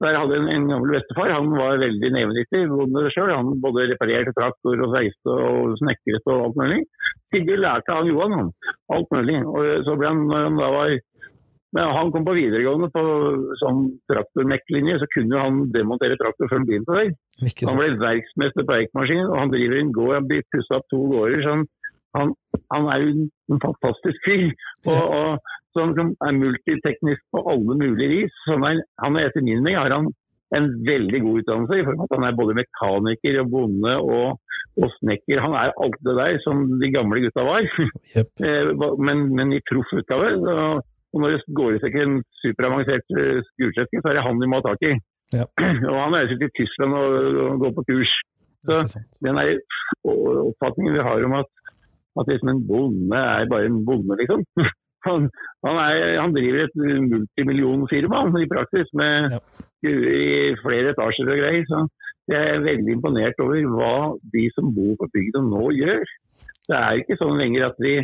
der 0.03 0.17
hadde 0.19 0.37
en, 0.37 0.49
en 0.51 0.67
gammel 0.69 0.93
bestefar. 0.97 1.33
Han 1.33 1.49
var 1.57 1.81
veldig 1.81 2.11
nevenyttig, 2.13 2.63
bonde 2.69 3.07
sjøl. 3.15 3.33
Han 3.33 3.57
både 3.63 3.87
reparerte 3.93 4.35
traktor 4.37 4.85
og 4.85 4.93
sveiste 4.93 5.37
og 5.49 5.77
snekret 5.81 6.29
og 6.29 6.49
alt 6.49 6.61
mulig. 6.61 6.81
Sigurd 7.33 7.63
lærte 7.63 7.95
av 7.95 8.09
Johan 8.09 8.37
han, 8.37 8.53
alt 8.93 9.17
mulig. 9.17 9.39
Og 9.49 9.87
så 9.87 9.97
ble 9.97 10.13
han, 10.13 10.25
når 10.29 10.47
han 10.49 10.61
da 10.61 10.69
var 10.77 10.95
men 11.73 11.89
han 11.97 12.11
kom 12.13 12.25
på 12.27 12.35
videregående 12.37 12.89
på 12.93 13.03
sånn 13.61 13.85
traktormekklinje, 14.11 14.99
så 15.01 15.07
kunne 15.13 15.39
han 15.41 15.61
demontere 15.73 16.19
traktor 16.21 16.49
før 16.49 16.61
han 16.61 16.67
begynte 16.69 16.97
der. 16.99 17.13
Han 17.65 17.79
ble 17.79 17.87
verksmester 18.01 18.67
på 18.67 18.75
Eikmaskin, 18.77 19.23
og 19.25 19.39
han 19.41 19.53
driver 19.53 19.79
en 19.79 19.95
gård, 19.95 20.17
han 20.19 20.29
blir 20.29 20.45
pussa 20.53 20.77
opp 20.77 20.85
to 20.93 21.01
gårder. 21.09 21.41
så 21.41 21.55
han, 21.55 21.65
han, 22.19 22.33
han 22.75 22.89
er 22.93 23.05
jo 23.05 23.13
en 23.55 23.63
fantastisk 23.65 24.27
fyr. 24.27 24.51
Og, 24.85 25.01
og, 25.01 25.53
som, 25.73 25.95
som, 25.97 26.13
er 26.21 26.37
multiteknisk 26.37 27.23
på 27.33 27.41
alle 27.49 27.79
mulige 27.79 28.11
vis. 28.11 28.35
Han 28.51 28.65
er, 28.69 28.83
han 29.01 29.17
er 29.17 29.31
etter 29.31 29.41
min 29.41 29.63
mening 29.63 29.79
har 29.81 29.95
han 29.95 30.11
en 30.53 30.69
veldig 30.85 31.19
god 31.23 31.37
utdannelse, 31.41 31.77
i 31.79 31.85
form 31.87 32.01
av 32.01 32.05
at 32.05 32.11
han 32.13 32.25
er 32.27 32.35
både 32.37 32.55
mekaniker 32.59 33.39
og 33.41 33.47
bonde 33.55 33.93
og, 33.97 34.57
og, 34.77 34.87
snekker. 34.99 35.41
Han 35.41 35.55
er 35.57 35.73
alt 35.81 35.97
det 36.05 36.13
der 36.19 36.37
som 36.45 36.65
de 36.81 36.91
gamle 36.93 37.23
gutta 37.23 37.45
var, 37.47 37.65
yep. 38.13 38.29
Eh, 38.45 38.69
men, 39.01 39.25
men, 39.33 39.55
i 39.57 39.63
proff 39.65 39.89
utgave. 39.97 40.35
Og 41.13 41.21
når 41.21 41.33
det 41.33 41.55
går 41.57 41.75
ut 41.75 41.83
seg 41.83 41.97
en 42.01 42.19
superavansert 42.41 43.17
uh, 43.17 43.39
så 43.45 44.07
er 44.09 44.15
det 44.17 44.25
han 44.25 44.39
de 44.41 44.49
må 44.49 44.59
ha 44.59 44.65
tak 44.65 44.85
i. 44.89 44.93
Ja. 45.33 45.45
Og 45.91 45.97
han 45.97 46.15
er 46.17 46.25
jo 46.25 46.37
til 46.41 46.53
Tyskland 46.57 46.93
og, 46.97 47.17
og 47.43 47.59
går 47.63 47.73
på 47.77 47.85
kurs. 47.89 48.13
Så 48.63 48.79
den 49.25 49.39
er 49.41 49.57
oppfatningen 50.07 50.95
vi 50.95 51.05
har 51.07 51.25
om 51.27 51.35
at, 51.41 51.49
at 52.21 52.29
liksom 52.31 52.53
en 52.53 52.63
bonde 52.69 53.19
er 53.19 53.49
bare 53.51 53.67
en 53.69 53.83
bonde, 53.85 54.17
liksom. 54.21 54.45
Han, 55.03 55.25
han, 55.67 55.77
er, 55.83 56.21
han 56.21 56.31
driver 56.31 56.61
et 56.63 56.77
multimillionfirma 57.11 58.21
i 58.39 58.45
praksis, 58.47 58.87
med 58.95 59.33
ja. 59.33 59.39
i 59.83 60.53
flere 60.61 60.93
etasjer 60.93 61.27
og 61.27 61.41
greier. 61.41 61.65
Så 61.67 61.81
jeg 62.31 62.39
er 62.53 62.63
veldig 62.63 62.93
imponert 62.95 63.41
over 63.43 63.65
hva 63.73 63.97
de 64.35 64.45
som 64.55 64.69
bor 64.71 64.93
på 65.01 65.09
bygda 65.11 65.41
nå 65.43 65.73
gjør. 65.75 66.13
Det 66.69 66.77
er 66.77 67.01
ikke 67.01 67.19
sånn 67.19 67.35
lenger 67.41 67.67
at, 67.67 67.83
vi, 67.83 67.97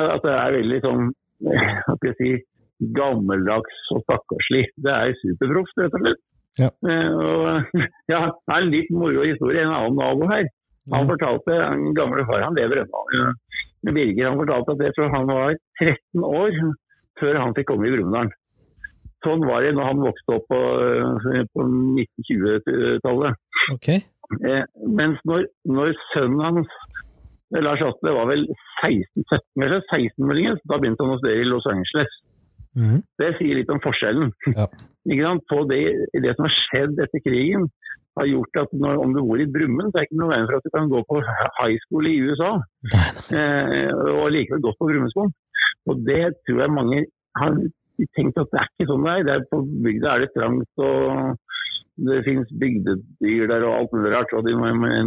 at 0.00 0.24
det 0.24 0.32
er 0.32 0.56
veldig 0.56 0.80
sånn 0.86 1.12
hva 1.42 1.96
skal 1.96 2.10
jeg 2.10 2.18
si, 2.18 2.32
gammeldags 2.96 3.80
og 3.94 4.04
stakkarslig. 4.04 4.64
Det 4.84 4.92
er 4.92 5.16
superproft, 5.22 5.78
rett 5.80 5.96
og 5.98 6.04
slett. 6.04 6.22
Ja. 6.60 6.68
Uh, 6.86 7.10
og, 7.18 7.78
ja, 8.12 8.20
det 8.30 8.54
er 8.54 8.60
en 8.60 8.72
litt 8.74 8.92
moro 8.94 9.26
historie. 9.26 9.64
En 9.64 9.74
annen 9.74 9.98
nabo 9.98 10.28
her. 10.30 10.46
Han 10.92 11.08
fortalte, 11.08 11.54
en 11.64 11.94
gamle 11.96 12.26
far 12.28 12.44
han 12.44 12.56
lever 12.58 12.82
ennå, 12.82 13.30
Birger 13.84 14.30
han 14.30 14.40
fortalte 14.40 14.72
at 14.74 14.80
det 14.80 14.90
fra 14.96 15.10
han 15.12 15.28
var 15.28 15.54
13 15.80 16.24
år 16.28 16.58
før 17.20 17.38
han 17.40 17.54
fikk 17.56 17.70
komme 17.70 17.88
i 17.88 17.92
Brumunddal. 17.94 18.32
Sånn 19.24 19.44
var 19.48 19.64
det 19.64 19.72
når 19.76 19.88
han 19.88 20.02
vokste 20.04 20.36
opp 20.36 20.44
på, 20.52 20.60
på 21.56 21.66
1920-tallet. 21.68 23.40
Okay. 23.72 24.02
Eh, 24.44 24.64
mens 24.98 25.20
når, 25.28 25.46
når, 25.68 25.94
sønnen 26.12 26.42
hans 26.44 26.76
Lars 27.62 27.82
Atle 27.86 28.14
var 28.16 28.26
vel 28.30 28.46
16-17 28.82 29.84
16 29.90 30.26
muligens, 30.26 30.62
da 30.70 30.78
begynte 30.80 31.06
han 31.06 31.14
å 31.14 31.20
studere 31.20 31.44
i 31.44 31.48
Los 31.48 31.68
Angeles. 31.70 32.18
Mm. 32.74 32.98
Det 33.20 33.30
sier 33.38 33.60
litt 33.60 33.70
om 33.70 33.82
forskjellen. 33.84 34.34
Ja. 34.56 34.68
På 35.50 35.60
det, 35.68 35.82
det, 36.16 36.32
som 36.34 36.46
har 36.46 36.54
skjedd 36.56 37.00
etter 37.04 37.22
krigen, 37.22 37.68
har 38.16 38.28
gjort 38.30 38.60
at 38.62 38.74
når, 38.78 39.00
om 39.02 39.14
du 39.14 39.20
bor 39.20 39.40
i 39.42 39.46
Brummen, 39.50 39.90
så 39.90 39.98
er 39.98 40.04
det 40.04 40.08
ikke 40.08 40.20
noe 40.22 40.30
veien 40.30 40.46
for 40.48 40.58
at 40.58 40.66
du 40.66 40.72
kan 40.74 40.90
gå 40.90 41.00
på 41.10 41.20
high 41.58 41.78
school 41.84 42.08
i 42.08 42.14
USA. 42.24 42.50
Eh, 43.34 43.90
og 44.14 44.30
likevel 44.32 44.62
gått 44.64 44.78
på 44.80 44.88
Brummenskolen. 44.90 45.34
Og 45.90 46.04
det 46.06 46.22
tror 46.46 46.62
jeg 46.62 46.74
mange 46.74 47.00
har 47.40 47.58
tenkt 48.16 48.38
at 48.40 48.52
det 48.52 48.60
er 48.60 48.70
ikke 48.70 48.88
sånn 48.90 49.06
det 49.06 49.14
er. 49.14 49.26
Der 49.28 49.46
på 49.50 49.60
bygda 49.86 50.12
er 50.12 50.24
det 50.24 50.30
trangt 50.36 50.84
og 50.86 51.42
det 51.96 52.24
finnes 52.26 52.50
bygdedyr 52.60 53.46
der 53.50 53.64
og 53.68 53.76
alt 53.76 53.94
mulig 53.94 54.10
rart, 54.14 54.32
og 54.34 54.46
de 54.46 54.54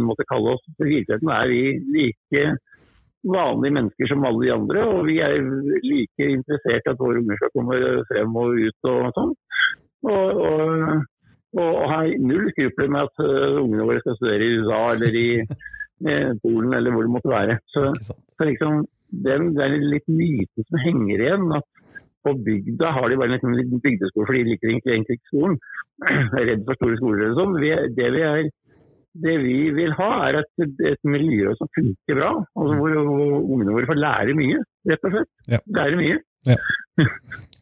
måtte 0.00 0.26
kalle 0.30 0.54
oss. 0.56 0.64
I 0.78 0.88
virkeligheten 0.88 1.32
er 1.34 1.50
vi 1.52 1.62
like 1.94 2.44
vanlige 3.28 3.74
mennesker 3.76 4.08
som 4.08 4.24
alle 4.24 4.44
de 4.44 4.52
andre, 4.54 4.84
og 4.88 5.06
vi 5.08 5.18
er 5.24 5.36
like 5.84 6.30
interessert 6.38 6.86
i 6.86 6.92
at 6.92 7.02
våre 7.02 7.20
unger 7.20 7.40
skal 7.40 7.52
komme 7.56 7.78
frem 8.10 8.36
og 8.42 8.60
ut 8.64 8.90
og 8.92 9.08
sånn. 9.18 9.32
Og, 10.08 10.42
og, 10.48 11.06
og 11.58 11.80
har 11.90 12.12
null 12.22 12.46
skrupler 12.54 12.92
med 12.94 13.08
at 13.08 13.24
uh, 13.24 13.58
ungene 13.64 13.88
våre 13.88 14.04
skal 14.04 14.16
studere 14.20 14.46
i 14.46 14.60
USA 14.60 14.82
eller 14.94 15.18
i 15.18 15.30
eh, 15.42 16.30
Polen 16.44 16.76
eller 16.76 16.94
hvor 16.94 17.04
det 17.04 17.14
måtte 17.16 17.32
være. 17.34 17.58
Så, 17.74 17.88
så 18.06 18.46
liksom, 18.46 18.84
den, 19.26 19.50
det 19.56 19.66
er 19.66 19.76
litt 19.82 20.06
myte 20.12 20.64
som 20.68 20.80
henger 20.84 21.24
igjen. 21.26 21.50
at 21.58 21.66
på 22.28 22.36
bygda 22.46 22.94
har 22.94 23.10
de 23.10 23.18
bare 23.18 23.40
en 23.40 23.58
liten 23.58 23.82
bygdeskole, 23.84 24.28
for 24.28 24.36
de 24.36 24.46
liker 24.46 24.72
egentlig, 24.72 25.18
ikke 25.18 25.32
skolen. 25.32 25.58
er 26.38 26.48
redd 26.52 26.64
for 26.66 26.78
store 26.78 26.98
skoler 27.00 27.26
eller 27.26 27.38
sånn. 27.38 27.56
Det 27.58 28.08
vi, 28.14 28.24
er, 28.28 28.50
det 29.24 29.36
vi 29.42 29.56
vil 29.74 29.94
ha, 29.98 30.10
er 30.28 30.40
et, 30.42 30.66
et 30.92 31.08
miljø 31.08 31.54
som 31.58 31.70
funker 31.76 32.20
bra, 32.20 32.32
og 32.38 32.74
hvor, 32.78 32.98
hvor 33.08 33.38
ungene 33.40 33.74
våre 33.74 33.90
får 33.90 34.02
lære 34.04 34.36
mye, 34.38 34.62
rett 34.92 35.08
og 35.08 35.16
slett. 35.16 35.32
Ja. 35.56 35.62
Lære 35.80 36.00
mye. 36.00 36.20
Ja. 36.46 36.58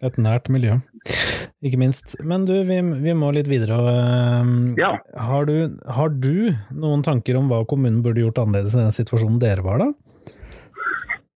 Et 0.07 0.19
nært 0.21 0.51
miljø, 0.53 0.77
ikke 1.65 1.81
minst. 1.81 2.19
Men 2.25 2.45
du, 2.49 2.53
vi, 2.69 2.77
vi 3.01 3.15
må 3.17 3.31
litt 3.33 3.49
videre. 3.49 3.79
Uh, 3.81 4.51
ja. 4.77 4.93
har, 5.29 5.49
du, 5.49 5.79
har, 5.97 6.13
du, 6.13 6.53
noen 6.77 7.05
tanker 7.07 7.39
om 7.41 7.49
hva 7.53 7.63
kommunen 7.69 8.03
burde 8.05 8.21
gjort 8.25 8.43
annerledes 8.43 8.77
i 8.77 8.83
den 8.83 8.97
situasjonen 8.97 9.41
dere 9.41 9.65
var 9.65 9.81
da? 9.81 9.91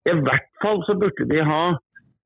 I 0.09 0.17
hvert 0.17 0.49
fall 0.63 0.81
så 0.87 0.97
burde 1.01 1.27
de 1.29 1.41
ha 1.45 1.63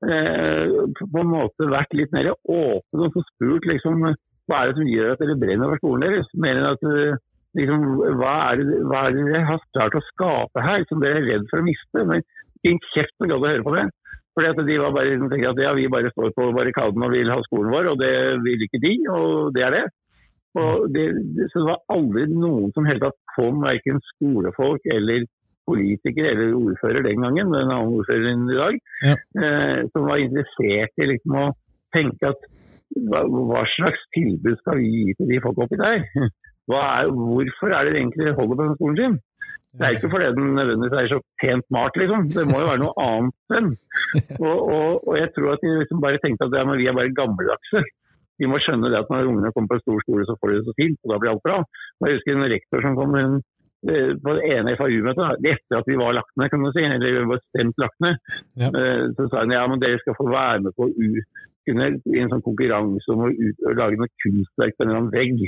på 0.05 1.21
en 1.21 1.31
måte 1.31 1.71
vært 1.71 1.97
litt 1.97 2.12
mer 2.14 2.33
åpne 2.35 3.09
og 3.09 3.27
spurt 3.33 3.69
liksom, 3.71 4.05
hva 4.51 4.61
er 4.61 4.71
det 4.71 4.79
som 4.79 4.90
gjør 4.90 5.12
at 5.14 5.23
dere 5.23 5.38
brenner 5.40 5.73
for 5.73 5.81
skolen 5.81 6.07
deres. 6.07 6.31
Mer 6.45 6.61
enn 6.61 6.71
at 6.71 6.87
eh, 6.90 7.19
liksom, 7.61 7.85
hva, 8.21 8.35
er 8.51 8.61
det, 8.61 8.79
hva 8.90 9.03
er 9.07 9.17
det 9.17 9.27
dere 9.31 9.45
har 9.51 9.67
klart 9.77 9.99
å 9.99 10.07
skape 10.12 10.64
her 10.64 10.87
som 10.90 11.03
dere 11.03 11.23
er 11.23 11.29
redd 11.33 11.51
for 11.51 11.62
å 11.62 11.67
miste? 11.67 12.07
Men 12.11 12.25
Ikke 12.64 12.93
kjeft 12.95 13.14
som 13.19 13.31
gadd 13.31 13.45
å 13.45 13.53
høre 13.53 13.67
på 13.67 13.77
det. 13.77 13.85
Fordi 14.35 14.51
at 14.51 14.62
De 14.67 14.79
var 14.83 14.95
bare 14.97 15.12
liksom, 15.12 15.31
at 15.51 15.61
ja, 15.62 15.75
vi 15.79 15.90
bare 15.93 16.11
står 16.12 16.33
på 16.37 16.49
barrikaden 16.57 17.07
og 17.07 17.12
vil 17.14 17.31
ha 17.31 17.38
skolen 17.47 17.71
vår, 17.75 17.93
og 17.93 18.01
det 18.01 18.14
vil 18.43 18.64
ikke 18.67 18.83
de, 18.83 18.95
og 19.14 19.55
det 19.55 19.62
er 19.69 19.77
det. 19.79 19.85
Og 20.59 20.88
det, 20.95 21.05
så 21.51 21.61
det 21.61 21.67
var 21.67 21.81
aldri 21.90 22.27
noen 22.31 22.71
som 22.75 22.87
helt 22.87 23.03
tatt 23.03 23.17
kom, 23.35 23.62
verken 23.62 24.03
skolefolk 24.12 24.85
eller 24.95 25.25
politiker 25.68 26.31
eller 26.31 26.57
ordfører 26.59 27.07
den 27.07 27.24
gangen, 27.24 27.53
en 27.53 27.72
annen 27.72 27.98
ordfører 27.98 28.31
enn 28.33 28.48
i 28.48 28.59
dag, 28.59 28.81
ja. 29.09 29.16
eh, 29.40 29.79
som 29.92 30.09
var 30.09 30.22
interessert 30.22 31.03
i 31.03 31.11
liksom 31.12 31.38
å 31.40 31.50
tenke 31.94 32.33
at 32.33 32.48
hva, 32.94 33.24
hva, 33.27 33.64
slags 33.74 34.03
tilbud 34.14 34.59
skal 34.61 34.81
vi 34.81 34.90
gi 34.92 35.14
til 35.18 35.31
de 35.33 35.42
folk 35.44 35.62
oppi 35.66 35.81
der? 35.81 36.03
Er, 36.64 37.11
hvorfor 37.12 37.74
er 37.77 37.85
det 37.85 37.98
egentlig 37.98 38.31
holder 38.38 38.57
på 38.57 38.64
den 38.64 38.77
skolen 38.79 38.94
sin? 38.96 39.16
Det 39.77 39.85
er 39.85 39.96
ikke 39.98 40.11
fordi 40.14 40.31
den 40.38 40.55
nødvendigvis 40.57 40.94
er 40.96 41.11
så 41.11 41.18
pent 41.42 41.66
malt, 41.77 41.96
liksom. 42.00 42.22
Det 42.33 42.44
må 42.48 42.62
jo 42.62 42.70
være 42.70 42.81
noe 42.81 42.94
annet 43.05 43.57
enn. 43.59 43.68
Og, 44.46 44.57
og, 44.72 44.88
og, 45.05 45.12
jeg 45.18 45.29
tror 45.35 45.50
at 45.53 45.64
de 45.66 45.74
liksom 45.83 46.00
bare 46.00 46.22
tenkte 46.22 46.48
at 46.48 46.57
ja, 46.57 46.64
vi 46.70 46.88
er 46.88 46.96
bare 46.96 47.12
gammeldagse. 47.18 47.83
Vi 48.40 48.48
må 48.48 48.62
skjønne 48.64 48.88
det 48.88 49.03
at 49.03 49.12
når 49.12 49.29
ungene 49.29 49.53
kommer 49.53 49.74
på 49.74 49.77
en 49.77 49.85
stor 49.85 50.00
skole, 50.07 50.24
så 50.24 50.38
får 50.40 50.55
de 50.55 50.57
det 50.57 50.68
så 50.70 50.77
fint, 50.81 50.98
og 51.05 51.12
da 51.12 51.20
blir 51.20 51.35
alt 51.35 51.44
bra. 51.44 51.59
Og 52.00 52.09
Jeg 52.09 52.16
husker 52.16 52.38
en 52.38 52.53
rektor 52.55 52.87
som 52.87 52.96
kom 52.96 53.12
Eh, 53.18 53.40
på 53.85 54.35
det 54.38 54.44
ene 54.55 54.77
FAU-møtet, 54.79 55.49
etter 55.51 55.81
at 55.81 55.88
vi 55.90 55.97
var 56.01 56.16
lagt 56.16 56.33
ned, 56.40 56.51
kan 56.53 56.62
man 56.62 56.73
si, 56.75 56.85
eller 56.87 57.18
vi 57.18 57.25
var 57.31 57.42
stemt 57.51 57.83
lagt 57.83 57.99
ned, 58.05 58.20
ja. 58.61 58.70
Eh, 58.70 59.03
så 59.16 59.29
sa 59.29 59.42
han 59.42 59.53
ja, 59.55 59.64
men 59.70 59.83
dere 59.83 60.01
skal 60.03 60.16
få 60.18 60.29
være 60.33 60.62
med 60.66 60.77
på 60.79 60.88
kunne, 61.68 61.90
en 62.20 62.33
sånn 62.33 62.44
konkurranse 62.44 63.14
om 63.14 63.27
å, 63.27 63.31
ut, 63.33 63.68
lage 63.79 64.01
noe 64.01 64.12
kunstverk 64.25 64.77
på 64.77 64.85
en 64.85 64.90
eller 64.90 65.03
annen 65.03 65.14
vegg. 65.14 65.44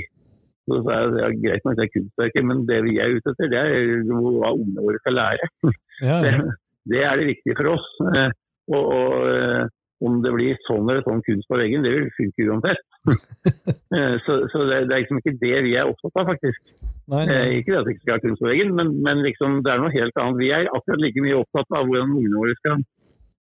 Så 0.67 0.81
sa 0.83 0.97
jeg 0.99 1.19
ja, 1.21 1.29
greit 1.45 1.65
nok 1.65 1.77
det 1.77 1.85
er 1.85 1.93
kunstverket, 1.93 2.47
men 2.49 2.65
det 2.69 2.79
vi 2.87 2.97
er 3.01 3.15
ute 3.15 3.33
etter, 3.33 3.51
det 3.53 3.61
er 3.61 4.01
hva 4.09 4.51
ungene 4.51 4.83
våre 4.83 5.01
skal 5.03 5.17
lære. 5.21 5.51
Ja, 6.03 6.21
ja. 6.25 6.41
Det, 6.87 6.93
det, 6.93 6.99
er 7.03 7.19
det 7.19 7.31
viktige 7.33 7.55
for 7.57 7.73
oss. 7.73 7.87
Eh, 8.15 8.29
og, 8.71 8.83
og, 8.95 9.71
om 10.05 10.19
det 10.21 10.31
blir 10.33 10.59
sånn 10.67 10.85
eller 10.85 11.01
sånn 11.05 11.23
kunst 11.25 11.47
på 11.49 11.57
veggen, 11.57 11.85
det 11.85 11.93
vil 11.95 12.11
funke 12.19 12.51
uansett. 12.51 12.85
Eh, 13.97 14.17
så, 14.25 14.33
så 14.51 14.65
det, 14.67 14.81
det, 14.89 14.93
er 14.93 14.99
liksom 14.99 15.21
ikke 15.21 15.37
det 15.39 15.59
vi 15.63 15.69
er 15.79 15.87
opptatt 15.87 16.19
av, 16.19 16.27
faktisk. 16.27 16.57
Nei, 17.07 17.21
nei. 17.29 17.35
Eh, 17.37 17.53
ikke 17.61 17.71
det 17.71 17.77
at 17.79 17.85
det 17.87 17.93
ikke 17.93 18.03
skal 18.03 18.17
ha 18.17 18.23
kunst 18.25 18.41
på 18.43 18.49
veggen, 18.49 18.73
men, 18.75 18.89
men 19.05 19.21
liksom, 19.23 19.61
det 19.63 19.71
er 19.71 19.79
noe 19.79 19.93
helt 19.93 20.19
annet. 20.19 20.39
Vi 20.41 20.49
er 20.51 20.67
akkurat 20.67 21.03
like 21.05 21.23
mye 21.23 21.37
opptatt 21.39 21.71
av 21.71 21.87
hvordan 21.87 22.11
ungene 22.11 22.41
våre 22.41 22.57
skal 22.59 22.83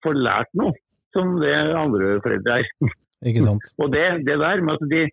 få 0.03 0.13
lært 0.17 0.51
noe, 0.59 0.75
som 1.15 1.31
det 1.39 1.53
andre 1.79 2.17
foreldre 2.25 2.59
er. 2.59 2.91
Ikke 3.31 3.45
sant. 3.45 3.71
Og 3.81 3.95
det, 3.95 4.03
det 4.27 4.35
der 4.43 4.65
med 4.67 4.75
at 4.75 4.91
de, 4.91 5.05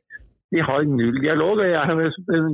de 0.51 0.63
har 0.67 0.87
null 0.89 1.19
dialog, 1.23 1.61
og 1.63 1.69
jeg 1.69 1.83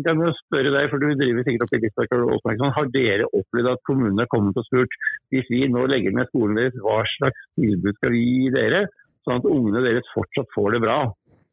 kan 0.05 0.21
jo 0.21 0.33
spørre 0.43 0.73
deg, 0.75 0.89
for 0.93 1.01
du 1.01 1.15
driver 1.17 1.47
sikkert 1.47 1.65
opp 1.65 1.77
i 1.77 1.81
Lisbeth 1.81 2.75
har 2.77 2.91
dere 2.93 3.29
opplevd 3.31 3.71
at 3.73 3.85
kommunene 3.89 4.25
har 4.25 4.33
kommet 4.33 4.59
og 4.61 4.67
spurt 4.69 4.99
hvis 5.33 5.49
vi 5.53 5.63
nå 5.73 5.87
legger 5.89 6.13
ned 6.13 6.29
skolen 6.29 6.61
deres, 6.61 6.77
hva 6.85 7.01
slags 7.17 7.47
tilbud 7.57 7.97
skal 7.97 8.13
vi 8.13 8.21
gi 8.27 8.53
dere, 8.53 8.85
sånn 9.25 9.41
at 9.41 9.49
ungene 9.49 9.85
deres 9.87 10.13
fortsatt 10.13 10.53
får 10.55 10.77
det 10.77 10.83
bra? 10.85 10.99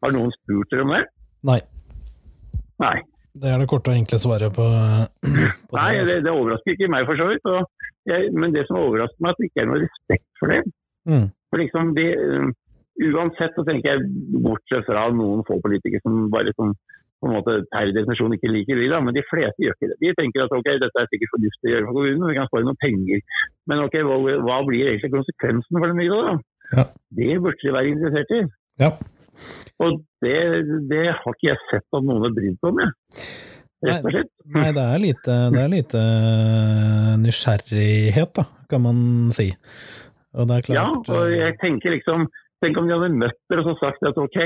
Har 0.03 0.15
noen 0.15 0.35
spurt 0.35 0.73
dere 0.73 0.83
om 0.83 0.91
det? 0.97 1.03
Nei. 1.47 1.59
Nei. 2.83 2.97
Det 3.33 3.49
er 3.49 3.63
det 3.63 3.69
korte 3.71 3.93
og 3.93 3.97
enkle 3.97 4.19
svaret 4.21 4.53
på, 4.53 4.65
på 5.71 5.79
Nei, 5.79 5.93
altså. 6.01 6.09
det, 6.11 6.17
det 6.27 6.33
overrasker 6.33 6.75
ikke 6.75 6.91
meg 6.91 7.07
for 7.07 7.21
så 7.21 7.29
vidt. 7.31 7.47
Og 7.49 8.11
jeg, 8.11 8.33
men 8.35 8.53
det 8.53 8.65
som 8.67 8.81
overrasker 8.81 9.23
meg, 9.23 9.31
er 9.31 9.37
at 9.37 9.39
det 9.39 9.49
ikke 9.49 9.63
er 9.63 9.71
noe 9.71 9.81
respekt 9.85 10.27
for 10.41 10.53
det. 10.53 10.59
Mm. 11.09 11.25
For 11.49 11.63
liksom 11.63 11.95
de, 11.95 12.05
uh, 12.19 12.51
Uansett 13.01 13.55
så 13.57 13.63
tenker 13.65 13.95
jeg, 13.95 14.09
bortsett 14.43 14.85
fra 14.85 15.07
noen 15.13 15.41
få 15.47 15.57
politikere 15.63 16.03
som 16.03 16.27
bare 16.33 16.53
som, 16.53 16.73
på 17.23 17.29
en 17.29 17.35
måte 17.37 17.55
per 17.73 17.89
definisjon 17.95 18.35
ikke 18.35 18.51
liker 18.51 18.77
vi, 18.77 18.89
da, 18.91 18.99
men 19.01 19.15
de 19.17 19.23
fleste 19.29 19.65
gjør 19.65 19.77
ikke 19.77 19.89
det. 19.93 19.99
De 20.03 20.11
tenker 20.19 20.45
at 20.45 20.53
ok, 20.53 20.69
dette 20.83 21.01
er 21.01 21.09
sikkert 21.09 21.33
fornuftig 21.33 21.69
å 21.69 21.73
gjøre 21.73 21.87
for 21.87 21.97
kommunen, 21.97 22.27
vi 22.29 22.37
kan 22.37 22.49
spare 22.51 22.67
noen 22.67 22.81
penger. 22.83 23.23
Men 23.71 23.85
ok, 23.87 23.97
hva, 24.05 24.19
hva 24.45 24.59
blir 24.67 24.91
egentlig 24.91 25.13
konsekvensen 25.15 25.79
for 25.79 25.89
den 25.89 25.99
middag, 26.01 26.29
da? 26.29 26.35
Ja. 26.73 26.85
Det 27.17 27.31
burde 27.41 27.61
de 27.63 27.75
være 27.75 27.95
interessert 27.95 28.35
i. 28.37 28.43
Ja. 28.81 28.91
Og 29.81 30.03
det, 30.21 30.37
det 30.91 31.05
har 31.09 31.33
ikke 31.33 31.49
jeg 31.49 31.61
sett 31.71 31.97
at 31.97 32.05
noen 32.05 32.27
har 32.27 32.35
brydd 32.37 32.59
seg 32.59 32.69
om, 32.69 32.83
jeg. 32.83 33.25
Rett 33.83 34.05
og 34.05 34.13
slett. 34.13 34.31
Nei, 34.53 34.69
det 34.75 34.83
er 34.83 35.01
lite, 35.01 35.33
det 35.51 35.59
er 35.59 35.71
lite 35.73 36.03
nysgjerrighet, 37.19 38.31
da, 38.37 38.45
kan 38.71 38.83
man 38.85 38.97
si. 39.35 39.49
Og 40.33 40.47
det 40.49 40.61
er 40.61 40.77
Ja, 40.77 40.85
og 40.93 41.11
eh, 41.27 41.35
jeg 41.37 41.57
tenker 41.61 41.93
liksom 41.93 42.25
Tenk 42.63 42.79
om 42.79 42.87
de 42.87 42.95
hadde 42.95 43.19
møtt 43.19 43.39
dere 43.51 43.63
og 43.63 43.73
så 43.73 43.75
sagt 43.81 44.05
at 44.07 44.19
ok, 44.19 44.39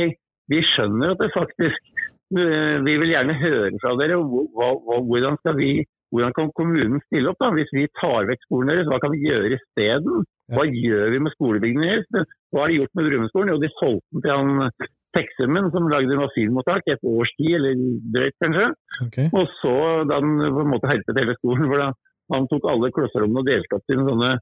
vi 0.51 0.63
skjønner 0.73 1.13
at 1.13 1.21
det 1.21 1.29
faktisk 1.35 1.91
eh, 2.33 2.77
Vi 2.87 2.95
vil 3.01 3.13
gjerne 3.13 3.35
høre 3.37 3.77
fra 3.83 3.93
dere. 3.99 4.17
Hvordan, 4.23 5.37
skal 5.43 5.57
vi, 5.59 5.71
hvordan 6.13 6.33
kan 6.37 6.51
kommunen 6.57 7.03
stille 7.05 7.29
opp 7.31 7.39
da? 7.43 7.51
Hvis 7.53 7.71
vi 7.75 7.85
tar 7.99 8.29
vekk 8.29 8.47
skolen 8.47 8.73
deres, 8.73 8.89
hva 8.89 8.99
kan 9.03 9.13
vi 9.13 9.25
gjøre 9.27 9.53
isteden? 9.59 10.25
Hva 10.55 10.63
gjør 10.65 11.13
vi 11.13 11.23
med 11.23 11.35
skolebygningen 11.35 11.89
deres? 11.93 12.35
Hva 12.51 12.63
har 12.63 12.71
de 12.71 12.79
gjort 12.79 12.95
med 12.97 13.09
Brumundskolen? 13.11 13.53
Jo, 13.53 13.61
de 13.61 13.73
solgte 13.77 14.15
den 14.15 14.25
til 14.25 14.37
han 14.37 14.87
Teksemen 15.15 15.69
som 15.73 15.87
lagde 15.89 16.13
en 16.13 16.25
asylmottak 16.25 16.89
et 16.91 17.05
års 17.07 17.29
tid, 17.39 17.55
eller 17.57 17.79
drøyt 18.13 18.35
kanskje. 18.43 18.65
Okay. 19.05 19.29
Og 19.39 19.47
så 19.61 19.77
da 20.09 20.19
han 20.19 20.35
på 20.53 20.65
en 20.65 20.73
måte 20.73 20.89
herpet 20.91 21.17
hele 21.17 21.33
skolen, 21.39 21.69
for 21.71 21.81
da 21.81 21.87
han 22.35 22.47
tok 22.51 22.67
alle 22.69 22.91
klasserommene 22.93 23.41
og 23.41 23.47
delte 23.47 23.77
opp 23.77 23.85
til 23.87 24.03
sånne 24.03 24.33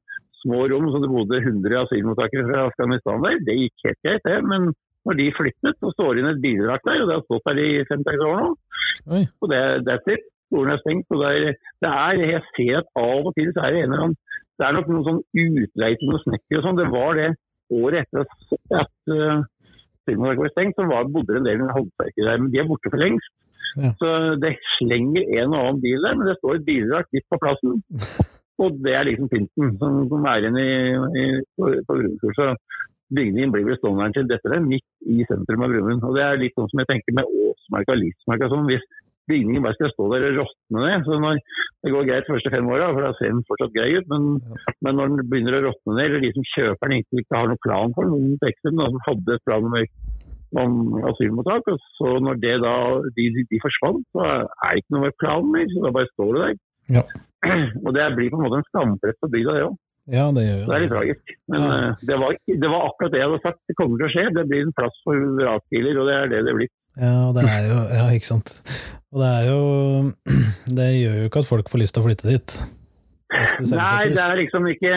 små 0.43 0.65
rom, 0.71 0.89
så 0.91 1.01
det 1.03 1.11
bodde 1.11 1.41
100 1.41 1.81
asylmottakere 1.83 2.47
fra 2.49 2.65
Afghanistan 2.69 3.23
der. 3.25 3.39
Det 3.47 3.55
gikk 3.61 3.87
helt 3.87 4.01
greit, 4.05 4.27
det. 4.27 4.37
Men 4.51 4.69
når 5.05 5.19
de 5.19 5.25
flyttet, 5.39 5.77
så 5.81 5.91
står 5.93 6.11
det 6.11 6.21
inn 6.23 6.31
et 6.31 6.43
bilvrak 6.45 6.85
der, 6.87 7.01
og 7.01 7.09
det 7.09 7.17
har 7.17 7.25
stått 7.25 7.49
der 7.49 7.61
i 7.61 7.69
fem-seks 7.89 8.25
år 8.27 8.37
nå. 8.41 8.51
Oi. 9.15 9.23
Og 9.41 9.51
det, 9.51 9.61
that's 9.87 10.13
it. 10.13 10.27
Skolen 10.45 10.73
er 10.73 10.81
stengt. 10.81 11.09
Og 11.13 11.21
det 11.21 11.31
er, 11.31 11.57
det 11.83 11.91
er, 11.91 12.21
jeg 12.35 12.43
ser 12.53 12.79
at 12.81 12.93
av 13.01 13.29
og 13.29 13.33
til 13.37 13.51
så 13.53 13.65
er 13.65 13.75
det 13.75 13.83
en 13.83 13.91
eller 13.91 14.05
annen 14.07 14.21
Det 14.55 14.65
er 14.65 14.75
nok 14.77 14.87
noen 14.87 15.07
sånn 15.09 15.23
utleie 15.43 15.97
til 15.99 16.09
noen 16.11 16.23
snekker 16.23 16.59
og 16.59 16.65
sånn. 16.65 16.79
Det 16.79 16.87
var 16.93 17.17
det 17.19 17.31
året 17.75 18.05
etter 18.05 18.23
at, 18.23 18.35
at 18.83 19.45
Filmverket 20.05 20.43
var 20.45 20.53
stengt, 20.53 20.77
så 20.77 20.85
var, 20.89 21.09
bodde 21.11 21.33
det 21.33 21.41
en 21.41 21.49
del 21.49 21.73
håndverkere 21.75 22.29
der. 22.29 22.41
Men 22.41 22.53
de 22.53 22.61
er 22.61 22.69
borte 22.69 22.91
for 22.93 23.01
lengst. 23.01 23.33
Ja. 23.75 23.91
Så 23.99 24.09
det 24.39 24.53
slenger 24.77 25.25
en 25.41 25.51
og 25.51 25.59
annen 25.59 25.81
bil 25.83 26.05
der, 26.05 26.15
men 26.15 26.29
det 26.29 26.37
står 26.39 26.59
et 26.59 26.67
bilvrak 26.69 27.09
litt 27.15 27.27
på 27.31 27.41
plassen. 27.41 27.81
Og 28.63 28.81
det 28.85 28.93
er 28.95 29.07
liksom 29.09 29.31
pynten 29.31 29.73
som, 29.81 30.03
som 30.11 30.27
er 30.31 30.43
igjen 30.43 30.59
i, 30.61 30.69
i, 31.21 31.23
på, 31.59 31.71
på 31.87 31.97
Brumunddskolen. 31.97 32.59
Bygningen 33.15 33.51
blir 33.53 33.65
vel 33.67 33.77
stående 33.77 34.13
til 34.15 34.29
dette 34.29 34.49
er 34.49 34.63
midt 34.63 34.85
i 35.11 35.25
sentrum 35.29 35.65
av 35.65 35.73
Brumund. 35.73 36.05
Og 36.07 36.15
det 36.17 36.23
er 36.25 36.39
litt 36.41 36.55
sånn 36.57 36.69
som 36.71 36.81
jeg 36.81 36.89
tenker 36.89 37.17
med 37.19 37.27
Åsmarka 37.45 37.93
og 37.93 37.99
Lismarka. 38.01 38.49
Sånn, 38.49 38.69
hvis 38.71 38.85
bygningen 39.29 39.63
bare 39.65 39.77
skal 39.77 39.91
stå 39.93 40.07
der 40.13 40.27
og 40.29 40.39
råtne 40.39 40.83
ned, 40.85 41.05
så 41.05 41.19
når 41.21 41.39
det 41.85 41.93
går 41.93 42.07
greit 42.07 42.27
de 42.27 42.33
første 42.33 42.53
fem 42.53 42.71
åra, 42.71 42.89
for 42.93 43.05
da 43.05 43.11
ser 43.17 43.31
den 43.33 43.45
fortsatt 43.49 43.75
grei 43.75 43.87
ut, 43.97 44.09
men, 44.11 44.27
men 44.85 44.99
når 44.99 45.11
den 45.11 45.29
begynner 45.31 45.59
å 45.59 45.63
råtne 45.67 45.97
ned, 45.97 46.09
eller 46.09 46.25
de 46.25 46.31
som 46.35 46.49
kjøper 46.53 46.91
den 46.91 46.97
egentlig 46.99 47.25
ikke 47.25 47.39
har 47.39 47.51
noen 47.51 47.63
plan 47.65 47.95
for 47.97 48.07
den, 48.07 48.25
noen 48.25 48.43
tekster, 48.43 48.75
noen 48.75 48.95
som 48.95 49.05
hadde 49.07 49.37
et 49.37 49.45
plan 49.49 49.69
om, 49.69 49.77
om 50.63 50.75
asylmottak, 51.11 51.71
og 51.73 51.87
så 51.97 52.15
når 52.25 52.41
det 52.45 52.55
da, 52.65 52.75
de, 53.17 53.29
de 53.53 53.61
forsvant, 53.65 54.05
så 54.13 54.27
er 54.29 54.43
det 54.45 54.83
ikke 54.83 54.97
noe 54.97 55.07
med 55.07 55.19
planen 55.23 55.53
mer, 55.57 55.71
så 55.73 55.85
da 55.87 55.95
bare 55.99 56.13
står 56.13 56.31
det 56.37 56.45
der. 56.45 56.61
Ja. 56.99 57.05
Og 57.85 57.91
det 57.95 58.05
blir 58.17 58.31
på 58.33 58.39
en 58.39 58.45
måte 58.47 58.61
en 58.61 58.69
skamplett 58.69 59.19
på 59.21 59.29
bygda, 59.33 59.57
det 59.57 59.65
òg. 59.67 59.75
Ja, 60.13 60.25
det 60.37 60.43
gjør 60.45 60.57
jo 60.59 60.65
Det 60.69 60.75
er 60.75 60.81
litt 60.83 60.91
tragisk. 60.93 61.31
Men 61.49 61.63
Ja. 61.65 61.69
eh, 61.75 62.03
det, 62.09 62.17
var, 62.21 62.35
det 62.63 62.69
var 62.69 62.83
akkurat 62.91 63.11
det 63.15 63.19
jeg 63.21 63.29
hadde 63.29 63.41
sagt. 63.45 63.61
Det 63.69 63.75
kommer 63.79 63.97
til 64.01 64.05
å 64.07 64.13
skje. 64.13 64.25
Det 64.37 64.43
blir 64.51 64.65
en 64.67 64.75
plass 64.77 64.99
for 65.05 65.23
vrakbiler, 65.39 65.97
og 66.01 66.09
det 66.09 66.15
er 66.19 66.27
det 66.33 66.41
det 66.45 66.53
blir. 66.59 66.69
Ja, 66.95 67.13
og 67.27 67.33
det 67.35 67.43
er 67.49 67.65
jo 67.71 67.79
Ja, 67.97 68.05
ikke 68.15 68.29
sant. 68.29 68.53
Og 69.11 69.23
det 69.23 69.31
er 69.39 69.43
jo 69.49 69.61
Det 70.77 70.89
gjør 71.01 71.15
jo 71.21 71.25
ikke 71.31 71.41
at 71.43 71.49
folk 71.49 71.71
får 71.73 71.81
lyst 71.81 71.97
til 71.97 72.03
å 72.03 72.07
flytte 72.09 72.29
dit. 72.29 72.57
Det 73.35 73.75
Nei, 73.75 74.13
det 74.13 74.21
er 74.21 74.37
liksom 74.39 74.67
ikke 74.71 74.93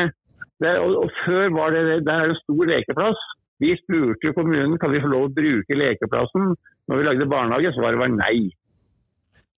det 0.59 0.69
er, 0.69 0.79
og, 0.83 1.05
og 1.07 1.11
før 1.25 1.53
var 1.55 1.71
det 1.75 1.83
det 2.07 2.13
er 2.13 2.29
en 2.33 2.39
stor 2.43 2.65
lekeplass. 2.67 3.21
Vi 3.63 3.73
spurte 3.79 4.27
jo 4.29 4.35
kommunen 4.37 4.77
kan 4.79 4.91
vi 4.93 5.01
få 5.03 5.11
lov 5.11 5.29
å 5.29 5.35
bruke 5.35 5.75
lekeplassen. 5.79 6.53
Når 6.91 7.01
vi 7.01 7.07
lagde 7.07 7.29
barnehage, 7.31 7.73
så 7.75 7.83
var 7.83 7.95
det 7.95 8.01
bare 8.03 8.15
nei. 8.19 8.51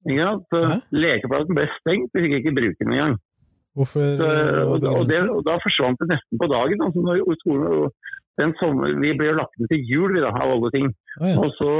Ikke 0.08 0.26
sant? 0.26 0.46
Så 0.52 0.60
Lekeplassen 0.96 1.58
ble 1.58 1.66
stengt, 1.78 2.14
vi 2.14 2.24
fikk 2.24 2.38
ikke 2.40 2.56
bruke 2.56 2.84
den 2.84 2.94
engang. 2.96 3.18
Hvorfor 3.78 4.02
Så, 4.02 4.28
og, 4.66 4.86
og, 4.90 5.04
det, 5.10 5.20
og 5.30 5.42
da 5.46 5.58
forsvant 5.62 6.00
det 6.02 6.08
nesten 6.10 6.40
på 6.40 6.48
dagen. 6.50 6.80
Altså 6.86 7.04
når 7.04 7.20
skolen, 7.42 7.66
og 7.70 7.92
den 8.40 8.54
sommer, 8.60 8.94
vi 9.02 9.12
ble 9.18 9.28
jo 9.30 9.36
lagt 9.38 9.60
ned 9.60 9.70
til 9.70 9.84
jul, 9.92 10.14
vi 10.16 10.24
da, 10.24 10.32
av 10.32 10.54
alle 10.56 10.72
ting. 10.74 10.88
Ah, 11.20 11.28
ja. 11.30 11.36
Og 11.44 11.52
så, 11.58 11.70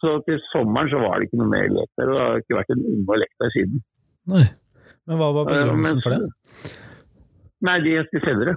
så 0.00 0.14
til 0.28 0.38
sommeren 0.52 0.90
så 0.92 1.02
var 1.02 1.18
det 1.18 1.28
ikke 1.28 1.42
noe 1.42 1.52
mer 1.52 1.68
lek 1.74 1.90
der. 1.98 2.12
Det 2.12 2.22
har 2.22 2.42
ikke 2.44 2.58
vært 2.60 2.72
en 2.76 2.86
unge 2.94 3.20
lek 3.24 3.34
der 3.42 3.54
siden. 3.56 3.84
Nei. 4.32 4.46
Men 5.08 5.20
hva 5.20 5.28
var 5.34 5.50
Eh, 5.50 5.58
begrunnelsen 5.58 6.00
uh, 6.00 6.04
for 6.04 6.14
det? 6.14 6.72
Nei, 7.68 7.76
de 7.84 7.98
skulle 8.06 8.26
selge 8.28 8.48
det. 8.52 8.56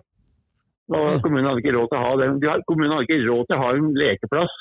Og 0.91 1.05
Ja. 1.07 1.19
kommunen 1.23 1.47
hadde 1.47 1.63
ikke 1.63 1.75
råd 1.77 1.87
til 1.91 1.97
å 1.99 2.05
ha 2.05 2.15
den. 2.21 2.39
De 2.43 2.49
har, 2.51 2.63
kommunen 2.67 2.91
hadde 2.93 3.07
ikke 3.07 3.23
råd 3.25 3.45
til 3.47 3.57
å 3.57 3.61
ha 3.63 3.69
en 3.75 3.91
lekeplass. 3.95 4.55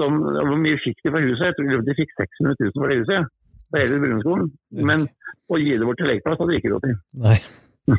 Som, 0.00 0.20
hvor 0.26 0.58
mye 0.58 0.78
fikk 0.82 1.02
de 1.04 1.10
for 1.14 1.22
huset? 1.22 1.50
Jeg 1.50 1.56
tror 1.58 1.82
de 1.86 1.96
fikk 1.98 2.14
600 2.18 2.54
000 2.62 2.78
for 2.78 2.90
det 2.90 3.00
huset. 3.02 3.32
For 3.74 3.82
hele 3.82 3.98
grunnskolen. 4.04 4.48
Men 4.86 5.02
å 5.50 5.58
gi 5.58 5.74
det 5.74 5.84
bort 5.88 5.98
til 5.98 6.06
lekeplass 6.12 6.38
hadde 6.40 6.52
vi 6.54 6.60
ikke 6.62 6.70
råd 6.76 6.84
til. 6.86 6.96
Nei. 7.26 7.36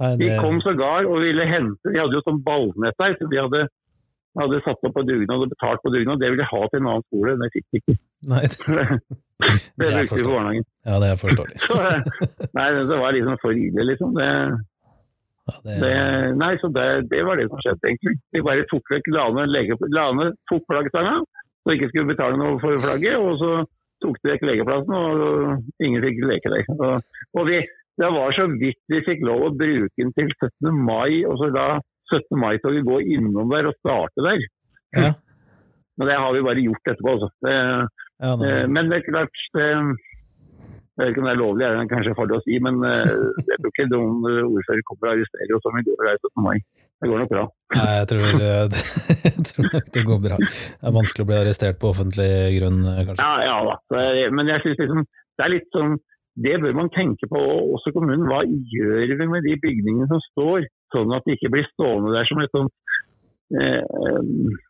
Nei, 0.00 0.08
De 0.18 0.26
det 0.32 0.38
kom 0.42 0.56
sågar 0.64 1.06
og 1.06 1.20
ville 1.22 1.44
hente 1.46 1.92
De 1.92 2.00
hadde 2.00 2.16
jo 2.16 2.22
sånn 2.26 2.40
ballnett 2.42 2.96
der, 2.98 3.12
så 3.20 3.28
de 3.30 3.38
hadde, 3.38 3.60
hadde 4.40 4.58
satt 4.64 4.88
opp 4.88 4.96
på 4.96 5.04
dugnad 5.06 5.44
og 5.44 5.52
betalt 5.52 5.84
på 5.84 5.92
dugnad. 5.94 6.18
Det 6.18 6.32
ville 6.32 6.42
de 6.42 6.48
ha 6.50 6.62
til 6.72 6.80
en 6.80 6.88
annen 6.90 7.04
skole, 7.06 7.36
det 7.38 7.50
fikk 7.54 7.68
de 7.68 7.82
ikke. 7.84 7.94
Nei, 8.32 8.42
det 8.48 8.86
Det 9.78 9.88
brukte 9.92 10.16
vi 10.18 10.24
på 10.26 10.32
barnehagen. 10.32 10.66
ja, 10.86 10.96
det 11.02 11.08
er 11.12 11.16
forståelig. 11.20 11.56
Så, 11.68 11.78
nei, 12.58 12.66
det 12.78 12.98
var 13.04 13.14
liksom 13.16 13.38
for 13.44 13.62
ille, 13.66 13.86
liksom. 13.92 14.12
Det, 14.18 14.28
Ja, 15.50 15.54
det, 15.66 15.76
det, 15.82 15.94
nei, 16.38 16.52
så 16.62 16.68
det, 16.70 16.84
det 17.10 17.22
var 17.26 17.34
det 17.40 17.48
som 17.50 17.58
skjedde, 17.64 17.88
egentlig. 17.88 18.12
De 18.30 18.42
bare 18.46 18.66
tok 18.70 18.92
vekk, 18.94 19.08
Lane, 19.10 19.46
lege, 19.50 19.74
la 19.90 20.04
ned 20.14 20.36
tok 20.46 20.62
flaggstanga, 20.70 21.16
så 21.26 21.70
de 21.72 21.74
ikke 21.80 21.88
skulle 21.90 22.10
betale 22.12 22.38
noe 22.38 22.60
for 22.62 22.78
flagget. 22.84 23.18
Og 23.18 23.40
så 23.40 23.50
tok 24.02 24.18
de 24.20 24.32
vekk 24.32 24.44
lekeplassen, 24.48 24.94
og 24.98 25.84
ingen 25.84 26.04
fikk 26.04 26.20
leke 26.28 26.52
der. 26.52 26.68
Og, 26.76 27.16
og 27.38 27.48
vi, 27.48 27.62
det 28.00 28.12
var 28.16 28.36
så 28.36 28.46
vidt 28.50 28.80
vi 28.92 29.02
fikk 29.06 29.24
lov 29.28 29.46
å 29.46 29.54
bruke 29.56 29.98
den 29.98 30.14
til 30.18 30.30
17. 30.38 30.70
mai, 30.76 31.22
og 31.28 31.38
så 31.40 31.50
la 31.54 31.66
17. 32.12 32.38
mai-toget 32.40 32.88
gå 32.88 33.00
innom 33.16 33.52
der 33.52 33.70
og 33.70 33.78
starte 33.80 34.26
der. 34.26 34.46
Ja. 34.96 35.12
Men 35.98 36.08
det 36.08 36.16
har 36.18 36.32
vi 36.34 36.46
bare 36.46 36.64
gjort 36.64 36.88
etterpå, 36.88 37.14
altså. 37.16 37.28
Det, 37.44 37.52
ja. 38.22 38.32
Eh, 38.32 38.64
Men 38.68 38.90
det 38.90 39.00
er 39.00 39.08
klart 39.08 39.44
det, 39.56 39.68
Jeg 41.02 41.08
vet 41.08 41.16
ikke 41.16 41.22
om 41.22 41.26
det 41.26 41.32
er 41.32 41.40
lovlig, 41.40 41.64
er 41.66 41.74
det 41.74 41.90
kanskje 41.90 42.14
farlig 42.14 42.36
å 42.36 42.42
si, 42.44 42.58
men 42.62 42.76
eh, 42.86 43.08
jeg 43.48 43.56
tror 43.58 43.72
ikke 43.72 43.86
noen 43.90 44.26
ordfører 44.46 44.84
kommer 44.86 45.08
og 45.08 45.14
arresterer 45.16 45.56
oss 45.56 45.66
om 45.66 45.74
vi 45.74 45.82
går 45.88 46.06
der 46.06 46.20
17. 46.20 46.44
mai. 46.44 46.54
Det 47.02 47.10
går 47.10 47.18
nok 47.18 47.32
bra. 47.32 47.42
Nei, 47.74 47.88
jeg 47.96 48.08
tror, 48.12 48.26
eh, 48.28 48.76
jeg 49.26 49.44
tror 49.48 49.68
nok 49.72 49.90
det 49.96 50.04
går 50.06 50.20
bra. 50.28 50.38
Det 50.38 50.86
er 50.86 50.94
vanskelig 50.94 51.24
å 51.24 51.30
bli 51.32 51.38
arrestert 51.40 51.80
på 51.82 51.90
offentlig 51.90 52.30
grunn, 52.60 52.78
eh, 52.86 53.02
kanskje. 53.08 53.26
Ja, 53.26 53.48
ja 53.48 53.56
da. 53.66 53.74
Men 54.38 54.52
jeg 54.52 54.62
synes 54.62 54.82
liksom, 54.84 55.02
det 55.10 55.46
er 55.46 55.54
litt 55.56 55.70
sånn 55.74 55.98
Det 56.32 56.54
bør 56.62 56.72
man 56.78 56.88
tenke 56.94 57.26
på, 57.28 57.40
også 57.76 57.90
kommunen. 57.92 58.22
Hva 58.30 58.38
gjør 58.46 59.10
vi 59.18 59.26
med 59.28 59.44
de 59.44 59.58
bygningene 59.60 60.06
som 60.08 60.22
står, 60.30 60.68
sånn 60.94 61.12
at 61.12 61.26
de 61.26 61.34
ikke 61.36 61.50
blir 61.52 61.66
stående 61.74 62.14
der 62.14 62.24
som 62.30 62.40
et 62.40 62.54
sånt 62.56 62.72
eh, 63.58 63.82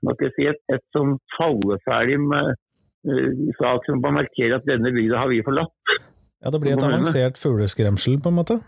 hva 0.03 0.15
skal 0.17 0.27
jeg 0.27 0.35
si, 0.39 0.49
et, 0.51 0.61
et 0.75 0.85
sånn 0.97 1.15
falleferdig 1.37 2.19
med, 2.25 2.57
eh, 3.07 3.29
sak 3.61 3.87
som 3.87 4.03
bare 4.03 4.23
markerer 4.23 4.57
at 4.59 4.67
denne 4.67 4.91
bygda 4.95 5.21
har 5.23 5.31
vi 5.31 5.43
forlatt. 5.47 5.95
Ja, 6.43 6.51
det 6.51 6.61
blir 6.61 6.75
et 6.75 6.83
avansert 6.83 7.39
fugleskremsel, 7.39 8.19
på 8.23 8.33
en 8.33 8.39
måte. 8.39 8.59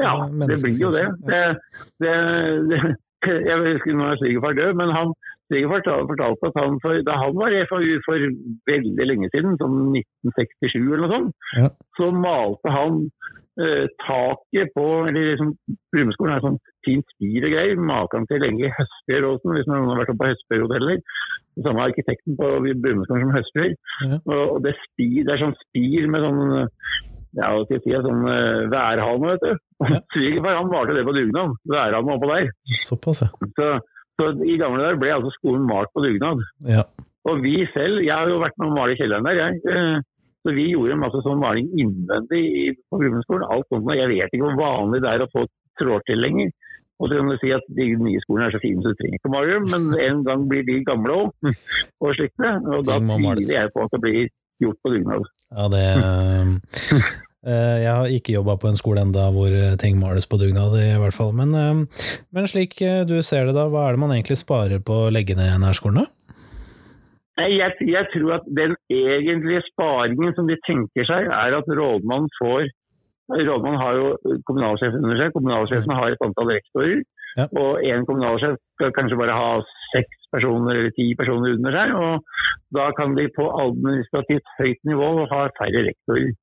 Ja, 0.00 0.14
det 0.26 0.58
blir 0.62 0.78
jo 0.80 0.90
det. 0.94 1.06
det, 1.28 1.42
det, 2.02 2.14
det 2.70 2.80
jeg 3.48 3.56
husker 3.74 3.96
når 3.96 4.14
er 4.14 4.20
svigerfar 4.20 4.56
døde, 4.58 4.74
men 4.80 4.92
han 4.92 5.12
svigerfar 5.50 5.84
fortalte 6.08 6.50
at 6.50 6.58
han 6.62 6.80
for, 6.82 7.00
da 7.06 7.18
han 7.20 7.38
var 7.38 7.54
i 7.54 7.62
FAU 7.70 7.94
for 8.06 8.26
veldig 8.70 9.08
lenge 9.10 9.30
siden, 9.34 9.56
som 9.60 9.76
1967 9.92 10.76
eller 10.80 11.04
noe 11.04 11.14
sånt, 11.14 11.48
Ja. 11.58 11.68
så 11.98 12.10
malte 12.16 12.72
han 12.74 13.00
eh, 13.60 13.86
taket 14.02 14.72
på 14.74 14.86
eller 15.08 15.30
liksom, 15.34 15.54
Brumunddskolen 15.94 16.34
er 16.34 16.44
sånn 16.44 16.60
fint 16.86 17.06
spir 17.14 17.46
og 17.46 17.54
greier. 17.54 17.80
Maken 17.92 18.26
til 18.30 18.42
lenge 18.42 18.70
i 18.72 19.20
også, 19.20 19.54
hvis 19.54 19.68
noen 19.70 19.90
har 19.92 20.00
vært 20.02 20.14
oppe 20.14 20.24
på 20.24 20.30
Høstbjørhoteller. 20.32 21.02
Det 21.54 21.62
samme 21.66 21.84
arkitekten 21.86 22.38
på 22.40 22.50
Brumunddskolen 22.64 23.28
som 23.28 23.36
Høstbjørn. 23.36 23.76
Ja. 24.08 24.20
Og, 24.26 24.62
det, 24.64 24.74
spir, 24.88 25.20
det 25.22 25.36
er 25.36 25.44
sånn 25.44 25.58
spir 25.68 26.08
med 26.10 26.26
sånn 26.26 26.42
ja, 27.34 27.48
hva 27.50 27.64
skal 27.64 27.80
jeg 27.80 27.82
si, 27.82 27.94
sånn 28.04 28.20
uh, 28.28 28.66
værhane, 28.70 29.32
vet 29.32 29.42
du. 29.42 29.62
Ja. 29.90 29.98
Svigerfar 30.14 30.58
han 30.60 30.70
malte 30.70 30.94
det 30.94 31.02
på 31.06 31.14
dugnad. 31.16 31.56
Værhane 31.70 32.14
oppå 32.14 32.30
der. 32.30 32.50
Såpass, 32.78 33.24
ja. 33.24 33.30
Så, 33.58 33.70
så 34.20 34.30
i 34.46 34.56
gamle 34.60 34.82
dager 34.82 34.98
ble 35.00 35.12
altså 35.16 35.30
skolen 35.38 35.66
malt 35.68 35.90
på 35.94 36.04
dugnad. 36.06 36.42
ja. 36.68 36.84
Og 37.24 37.38
vi 37.40 37.54
selv, 37.72 38.02
jeg 38.04 38.12
har 38.12 38.28
jo 38.28 38.36
vært 38.42 38.52
med 38.60 38.68
å 38.68 38.74
male 38.76 38.92
i 38.92 38.96
kjelleren 39.00 39.24
der, 39.24 39.38
jeg. 39.40 39.60
Eh, 39.64 40.00
Så 40.44 40.52
vi 40.52 40.66
gjorde 40.74 40.98
masse 41.00 41.16
sånn 41.24 41.38
maling 41.40 41.70
innvendig 41.80 42.36
i- 42.36 42.74
på 42.92 42.98
grunnskolen. 43.00 43.46
Alt 43.48 43.64
sånt. 43.72 43.86
Jeg 43.96 44.08
vet 44.10 44.28
ikke 44.28 44.44
hvor 44.44 44.58
vanlig 44.60 45.00
det 45.00 45.08
er 45.08 45.22
å 45.24 45.28
få 45.32 45.46
tråd 45.80 46.02
til 46.04 46.18
lenger. 46.20 46.50
Og 47.00 47.08
så 47.08 47.16
kan 47.16 47.30
du 47.30 47.38
si 47.40 47.50
at 47.50 47.64
de 47.74 47.86
nye 47.96 48.20
skolene 48.20 48.48
er 48.48 48.52
så 48.52 48.60
fine 48.60 48.82
så 48.84 48.92
du 48.92 48.98
trenger 49.00 49.16
ikke 49.16 49.32
male 49.32 49.54
dem, 49.56 49.64
men 49.72 49.82
en 50.04 50.20
gang 50.22 50.44
blir 50.46 50.62
de 50.68 50.84
gamle 50.84 51.16
òg. 51.16 51.30
Og 52.04 52.12
slikt. 52.14 52.36
Og 52.44 52.84
da 52.84 52.98
tviler 53.00 53.40
jeg 53.56 53.72
på 53.72 53.84
at 53.86 53.90
det 53.96 54.00
blir 54.04 54.28
gjort 54.60 54.78
på 54.84 54.92
dugnad. 54.92 55.24
Ja, 55.56 55.64
det 55.72 55.82
eh, 55.96 57.00
Jeg 57.44 57.92
har 57.92 58.08
ikke 58.08 58.34
jobba 58.38 58.56
på 58.56 58.70
en 58.70 58.78
skole 58.78 59.02
enda 59.04 59.26
hvor 59.34 59.52
ting 59.80 59.98
males 60.00 60.28
på 60.30 60.38
dugnad, 60.40 60.76
i 60.80 60.98
hvert 61.00 61.16
fall. 61.16 61.32
Men, 61.36 61.54
eh, 61.54 62.04
men 62.32 62.48
slik 62.50 62.80
eh, 62.82 63.02
du 63.08 63.18
ser 63.22 63.48
det, 63.48 63.56
da, 63.56 63.68
hva 63.68 63.88
er 63.88 63.96
det 63.96 64.04
man 64.04 64.14
egentlig 64.16 64.38
sparer 64.40 64.80
på 64.84 65.06
å 65.06 65.10
legge 65.12 65.36
ned 65.38 65.60
nærskolen? 65.62 66.04
da? 66.04 66.10
Jeg, 67.34 67.74
jeg 67.82 68.06
tror 68.12 68.36
at 68.36 68.44
den 68.46 68.76
egentlige 68.94 69.64
sparingen 69.72 70.34
som 70.36 70.46
de 70.46 70.56
tenker 70.68 71.06
seg, 71.08 71.26
er 71.26 71.56
at 71.58 71.68
rådmannen 71.68 72.30
får 72.38 72.70
Rådmannen 73.24 73.80
har 73.80 73.94
jo 73.96 74.08
kommunalsjefen 74.44 75.00
under 75.00 75.16
seg. 75.16 75.30
Kommunalsjefen 75.32 75.94
har 75.96 76.12
et 76.12 76.24
antall 76.26 76.50
rektorer. 76.52 76.98
Ja. 77.38 77.46
Og 77.56 77.80
én 77.80 78.04
kommunalsjef 78.04 78.58
skal 78.76 78.92
kanskje 78.92 79.16
bare 79.16 79.36
ha 79.38 79.46
seks 79.94 80.28
personer 80.34 80.76
eller 80.76 80.92
ti 80.92 81.06
personer 81.16 81.56
under 81.56 81.72
seg. 81.72 81.94
Og 81.96 82.76
da 82.76 82.90
kan 82.98 83.16
de 83.16 83.24
på 83.32 83.48
administrativt 83.64 84.52
høyt 84.58 84.82
nivå 84.90 85.08
ha 85.32 85.46
færre 85.56 85.86
rektorer. 85.88 86.34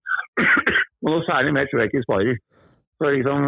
Og 1.03 1.11
noe 1.11 1.23
særlig 1.27 1.53
mer 1.53 1.65
tror 1.69 1.79
jeg 1.81 1.89
ikke 1.91 2.01
de 2.01 2.07
sparer. 2.07 2.37
Så 3.01 3.09
liksom, 3.15 3.45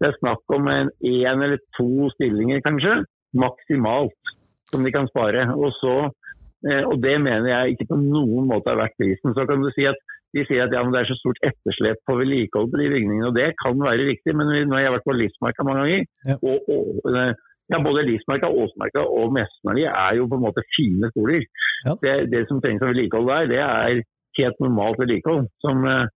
det 0.00 0.08
er 0.08 0.18
snakk 0.20 0.42
om 0.56 0.68
en 0.68 0.90
én 1.02 1.42
eller 1.44 1.58
to 1.78 2.08
stillinger 2.14 2.60
kanskje, 2.66 3.04
maksimalt, 3.34 4.34
som 4.70 4.84
de 4.84 4.92
kan 4.94 5.08
spare. 5.12 5.48
Og 5.56 5.72
så 5.82 6.10
Eh, 6.62 6.84
Og 6.86 7.00
det 7.02 7.16
mener 7.18 7.48
jeg 7.50 7.72
ikke 7.74 7.88
på 7.90 7.96
noen 7.98 8.44
måte 8.46 8.70
er 8.70 8.76
verdt 8.78 8.94
prisen. 8.94 9.32
Så 9.34 9.42
kan 9.50 9.58
du 9.64 9.70
si 9.74 9.82
at 9.84 9.96
De 10.32 10.44
sier 10.46 10.62
at 10.62 10.70
ja, 10.72 10.80
det 10.86 10.94
er 11.00 11.08
så 11.10 11.16
stort 11.18 11.40
etterslep 11.44 11.98
på 12.08 12.14
vedlikehold 12.20 12.70
på 12.70 12.78
de 12.78 12.86
bygningene. 12.88 13.26
og 13.26 13.34
Det 13.34 13.48
kan 13.58 13.74
være 13.82 14.06
riktig, 14.06 14.32
men 14.36 14.46
vi- 14.48 14.64
nå 14.64 14.76
har 14.78 14.84
jeg 14.86 14.92
vært 14.94 15.04
på 15.10 15.16
Livsmarka 15.18 15.64
mange 15.66 15.80
ganger. 15.82 16.04
Ja. 16.24 16.36
Og, 16.40 16.58
og, 16.70 17.16
eh, 17.18 17.34
ja, 17.68 17.78
Både 17.82 18.06
Livsmarka, 18.06 18.46
Åsmarka 18.46 19.02
og 19.02 19.32
Mestmarka 19.34 19.90
er 20.06 20.12
jo 20.16 20.28
på 20.30 20.36
en 20.38 20.44
måte 20.46 20.62
fine 20.76 21.10
skoler. 21.10 21.42
Ja. 21.84 21.92
Det, 22.00 22.30
det 22.30 22.46
som 22.48 22.60
trengs 22.62 22.80
av 22.80 22.88
vedlikehold 22.94 23.26
der, 23.28 23.46
det 23.52 23.58
er 23.58 24.02
helt 24.38 24.58
normalt 24.64 24.98
vedlikehold. 25.02 25.48
Som, 25.66 25.84
eh, 25.84 26.06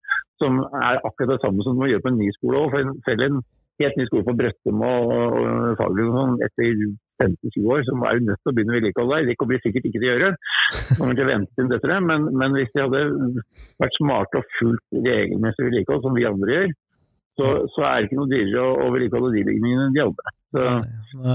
som 0.43 0.61
er 0.67 1.01
akkurat 1.01 1.35
det 1.35 1.43
samme 1.45 1.65
som 1.65 1.77
du 1.77 1.83
må 1.83 1.91
gjøre 1.91 2.05
på 2.05 2.13
en 2.13 2.21
ny 2.21 2.29
skole 2.37 2.63
òg. 2.65 2.77
Selv 3.07 3.27
en 3.27 3.43
helt 3.83 3.99
ny 3.99 4.07
skole 4.09 4.25
på 4.27 4.37
Brøttum 4.39 4.85
og, 4.85 5.13
og 5.17 5.83
og 5.85 6.01
sånn, 6.17 6.39
etter 6.47 6.87
15-20 7.23 7.69
år, 7.73 7.85
så 7.87 7.97
er 8.09 8.19
du 8.19 8.27
nødt 8.29 8.41
til 8.43 8.53
å 8.53 8.57
begynne 8.57 8.77
vedlikehold 8.77 9.13
der. 9.15 9.29
Det 9.29 9.37
kommer 9.41 9.57
de 9.57 9.65
sikkert 9.65 9.89
ikke 9.89 10.01
til 10.01 10.09
å 10.09 10.15
gjøre. 10.15 10.33
Kommer 10.99 11.17
til 11.17 11.27
å 11.27 11.31
vente 11.31 11.57
til 11.57 11.71
dette, 11.73 11.93
det. 11.93 12.01
Men, 12.11 12.27
men 12.41 12.57
hvis 12.59 12.73
de 12.75 12.85
hadde 12.85 13.05
vært 13.83 14.01
smarte 14.01 14.41
og 14.43 14.51
fulgt 14.59 14.99
regelmessig 15.07 15.69
vedlikehold, 15.69 16.05
som 16.05 16.19
vi 16.19 16.29
andre 16.29 16.59
gjør, 16.59 16.75
så, 17.37 17.49
så 17.75 17.85
er 17.85 17.97
det 17.97 18.09
ikke 18.09 18.19
noe 18.21 18.33
dyrere 18.33 18.65
å, 18.65 18.75
å 18.81 18.93
vedlikeholde 18.95 19.35
de 19.35 19.45
bygningene 19.49 19.89
enn 19.89 19.97
de 19.97 20.05
andre. 20.07 20.35
Så 20.57 20.63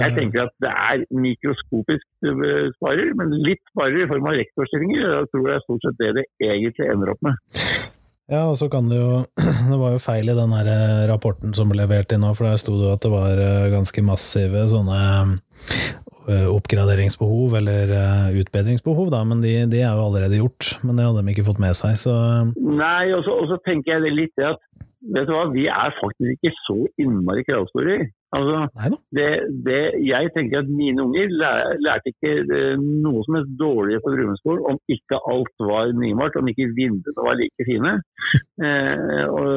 jeg 0.02 0.16
tenker 0.18 0.46
at 0.48 0.54
det 0.64 0.72
er 0.72 1.04
mikroskopisk 1.14 2.08
eh, 2.26 2.70
sparer, 2.78 3.12
men 3.20 3.36
litt 3.46 3.62
sparer 3.70 4.06
i 4.06 4.10
form 4.10 4.30
av 4.32 4.38
rektorstillinger. 4.40 5.04
Jeg 5.06 5.30
tror 5.34 5.46
det 5.46 5.58
er 5.58 5.66
stort 5.68 5.86
sett 5.86 6.00
det 6.02 6.14
det 6.18 6.28
egentlig 6.48 6.90
ender 6.90 7.14
opp 7.14 7.22
med. 7.28 7.52
Ja, 8.32 8.46
og 8.48 8.56
så 8.56 8.70
kan 8.72 8.88
det 8.88 9.00
jo 9.00 9.24
Det 9.72 9.80
var 9.82 9.96
jo 9.96 10.02
feil 10.02 10.32
i 10.32 10.38
den 10.38 10.54
her 10.56 10.70
eh, 10.72 11.08
rapporten 11.12 11.56
som 11.58 11.72
ble 11.72 11.82
levert 11.84 12.14
inn 12.16 12.24
nå, 12.24 12.32
for 12.38 12.48
der 12.48 12.62
sto 12.62 12.78
det 12.78 12.88
jo 12.88 12.94
at 12.96 13.04
det 13.04 13.12
var 13.12 13.42
eh, 13.44 13.72
ganske 13.74 14.04
massive 14.08 14.64
sånne 14.72 15.00
eh, 16.32 16.48
oppgraderingsbehov, 16.48 17.58
eller 17.60 17.92
eh, 17.98 18.40
utbedringsbehov, 18.42 19.12
da, 19.12 19.26
men 19.28 19.44
de, 19.44 19.58
de 19.72 19.84
er 19.84 19.92
jo 19.98 20.06
allerede 20.08 20.40
gjort. 20.40 20.78
Men 20.86 20.96
det 20.96 21.10
hadde 21.10 21.26
de 21.26 21.36
ikke 21.36 21.48
fått 21.50 21.62
med 21.64 21.76
seg, 21.78 21.98
så 22.00 22.16
Nei, 22.56 23.12
og 23.18 23.28
så 23.28 23.60
tenker 23.68 23.98
jeg 23.98 24.08
det 24.08 24.16
litt 24.16 24.36
det 24.40 24.54
at 24.54 24.64
vet 25.16 25.28
du 25.28 25.34
hva, 25.34 25.46
vi 25.54 25.66
er 25.72 25.94
faktisk 25.98 26.38
ikke 26.38 26.52
så 26.66 26.78
innmari 27.02 27.44
kravstore. 27.48 27.98
Altså, 28.38 28.58
det, 29.18 29.28
det, 29.66 29.82
jeg 30.08 30.30
tenker 30.36 30.62
at 30.62 30.70
mine 30.72 31.04
unger 31.04 31.34
lær, 31.42 31.74
lærte 31.84 32.14
ikke 32.14 32.32
eh, 32.46 32.78
noe 32.80 33.26
som 33.26 33.38
helst 33.38 33.58
dårligere 33.60 34.04
på 34.06 34.14
grunnskolen 34.16 34.70
om 34.72 34.80
ikke 34.96 35.20
alt 35.34 35.66
var 35.72 35.92
nymalt, 36.04 36.38
om 36.40 36.52
ikke 36.52 36.70
vinduene 36.78 37.28
var 37.28 37.40
like 37.42 37.68
fine. 37.70 37.98
Eh, 38.62 39.26
og, 39.40 39.52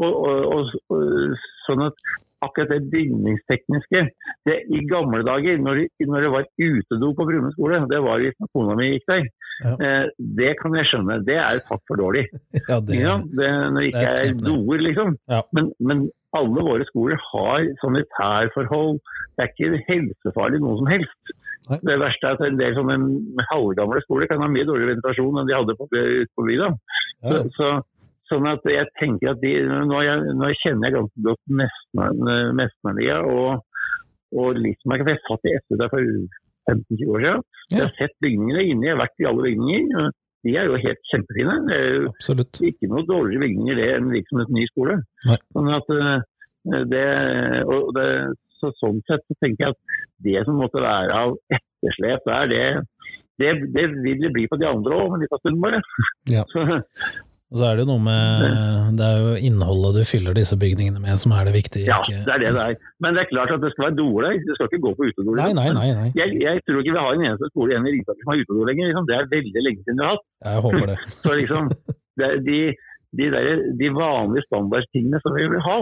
og, 0.00 0.12
og, 0.24 0.36
og, 0.54 0.68
og, 0.94 1.38
sånn 1.66 1.82
at 1.88 2.04
akkurat 2.42 2.70
det 2.72 2.78
bygningstekniske 2.92 4.00
det, 4.48 4.56
I 4.72 4.80
gamle 4.88 5.20
dager, 5.26 5.58
når, 5.60 5.82
når 6.08 6.24
det 6.24 6.30
var 6.34 6.46
utedo 6.58 7.10
på 7.18 7.26
Brumund 7.28 7.52
skole, 7.56 7.80
det 7.90 8.00
var 8.04 8.22
hvis 8.22 8.38
kona 8.54 8.76
mi 8.78 8.92
gikk 8.94 9.06
der, 9.12 9.28
Ja. 9.60 9.74
eh, 9.76 10.06
det 10.40 10.54
kan 10.56 10.72
jeg 10.72 10.86
skjønne. 10.88 11.18
Det 11.26 11.36
er 11.36 11.58
tatt 11.68 11.82
for 11.88 12.00
dårlig. 12.00 12.22
Ja, 12.70 12.78
det, 12.80 12.96
Ja, 12.96 13.18
det, 13.20 13.50
når 13.74 13.82
er 13.82 13.90
ikke 13.90 14.14
er 14.24 14.32
doer, 14.40 14.80
liksom. 14.86 15.18
Ja. 15.28 15.42
Men, 15.52 15.68
men 15.84 16.06
alle 16.32 16.62
våre 16.64 16.86
skoler 16.88 17.18
har 17.20 17.66
sanitærforhold. 17.82 19.00
Det 19.36 19.44
er 19.44 19.52
ikke 19.52 19.82
helsefarlig 19.90 20.60
noe 20.62 20.78
som 20.80 20.88
helst. 20.90 21.34
Nei. 21.68 21.76
Det 21.84 21.98
verste 22.00 22.24
er 22.30 22.38
at 22.38 22.44
en 22.46 22.56
del 22.56 22.72
sånne 22.78 23.44
halvgamle 23.50 24.00
skoler 24.06 24.30
kan 24.30 24.40
ha 24.40 24.48
mye 24.48 24.64
dårligere 24.64 24.94
ventilasjon 24.94 25.42
enn 25.42 25.48
de 25.50 25.56
hadde 25.58 25.76
på, 25.76 25.88
ute 25.92 26.32
på 26.38 26.46
bygda. 26.48 26.70
ja, 27.20 27.28
Så, 27.28 27.42
så, 27.58 27.68
sånn 28.30 28.46
at 28.50 28.64
jeg 28.70 28.88
tenker 29.00 29.32
at 29.34 29.42
de, 29.42 29.52
nå, 29.68 29.98
jeg, 30.06 30.34
nå 30.38 30.52
kjenner 30.62 30.88
jeg 30.88 30.96
ganske 30.96 31.24
godt 31.26 31.54
Mestner- 31.60 32.54
Mestnerlia 32.56 33.20
og, 33.26 33.60
og 34.36 34.58
Lismark. 34.58 35.04
for 35.04 35.12
Jeg 35.12 35.22
satt 35.26 35.50
i 35.50 35.54
SV 35.58 35.78
der 35.82 35.92
for 35.92 36.10
15-20 36.70 37.14
år 37.14 37.24
siden. 37.26 37.46
Jeg 37.70 37.84
har 37.84 37.94
sett 37.98 38.16
bygningene 38.24 38.66
inne. 38.70 38.86
Jeg 38.88 38.94
har 38.94 39.02
vært 39.02 39.22
i 39.22 39.28
alle 39.30 39.46
bygninger. 39.48 40.10
De 40.46 40.52
er 40.56 40.68
jo 40.70 40.78
helt 40.80 41.02
kjempefine. 41.12 41.56
Det 41.68 41.76
er 41.76 41.88
jo 41.90 42.12
absolutt. 42.14 42.60
ikke 42.70 42.88
noe 42.92 43.06
dårligere 43.08 43.44
bygninger 43.44 43.80
det 43.80 43.88
enn 43.96 44.12
liksom 44.14 44.44
en 44.44 44.54
ny 44.56 44.66
skole. 44.70 45.00
Nei. 45.28 45.40
Sånn 45.56 45.72
at 45.76 45.90
eh, 45.96 46.84
det, 46.92 47.08
og 47.68 47.90
det, 47.96 48.06
så 48.60 48.70
sånn 48.80 49.02
sett 49.08 49.24
så 49.28 49.36
tenker 49.42 49.66
jeg 49.66 49.74
at 49.74 49.98
det 50.24 50.46
som 50.46 50.60
måtte 50.60 50.82
være 50.84 51.16
av 51.16 51.36
etterslep 51.56 52.24
der, 52.28 52.50
det, 52.52 52.64
det, 53.40 53.52
det 53.76 53.86
vil 54.04 54.24
det 54.24 54.32
bli 54.36 54.46
på 54.50 54.58
de 54.60 54.68
andre 54.68 54.96
òg, 54.96 55.12
men 55.14 55.26
av 55.28 55.42
stunden 55.42 55.62
bare. 55.64 55.82
Ja. 56.32 56.44
Og 57.50 57.58
så 57.58 57.66
er 57.66 57.78
det 57.78 57.82
jo 57.82 57.90
noe 57.90 58.02
med 58.04 58.98
Det 58.98 59.06
er 59.06 59.22
jo 59.24 59.30
innholdet 59.48 59.96
du 59.98 60.02
fyller 60.06 60.36
disse 60.38 60.54
bygningene 60.60 61.02
med 61.02 61.18
som 61.22 61.34
er 61.34 61.48
det 61.48 61.54
viktige. 61.56 61.86
ja, 61.90 61.98
det 62.06 62.34
er 62.34 62.42
det 62.44 62.52
det 62.54 62.62
er. 62.62 62.76
Men 63.02 63.16
det 63.16 63.24
er 63.24 63.30
klart 63.32 63.54
at 63.56 63.64
det 63.64 63.72
skal 63.74 63.88
være 63.88 63.98
doer 63.98 64.28
der. 64.28 64.36
Det 64.46 64.56
skal 64.56 64.70
ikke 64.70 64.84
gå 64.86 64.92
på 64.98 65.08
utedo. 65.08 65.34
Nei, 65.34 65.48
liksom. 65.50 65.58
nei, 65.58 65.70
nei. 65.78 65.88
nei. 65.98 66.10
Jeg, 66.20 66.36
jeg 66.46 66.62
tror 66.66 66.82
ikke 66.82 66.94
vi 66.94 67.02
har 67.02 67.16
en 67.16 67.24
eneste 67.26 67.50
skole 67.50 67.74
igjen 67.74 67.88
i 67.90 67.94
Ringsaker 67.96 68.22
som 68.22 68.32
har 68.32 68.42
utedo 68.44 68.68
lenger. 68.70 68.90
Liksom. 68.90 69.08
Det 69.10 69.16
er 69.16 69.32
veldig 69.34 69.64
lenge 69.66 69.82
siden 69.82 69.98
vi 69.98 70.06
har 70.06 70.14
hatt. 70.14 70.26
Jeg 70.46 70.64
håper 70.66 70.86
det. 70.92 70.98
Så 71.24 71.38
liksom, 71.40 71.72
det, 72.22 72.30
de, 72.46 72.60
de, 73.18 73.30
der, 73.34 73.50
de 73.82 73.90
vanlige 73.98 74.46
standardtingene 74.46 75.22
som 75.24 75.38
vi 75.40 75.50
vil 75.50 75.66
ha, 75.66 75.78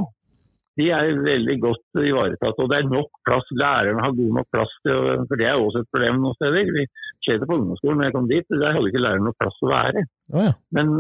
de 0.78 0.88
er 0.94 1.22
veldig 1.26 1.56
godt 1.66 2.02
ivaretatt. 2.08 2.64
Og 2.64 2.72
det 2.72 2.80
er 2.80 2.90
nok 2.96 3.22
plass. 3.28 3.54
Lærerne 3.60 4.04
har 4.04 4.18
god 4.22 4.34
nok 4.40 4.48
plass 4.54 4.72
til 4.86 5.24
For 5.28 5.36
det 5.40 5.48
er 5.50 5.60
også 5.60 5.84
et 5.84 5.92
problem 5.92 6.20
noen 6.24 6.40
steder. 6.40 6.74
Vi 6.76 6.84
skjedde 7.26 7.48
på 7.48 7.60
ungdomsskolen 7.60 7.98
når 8.00 8.08
jeg 8.08 8.16
kom 8.16 8.28
dit, 8.30 8.52
der 8.56 8.76
hadde 8.76 8.92
ikke 8.92 9.04
lærerne 9.04 9.28
noe 9.28 9.40
plass 9.42 9.64
å 9.66 9.72
være. 9.72 10.04
Oh, 10.32 10.44
ja. 10.46 10.52
Men, 10.76 10.94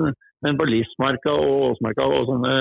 men 0.44 0.58
på 0.58 0.66
Livsmarka 0.68 1.32
og 1.34 1.72
Åsmarka 1.72 2.04
og 2.06 2.28
sånne 2.30 2.52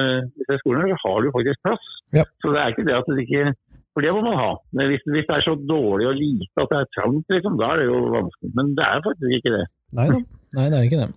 skolene 0.63 0.93
så 0.93 0.97
har 1.03 1.23
du 1.25 1.31
faktisk 1.35 1.59
plass. 1.65 1.89
Ja. 2.15 2.23
Så 2.41 2.53
det 2.55 2.61
er 2.61 2.73
ikke 2.73 2.85
det 2.87 2.95
at 2.97 3.09
det 3.11 3.25
ikke 3.25 3.51
For 3.97 4.05
det 4.05 4.11
må 4.13 4.21
man 4.21 4.37
ha. 4.37 4.49
Men 4.77 4.91
hvis, 4.91 5.01
hvis 5.09 5.25
det 5.25 5.35
er 5.35 5.41
så 5.41 5.55
dårlig 5.57 6.05
og 6.05 6.17
lite 6.19 6.61
at 6.61 6.69
det 6.69 6.79
er 6.83 6.89
trangt, 6.93 7.25
liksom, 7.33 7.55
da 7.57 7.71
er 7.73 7.79
det 7.81 7.87
jo 7.87 8.01
vanskelig. 8.13 8.51
Men 8.53 8.73
det 8.77 8.85
er 8.85 8.99
faktisk 9.07 9.37
ikke 9.39 9.53
det. 9.55 9.63
Nei 9.97 10.05
da. 10.11 10.19
Nei, 10.57 10.65
det 10.69 10.77
er 10.77 10.85
ikke 10.85 10.99
det. 11.01 11.07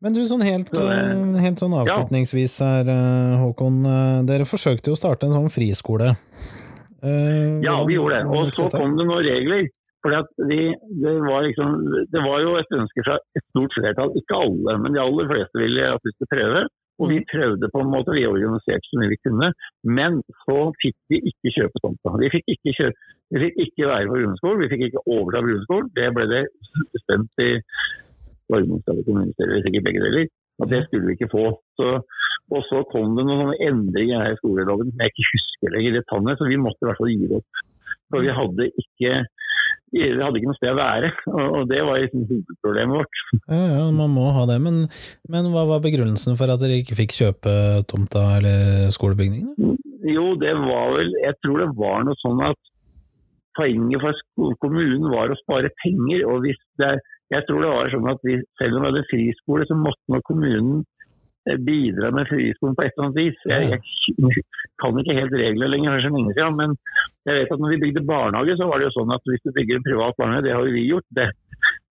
Men 0.00 0.16
du, 0.16 0.20
sånn 0.26 0.42
helt, 0.42 0.70
Så, 0.72 0.82
eh, 0.90 1.40
helt 1.44 1.60
sånn 1.62 1.76
avslutningsvis 1.76 2.56
her, 2.64 2.90
eh, 2.90 3.36
Håkon. 3.42 3.78
eh, 3.86 4.22
Dere 4.26 4.48
forsøkte 4.48 4.90
jo 4.90 4.96
å 4.96 4.98
starte 4.98 5.28
en 5.28 5.36
sånn 5.36 5.52
friskole. 5.52 6.14
Uh, 7.00 7.60
Ja, 7.64 7.78
vi 7.86 7.94
gjorde 7.96 8.18
det. 8.18 8.26
Og 8.28 8.50
så 8.52 8.66
kom 8.72 8.96
det 8.98 9.06
noen 9.06 9.24
regler. 9.24 9.68
Fordi 10.04 10.60
det, 11.02 11.14
var 11.28 11.42
liksom, 11.44 11.72
det 12.12 12.20
var 12.24 12.38
jo 12.44 12.52
et 12.56 12.76
ønske 12.80 13.04
fra 13.04 13.18
et 13.36 13.44
stort 13.50 13.74
flertall, 13.76 14.14
ikke 14.16 14.38
alle, 14.44 14.76
men 14.82 14.94
de 14.96 15.02
aller 15.02 15.28
fleste 15.28 15.60
ville 15.60 15.88
at 15.96 16.06
vi 16.06 16.14
skulle 16.14 16.34
prøve. 16.36 16.62
Og 17.00 17.08
vi 17.08 17.18
prøvde 17.32 17.68
på 17.72 17.80
en 17.80 17.92
måte, 17.94 18.12
vi 18.12 18.26
organiserte 18.28 18.88
så 18.88 18.98
mye 19.00 19.12
vi 19.12 19.22
kunne, 19.24 19.48
men 19.98 20.18
så 20.44 20.58
fikk 20.82 20.96
vi 21.12 21.20
ikke 21.30 21.52
kjøpe 21.56 21.80
tomta. 21.80 22.12
Vi 22.20 22.28
fikk 22.34 22.52
ikke, 22.54 22.74
kjøpe, 22.76 23.06
vi 23.32 23.42
fikk 23.44 23.60
ikke 23.64 23.88
være 23.88 24.10
på 24.10 24.18
grunnskolen, 24.18 24.60
vi 24.60 24.70
fikk 24.72 24.84
ikke 24.88 25.04
overta 25.14 25.40
grunnskolen. 25.46 25.88
Det 25.96 26.10
ble 26.16 26.26
det 26.34 26.42
bestemt 26.96 27.44
i 27.46 27.50
Varmingstad 28.50 29.00
kommunestyre, 29.06 29.62
ikke 29.62 29.84
begge 29.86 30.04
deler. 30.04 30.28
at 30.60 30.68
det 30.68 30.82
skulle 30.84 31.06
vi 31.08 31.16
ikke 31.16 31.32
få. 31.32 31.46
Så, 31.80 31.88
og 32.52 32.62
så 32.68 32.82
kom 32.92 33.16
det 33.16 33.24
noen 33.28 33.54
endringer 33.64 34.24
her 34.24 34.34
i 34.34 34.40
skoleloven 34.42 34.90
som 34.90 35.00
jeg 35.00 35.14
ikke 35.14 35.28
husker 35.32 35.74
lenger 35.76 35.96
detaljene, 35.96 36.36
så 36.36 36.48
vi 36.52 36.60
måtte 36.60 36.84
i 36.84 36.88
hvert 36.90 37.00
fall 37.00 37.12
gi 37.14 37.20
det 37.22 37.38
opp. 37.38 37.62
For 38.10 38.26
vi 38.26 38.34
hadde 38.40 38.66
ikke 38.82 39.12
vi 39.90 40.22
hadde 40.22 40.38
ikke 40.38 40.50
noe 40.50 40.58
sted 40.58 40.70
å 40.70 40.78
være, 40.78 41.10
og 41.58 41.68
det 41.70 41.80
var 41.86 41.98
liksom 41.98 42.26
hovedproblemet 42.28 43.00
vårt. 43.00 43.22
Ja, 43.50 43.60
ja, 43.74 43.84
man 43.94 44.12
må 44.14 44.28
ha 44.36 44.46
det. 44.50 44.58
Men, 44.62 44.84
men, 45.30 45.50
hva 45.50 45.66
var 45.68 45.82
begrunnelsen 45.84 46.38
for 46.38 46.52
at 46.52 46.62
dere 46.62 46.80
ikke 46.80 46.98
fikk 47.00 47.16
kjøpe 47.16 47.52
tomta 47.90 48.24
eller 48.38 48.90
skolebygningen? 48.94 49.76
Jo, 50.10 50.32
det 50.40 50.52
var 50.56 50.94
vel 50.96 51.10
Jeg 51.20 51.36
tror 51.44 51.60
det 51.60 51.72
var 51.78 52.06
noe 52.06 52.18
sånn 52.22 52.40
at 52.46 52.70
poenget 53.58 54.02
for 54.02 54.54
kommunen 54.62 55.10
var 55.12 55.32
å 55.32 55.38
spare 55.42 55.72
penger. 55.82 56.24
og 56.30 56.46
hvis 56.46 56.60
det, 56.80 56.94
Jeg 57.34 57.46
tror 57.46 57.62
det 57.62 57.74
var 57.74 57.92
sånn 57.92 58.08
at 58.10 58.22
vi, 58.26 58.38
selv 58.58 58.78
om 58.78 58.86
vi 58.86 58.90
hadde 58.90 59.10
friskole, 59.10 59.66
så 59.66 59.76
måtte 59.78 60.14
nok 60.14 60.24
kommunen 60.30 60.84
bidra 61.66 62.10
med 62.14 62.28
friskolen 62.28 62.76
på 62.76 62.84
et 62.84 62.92
eller 62.94 63.06
annet 63.06 63.20
vis. 63.20 63.38
Jeg, 63.48 63.78
jeg 64.20 64.42
kan 64.80 65.00
ikke 65.00 65.16
helt 65.18 65.36
reglene 65.42 65.70
lenger, 65.72 65.94
er 65.96 66.04
så 66.04 66.12
lenge 66.14 66.34
siden, 66.36 66.58
men 66.60 66.74
jeg 67.28 67.38
vet 67.38 67.54
at 67.54 67.62
når 67.62 67.72
vi 67.74 67.82
bygde 67.84 68.06
barnehage, 68.08 68.56
så 68.58 68.68
var 68.68 68.80
det 68.80 68.88
jo 68.88 68.96
sånn 68.98 69.14
at 69.16 69.30
hvis 69.30 69.44
du 69.44 69.54
bygger 69.56 69.80
en 69.80 69.86
privat 69.88 70.18
barnehage, 70.20 70.46
det 70.46 70.54
har 70.56 70.68
jo 70.68 70.76
vi 70.76 70.84
gjort, 70.88 71.08
det, 71.16 71.28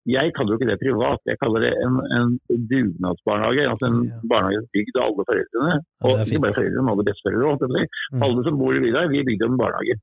jeg 0.07 0.31
kaller 0.35 0.53
jo 0.53 0.57
ikke 0.59 0.69
det 0.71 0.79
privat, 0.79 1.21
jeg 1.27 1.37
kaller 1.41 1.65
det 1.65 1.71
en, 1.83 1.97
en 2.17 2.29
dugnadsbarnehage. 2.71 3.65
altså 3.71 3.89
En 3.89 3.99
ja. 4.07 4.19
barnehage 4.31 4.61
bygd 4.75 4.95
av 4.95 5.09
alle 5.09 5.25
foreldrene. 5.29 5.75
Og 6.07 6.13
ja, 6.15 6.23
ikke 6.23 6.43
bare 6.45 6.57
foreldrene, 6.59 6.83
men 6.85 6.93
alle 6.93 7.07
besteforeldre. 7.09 7.83
Mm. 8.13 8.23
Alle 8.27 8.45
som 8.47 8.59
bor 8.61 8.77
i 8.77 8.83
bygda, 8.85 9.03
vi 9.11 9.25
bygde 9.27 9.49
en 9.49 9.59
barnehage. 9.59 9.99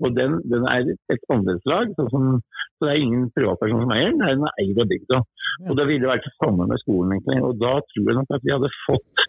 Og 0.00 0.14
den, 0.16 0.38
den 0.52 0.64
er 0.70 0.94
et 1.14 1.26
andelslag, 1.34 1.92
så, 1.96 2.06
så 2.08 2.86
det 2.86 2.92
er 2.92 3.02
ingen 3.02 3.26
privatperson 3.36 3.84
som 3.84 3.92
eier 3.96 4.14
den, 4.14 4.22
den 4.22 4.46
er 4.48 4.62
eid 4.62 4.80
av 4.80 4.88
bygda. 4.94 5.20
Og 5.66 5.76
Det 5.80 5.86
ville 5.90 6.12
vært 6.12 6.24
det 6.28 6.32
samme 6.38 6.70
med 6.70 6.80
skolen, 6.84 7.12
egentlig. 7.16 7.42
Og 7.44 7.60
da 7.60 7.74
tror 7.90 8.08
jeg 8.08 8.18
nok 8.20 8.34
at 8.38 8.46
vi 8.46 8.54
hadde 8.54 8.72
fått 8.86 9.26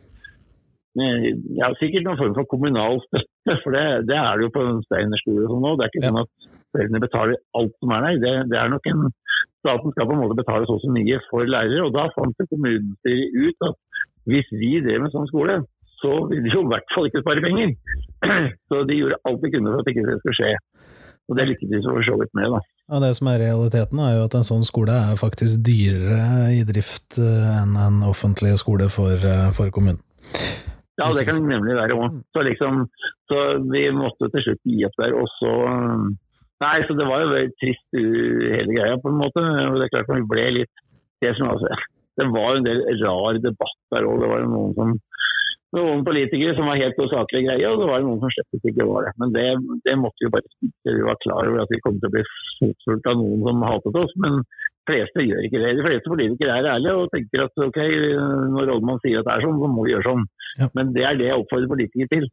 eh, 1.01 1.27
ja, 1.59 1.73
sikkert 1.81 2.07
noen 2.07 2.21
form 2.21 2.37
for 2.37 2.51
kommunal 2.53 3.01
støtte, 3.09 3.57
for 3.65 3.75
det, 3.75 3.85
det 4.07 4.21
er 4.21 4.31
det 4.37 4.47
jo 4.47 4.55
på 4.55 4.67
Steiner 4.85 5.25
skole 5.25 5.47
og 5.47 5.55
sånn 5.55 5.65
nå. 5.65 5.73
Det 5.75 5.87
er 5.87 5.93
ikke 5.95 6.07
sånn 6.07 6.23
at 6.23 6.49
foreldrene 6.71 7.03
betaler 7.03 7.43
alt 7.59 7.75
som 7.81 7.95
er 7.97 8.07
der. 8.07 8.21
Det, 8.23 8.33
det 8.53 8.61
er 8.61 8.71
nok 8.71 8.91
en 8.93 9.09
staten 9.61 9.93
skal 9.93 10.09
på 10.09 10.15
en 10.17 10.23
måte 10.23 10.39
betale 10.41 10.67
så 10.67 10.77
og 10.77 10.83
så 10.83 10.91
mye 10.91 11.19
for 11.29 11.45
lærere. 11.45 11.85
og 11.85 11.93
Da 11.95 12.09
fant 12.15 12.49
kommunestyret 12.49 13.37
ut 13.45 13.69
at 13.69 13.77
hvis 14.29 14.49
vi 14.53 14.73
drev 14.85 15.05
med 15.05 15.13
sånn 15.13 15.29
skole, 15.29 15.61
så 16.01 16.11
ville 16.29 16.45
de 16.45 16.53
jo 16.53 16.63
i 16.65 16.71
hvert 16.71 16.93
fall 16.93 17.07
ikke 17.09 17.21
spare 17.23 17.43
penger. 17.45 17.73
Så 18.69 18.83
de 18.89 18.97
gjorde 18.97 19.21
alt 19.29 19.43
de 19.43 19.51
kunne 19.53 19.73
for 19.73 19.83
at 19.83 19.91
ikke 19.91 20.05
det 20.07 20.17
skulle 20.21 20.37
skje. 20.39 20.51
Og 21.29 21.37
det 21.37 21.45
lyktes 21.47 21.69
de 21.69 21.81
for 21.85 22.03
så 22.03 22.17
vidt 22.19 22.33
med. 22.37 22.49
da. 22.55 22.59
Ja, 22.91 22.99
Det 22.99 23.11
som 23.17 23.29
er 23.31 23.43
realiteten, 23.45 24.01
er 24.03 24.15
jo 24.17 24.25
at 24.25 24.35
en 24.35 24.47
sånn 24.47 24.65
skole 24.67 24.95
er 24.97 25.19
faktisk 25.19 25.61
dyrere 25.63 26.49
i 26.57 26.65
drift 26.67 27.21
eh, 27.21 27.51
enn 27.61 27.77
en 27.79 28.01
offentlig 28.07 28.57
skole 28.59 28.89
for, 28.91 29.13
eh, 29.15 29.47
for 29.55 29.71
kommunen. 29.71 30.01
Ja, 30.99 31.07
det 31.15 31.23
kan 31.29 31.39
nemlig 31.39 31.77
være 31.77 31.95
òg. 31.97 32.19
Så, 32.35 32.43
liksom, 32.45 32.83
så 33.31 33.37
vi 33.71 33.85
måtte 33.95 34.27
til 34.33 34.43
slutt 34.43 34.67
gi 34.67 34.83
opp 34.89 34.99
der. 34.99 35.15
Og 35.17 35.29
så 35.37 35.53
Nei, 36.61 36.75
så 36.85 36.93
det 36.97 37.07
var 37.09 37.23
jo 37.23 37.31
veldig 37.31 37.53
trist 37.57 37.97
hele 37.97 38.75
greia, 38.75 38.99
på 39.01 39.09
en 39.09 39.21
måte. 39.21 39.41
Og 39.41 39.79
det 39.79 39.87
er 39.87 39.93
klart 39.95 40.11
man 40.13 40.29
ble 40.29 40.49
litt 40.59 40.83
Det, 41.21 41.35
som, 41.37 41.51
altså, 41.53 41.69
det 42.17 42.25
var 42.33 42.57
en 42.57 42.65
del 42.65 42.79
rar 43.01 43.37
debatt 43.41 43.79
der 43.93 44.07
òg. 44.09 44.21
Det 44.23 44.29
var 44.29 44.39
jo 44.41 44.51
noen 44.51 44.71
som 44.77 44.93
noen 45.75 46.01
politikere 46.03 46.55
som 46.57 46.67
var 46.67 46.79
helt 46.81 46.97
usaklige 46.99 47.47
greie, 47.47 47.69
og 47.69 47.79
det 47.79 47.87
var 47.87 48.03
noen 48.03 48.19
som 48.19 48.31
slett 48.33 48.67
ikke 48.67 48.87
var 48.89 49.05
det. 49.07 49.13
Men 49.21 49.31
det, 49.35 49.45
det 49.85 49.95
måtte 49.99 50.25
vi 50.25 50.31
bare. 50.33 50.51
Vi 50.87 50.95
var 51.07 51.19
klar 51.23 51.47
over 51.47 51.63
at 51.63 51.71
vi 51.71 51.79
kom 51.85 51.99
til 51.99 52.09
å 52.09 52.15
bli 52.15 52.23
fotfulgt 52.57 53.07
av 53.07 53.19
noen 53.19 53.45
som 53.47 53.63
hatet 53.63 53.99
oss. 54.01 54.15
Men 54.23 54.41
de 54.41 54.89
fleste 54.89 55.23
gjør 55.23 55.47
ikke 55.47 55.61
det. 55.63 55.73
De 55.79 55.85
fleste 55.85 56.11
politikere 56.11 56.57
er 56.57 56.69
ærlige 56.73 56.95
og 56.99 57.13
tenker 57.15 57.45
at 57.45 57.63
ok, 57.67 57.79
når 58.51 58.71
rådmannen 58.73 59.03
sier 59.05 59.21
at 59.21 59.29
det 59.29 59.35
er 59.37 59.45
sånn, 59.47 59.61
så 59.61 59.71
må 59.71 59.85
vi 59.85 59.93
gjøre 59.93 60.09
sånn. 60.09 60.25
Ja. 60.59 60.71
Men 60.79 60.91
det 60.97 61.05
er 61.07 61.21
det 61.21 61.29
jeg 61.29 61.45
oppfordrer 61.45 61.71
politikere 61.71 62.11
til. 62.17 62.27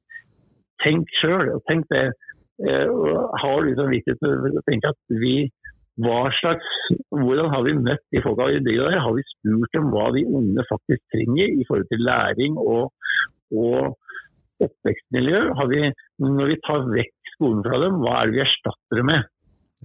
Tenk 0.83 1.15
sjøl. 1.21 1.55
Tenk 1.71 1.87
det 1.95 2.09
har 2.59 3.65
liksom 3.67 3.93
viktig 3.95 4.17
å 4.19 4.67
tenke 4.67 4.91
at 4.91 5.19
vi 5.23 5.49
hva 5.99 6.29
slags, 6.39 6.67
Hvordan 7.11 7.49
har 7.51 7.65
vi 7.67 7.75
møtt 7.75 8.05
de 8.15 8.21
folka 8.23 8.47
i 8.53 8.61
det 8.63 8.77
der? 8.79 9.01
Har 9.03 9.15
vi 9.17 9.25
spurt 9.33 9.73
dem 9.75 9.89
hva 9.91 10.11
de 10.15 10.23
unge 10.41 10.65
faktisk 10.69 11.03
trenger 11.15 11.57
i 11.59 11.67
forhold 11.67 11.89
til 11.91 12.05
læring 12.07 12.59
og, 12.63 12.93
og 13.51 14.63
oppvekstmiljø? 14.63 15.41
Har 15.59 15.71
vi, 15.73 15.83
når 16.23 16.53
vi 16.53 16.61
tar 16.67 16.87
vekk 16.93 17.33
skolen 17.35 17.65
fra 17.67 17.83
dem, 17.83 17.99
hva 18.05 18.15
er 18.21 18.31
det 18.31 18.39
vi 18.39 18.45
erstatter 18.47 19.01
det 19.01 19.07
med? 19.11 19.27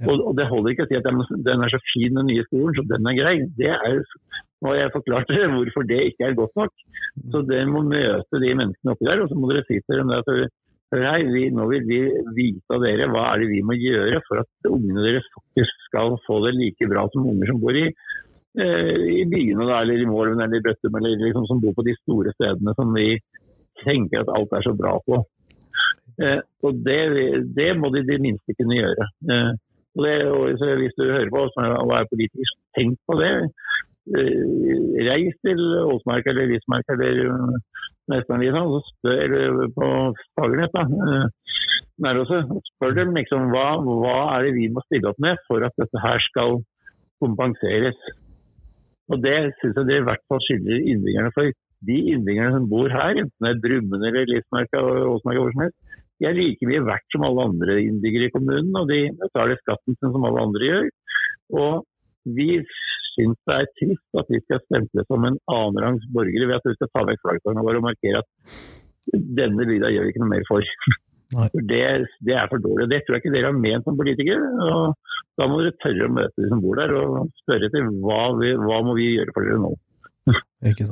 Ja. 0.01 0.09
Og, 0.09 0.21
og, 0.29 0.31
Det 0.37 0.49
holder 0.49 0.73
ikke 0.73 0.85
å 0.85 0.89
si 0.91 0.97
at 0.97 1.09
den 1.49 1.65
er 1.65 1.73
så 1.73 1.81
fin 1.91 2.17
den 2.17 2.29
nye 2.29 2.45
skolen, 2.47 2.77
så 2.77 2.85
den 2.89 3.09
er 3.09 3.17
grei. 3.17 3.35
Det 3.57 3.73
er, 3.73 3.99
nå 4.61 4.71
har 4.71 4.79
jeg 4.79 4.95
forklart 4.95 5.33
dere 5.33 5.51
hvorfor 5.53 5.85
det 5.89 6.01
ikke 6.11 6.29
er 6.29 6.37
godt 6.37 6.61
nok. 6.61 6.85
Så 7.33 7.41
Dere 7.45 7.69
må 7.69 7.83
møte 7.85 8.41
de 8.41 8.53
menneskene 8.57 8.93
oppi 8.93 9.09
der, 9.09 9.21
og 9.21 9.29
så 9.29 9.37
må 9.37 9.49
dere 9.51 9.65
si 9.67 9.81
til 9.81 10.01
dem 10.01 10.13
at 10.13 10.29
Hei, 10.93 11.23
vi, 11.25 11.47
nå 11.49 11.63
vil 11.71 11.85
vi 11.89 11.99
vite 12.37 12.75
av 12.75 12.83
dere 12.83 13.07
hva 13.09 13.23
er 13.31 13.41
det 13.41 13.47
vi 13.49 13.61
må 13.65 13.73
gjøre 13.73 14.19
for 14.27 14.43
at 14.43 14.67
ungene 14.69 15.01
deres 15.01 15.25
faktisk 15.33 15.87
skal 15.87 16.19
få 16.27 16.37
det 16.43 16.51
like 16.53 16.89
bra 16.91 17.07
som 17.09 17.25
unger 17.31 17.49
som 17.49 17.61
bor 17.63 17.79
i, 17.79 17.87
eh, 18.61 18.99
i 19.15 19.23
byene, 19.31 19.65
da, 19.65 19.79
eller 19.79 20.03
i 20.03 20.09
Målven 20.09 20.43
eller 20.43 20.61
i 20.61 20.65
Bøttum, 20.67 20.99
eller 20.99 21.17
liksom, 21.23 21.47
som 21.49 21.63
bor 21.63 21.73
på 21.79 21.87
de 21.87 21.95
store 21.97 22.35
stedene 22.35 22.75
som 22.77 22.93
vi 22.93 23.07
tenker 23.81 24.21
at 24.21 24.29
alt 24.37 24.53
er 24.53 24.67
så 24.67 24.75
bra 24.77 24.93
på. 25.07 25.23
Eh, 26.21 26.41
og 26.61 26.85
det, 26.85 27.01
det, 27.57 27.71
må 27.79 27.89
de 27.89 28.05
de 28.05 28.19
minste 28.27 28.53
kunne 28.59 28.77
gjøre. 28.77 29.09
Eh, 29.33 29.51
og 29.97 30.05
det, 30.05 30.15
og 30.29 30.77
hvis 30.83 30.97
du 30.99 31.07
hører 31.07 31.33
på 31.33 31.45
oss 31.47 31.57
og 31.57 31.95
er 31.97 32.09
politiker, 32.11 32.53
tenk 32.77 33.01
på 33.09 33.17
det. 33.17 33.33
Eh, 34.13 34.45
reis 35.09 35.41
til 35.41 35.65
Åsmark 35.87 36.29
eller 36.29 36.53
Rismark 36.53 36.93
eller 36.93 37.33
Nestanvisa 38.11 38.61
og 38.67 38.83
spør 38.89 39.33
på 39.77 39.89
Fagernett. 40.39 40.75
Eh, 40.75 42.53
spør 42.73 42.97
dem 42.97 43.15
liksom 43.15 43.51
hva, 43.53 43.67
hva 43.79 44.17
er 44.35 44.47
det 44.47 44.55
vi 44.57 44.69
må 44.73 44.83
stille 44.87 45.11
opp 45.11 45.21
med 45.23 45.39
for 45.47 45.63
at 45.63 45.75
dette 45.79 46.03
her 46.03 46.19
skal 46.27 46.59
kompenseres. 47.23 47.99
Og 49.11 49.21
Det 49.23 49.37
syns 49.59 49.77
jeg 49.77 49.87
det 49.87 49.99
i 50.01 50.07
hvert 50.07 50.23
fall 50.31 50.41
skylder 50.43 50.87
innbyggerne 50.91 51.31
for. 51.35 51.51
De 51.83 51.97
innbyggerne 52.13 52.55
som 52.55 52.69
bor 52.71 52.91
her, 52.91 53.19
enten 53.19 53.43
det 53.43 53.51
er 53.51 53.63
Brumund 53.63 54.05
eller 54.07 54.29
Lismarka 54.29 54.79
Åsmarka, 54.79 55.41
hvor 55.43 55.51
som 55.51 55.65
helst, 55.65 55.79
de 56.19 56.27
er 56.29 56.37
like 56.37 56.67
mye 56.69 56.83
verdt 56.87 57.11
som 57.11 57.25
alle 57.27 57.47
andre 57.49 57.79
innbyggere 57.83 58.29
i 58.29 58.33
kommunen, 58.35 58.71
og 58.79 58.87
de 58.87 58.99
betaler 59.19 59.59
skatten 59.59 59.97
som 59.99 60.23
alle 60.23 60.45
andre 60.47 60.69
gjør. 60.69 60.85
Og 61.63 61.73
vi 62.37 62.47
syns 63.13 63.39
det 63.47 63.55
er 63.55 63.71
trist 63.79 64.19
at 64.21 64.29
vi 64.33 64.41
skal 64.43 64.61
stemple 64.65 65.05
som 65.07 65.25
en 65.27 65.39
annenrangs 65.51 66.05
borgere 66.15 66.49
ved 66.49 66.59
at 66.59 66.67
vi 66.69 66.75
skal 66.77 66.91
ta 66.91 67.05
vekk 67.09 67.23
flaggstanga 67.23 67.65
vår 67.65 67.79
og 67.79 67.87
markere 67.87 68.21
at 68.23 68.59
denne 69.39 69.67
bygda 69.69 69.91
gjør 69.93 70.05
vi 70.05 70.13
ikke 70.13 70.23
noe 70.23 70.33
mer 70.33 70.45
for. 70.49 70.69
Det, 71.33 71.79
det, 72.21 72.35
er 72.35 72.49
for 72.51 72.61
dårlig. 72.61 72.89
Det 72.91 73.01
tror 73.03 73.17
jeg 73.17 73.23
ikke 73.23 73.33
dere 73.33 73.49
har 73.49 73.57
ment 73.57 73.87
som 73.87 73.97
politikere. 73.97 74.51
og 74.67 74.93
Da 75.39 75.47
må 75.49 75.61
dere 75.61 75.75
tørre 75.81 76.09
å 76.09 76.13
møte 76.13 76.43
de 76.43 76.51
som 76.51 76.61
bor 76.61 76.77
der 76.77 76.93
og 76.99 77.31
spørre 77.41 77.69
etter 77.69 77.89
hva, 78.03 78.21
vi, 78.37 78.53
hva 78.59 78.77
må 78.85 78.93
vi 78.99 79.09
gjøre 79.15 79.33
for 79.35 79.47
dere 79.47 79.63
nå. 79.63 79.73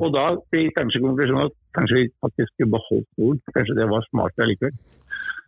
og 0.04 0.10
da 0.16 0.26
blir 0.52 0.74
kanskje 0.76 1.04
konklusjonen 1.04 1.46
at 1.46 1.54
kanskje 1.78 2.00
vi 2.00 2.08
faktisk 2.26 2.50
skulle 2.56 2.74
beholdt 2.74 3.08
skolen. 3.14 3.44
Kanskje 3.56 3.78
det 3.78 3.88
var 3.94 4.08
smartere 4.10 4.50
likevel. 4.50 4.82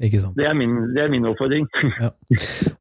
Ikke 0.01 0.21
sant? 0.23 0.37
Det 0.37 0.45
er 0.49 0.55
min, 0.57 0.73
det 0.95 1.03
er 1.03 1.11
min 1.13 1.27
oppfordring. 1.29 1.67
ja. 2.03 2.09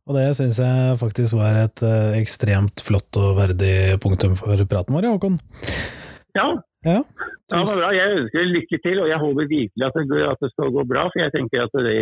Og 0.08 0.16
det 0.16 0.26
syns 0.38 0.60
jeg 0.62 0.98
faktisk 1.00 1.36
var 1.38 1.58
et 1.60 1.84
uh, 1.84 2.16
ekstremt 2.18 2.84
flott 2.84 3.20
og 3.20 3.36
verdig 3.38 4.00
punktum 4.02 4.36
for 4.38 4.56
praten 4.70 4.96
vår, 4.96 5.10
Håkon. 5.12 5.38
Ja. 6.38 6.48
Ja, 6.82 6.98
ja 6.98 7.60
men 7.60 7.76
bra. 7.78 7.90
Jeg 7.94 8.16
ønsker 8.18 8.48
lykke 8.48 8.78
til, 8.82 9.02
og 9.04 9.10
jeg 9.12 9.20
håper 9.22 9.50
virkelig 9.50 9.86
at 9.86 9.98
det, 9.98 10.22
at 10.32 10.40
det 10.42 10.50
skal 10.54 10.72
gå 10.74 10.84
bra. 10.88 11.04
For 11.12 11.22
jeg 11.22 11.34
tenker 11.36 11.66
at 11.66 11.76
det, 11.86 11.98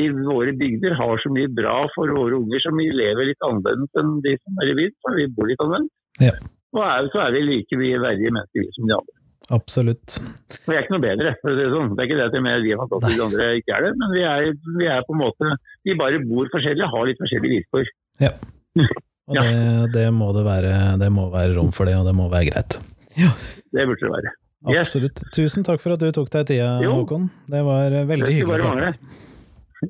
i 0.00 0.06
våre 0.10 0.54
bygder 0.58 0.96
har 0.98 1.20
så 1.22 1.30
mye 1.34 1.50
bra 1.54 1.74
for 1.94 2.10
våre 2.18 2.38
unger 2.40 2.62
som 2.64 2.78
vi 2.80 2.88
lever 2.90 3.30
litt 3.30 3.44
annerledes 3.46 4.00
enn 4.00 4.16
de 4.24 4.32
som 4.40 4.62
er 4.62 4.72
i 4.72 4.78
byen. 4.80 4.96
For 5.04 5.18
vi 5.20 5.28
bor 5.36 5.50
litt 5.50 5.66
annerledes. 5.66 5.92
Ja. 6.24 6.32
Og 6.74 6.82
er, 6.82 7.10
så 7.12 7.20
er 7.26 7.36
vi 7.36 7.44
like 7.50 7.78
mye 7.78 8.00
verdige 8.02 8.32
mennesker 8.34 8.72
som 8.78 8.88
de 8.88 8.96
andre. 8.96 9.23
Absolutt. 9.52 10.16
Vi 10.64 10.72
er 10.72 10.84
ikke 10.84 10.94
noe 10.94 11.04
bedre, 11.04 11.34
for 11.42 11.52
å 11.52 11.56
si 11.56 11.64
det 11.64 11.72
sånn. 11.74 11.90
Det 11.92 12.00
er 12.00 12.08
ikke 12.08 12.18
det 12.20 12.28
at 12.30 12.36
jeg 12.36 12.44
mener 12.46 12.62
vi 12.64 12.72
er 12.72 12.80
fantastiske, 12.80 13.18
de 13.18 13.24
andre 13.26 13.48
ikke 13.60 13.74
er 13.76 13.84
det. 13.84 13.90
Men 14.00 14.14
vi 14.14 14.22
er, 14.28 14.46
vi 14.78 14.86
er, 14.88 15.02
på 15.04 15.16
en 15.16 15.20
måte 15.20 15.50
Vi 15.84 15.96
bare 16.00 16.22
bor 16.24 16.48
forskjellig, 16.54 16.86
har 16.94 17.10
litt 17.10 17.20
forskjellige 17.20 17.58
vilkår. 17.58 17.90
Ja. 18.24 18.32
Og 19.24 19.38
det, 19.40 19.52
det, 19.94 20.06
må 20.12 20.30
det 20.36 20.44
være. 20.44 20.72
Det 21.00 21.10
må 21.12 21.28
være 21.32 21.56
rom 21.56 21.70
for 21.72 21.88
det, 21.88 21.94
og 21.96 22.04
det 22.04 22.12
må 22.12 22.26
være 22.28 22.50
greit. 22.50 22.74
Ja. 23.16 23.30
Det 23.72 23.86
burde 23.88 24.02
det 24.02 24.10
være. 24.12 24.32
Yes. 24.68 24.82
Absolutt. 24.82 25.22
Tusen 25.32 25.64
takk 25.64 25.80
for 25.80 25.96
at 25.96 26.04
du 26.04 26.10
tok 26.12 26.28
deg 26.32 26.44
tida, 26.52 26.74
jo. 26.84 26.98
Håkon. 27.00 27.30
Det 27.48 27.62
var 27.64 27.96
veldig 28.04 28.28
det 28.28 28.36
hyggelig. 28.36 28.68
Bare. 28.68 28.92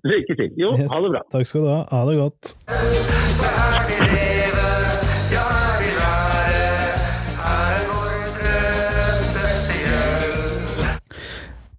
Lykke 0.06 0.38
til. 0.38 0.54
Jo, 0.58 0.70
yes. 0.78 0.86
ha 0.90 1.02
det 1.02 1.10
bra. 1.16 1.24
Takk 1.34 1.50
skal 1.50 1.66
du 1.66 1.72
ha. 1.72 1.82
Ha 1.90 2.06
det 2.10 2.16
godt. 2.22 2.54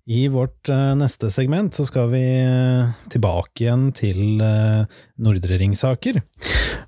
I 0.06 0.28
vårt 0.28 0.70
uh, 0.70 0.94
neste 0.94 1.32
segment 1.34 1.74
så 1.74 1.86
skal 1.88 2.12
vi 2.12 2.22
uh, 2.46 2.92
tilbake 3.10 3.64
igjen 3.64 3.88
til 3.98 4.38
uh, 4.38 4.86
Nordre 5.18 5.58
Ring-saker. 5.58 6.20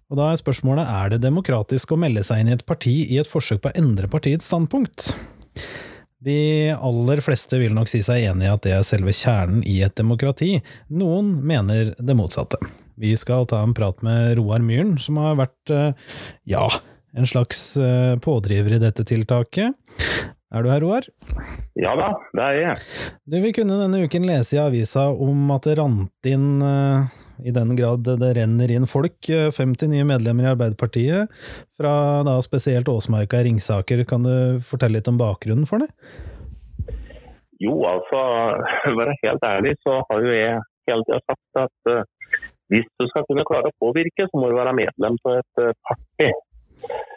Og 0.07 0.20
da 0.20 0.28
er 0.30 0.38
spørsmålet 0.38 0.86
er 0.86 1.15
det 1.15 1.24
demokratisk 1.24 1.95
å 1.95 1.97
melde 1.97 2.22
seg 2.28 2.43
inn 2.43 2.51
i 2.51 2.53
et 2.53 2.65
parti 2.70 2.93
i 3.07 3.18
et 3.18 3.30
forsøk 3.30 3.63
på 3.63 3.72
å 3.72 3.80
endre 3.82 4.09
partiets 4.11 4.45
standpunkt. 4.45 5.15
De 6.22 6.38
aller 6.78 7.24
fleste 7.26 7.57
vil 7.57 7.74
nok 7.74 7.89
si 7.89 8.03
seg 8.05 8.28
enig 8.30 8.45
i 8.45 8.53
at 8.53 8.63
det 8.68 8.76
er 8.78 8.86
selve 8.86 9.15
kjernen 9.15 9.65
i 9.65 9.80
et 9.86 9.97
demokrati. 9.97 10.59
Noen 10.93 11.39
mener 11.41 11.95
det 11.97 12.18
motsatte. 12.18 12.61
Vi 13.01 13.15
skal 13.18 13.49
ta 13.49 13.63
en 13.65 13.74
prat 13.78 14.05
med 14.05 14.36
Roar 14.38 14.61
Myhren, 14.61 14.95
som 15.01 15.18
har 15.22 15.38
vært, 15.38 15.74
ja, 16.49 16.65
en 17.13 17.30
slags 17.30 17.61
pådriver 18.26 18.78
i 18.78 18.82
dette 18.82 19.05
tiltaket. 19.05 19.78
Er 20.48 20.64
du 20.64 20.70
her, 20.72 20.80
Roar? 20.80 21.04
Ja 21.76 21.91
da, 22.00 22.08
det 22.32 22.43
er 22.43 22.58
jeg. 22.62 22.84
Du, 23.28 23.36
Vi 23.43 23.52
kunne 23.58 23.80
denne 23.82 24.00
uken 24.08 24.28
lese 24.30 24.56
i 24.56 24.62
avisa 24.64 25.10
om 25.12 25.50
at 25.52 25.68
det 25.68 25.76
rant 25.82 26.30
inn, 26.30 26.62
uh, 26.64 27.04
i 27.43 27.52
den 27.52 27.74
grad 27.76 28.08
det 28.08 28.30
renner 28.38 28.72
inn 28.72 28.88
folk, 28.88 29.20
50 29.28 29.60
eh, 29.60 29.91
nye 29.91 30.06
medlemmer 30.08 30.48
i 30.48 30.52
Arbeiderpartiet, 30.54 31.34
fra 31.76 31.91
da 32.24 32.38
spesielt 32.45 32.88
Åsmarka 32.88 33.41
i 33.41 33.50
Ringsaker. 33.50 34.06
Kan 34.08 34.24
du 34.24 34.64
fortelle 34.64 35.02
litt 35.02 35.12
om 35.12 35.20
bakgrunnen 35.20 35.68
for 35.68 35.84
det? 35.84 35.91
Jo, 37.60 37.76
altså, 37.89 38.22
for 38.86 38.93
å 38.93 39.02
være 39.02 39.18
helt 39.26 39.48
ærlig, 39.52 39.76
så 39.84 40.00
har 40.08 40.24
jo 40.24 40.32
jeg 40.32 40.62
hele 40.88 41.08
tida 41.10 41.20
sagt 41.26 41.62
at 41.66 41.91
uh, 41.91 42.39
hvis 42.72 42.88
du 42.95 43.10
skal 43.12 43.28
kunne 43.28 43.43
klare 43.52 43.74
å 43.74 43.80
påvirke, 43.84 44.30
så 44.32 44.39
må 44.39 44.48
du 44.48 44.56
være 44.56 44.78
medlem 44.80 45.20
av 45.28 45.41
et 45.41 45.66
uh, 45.68 45.76
parti. 45.91 46.32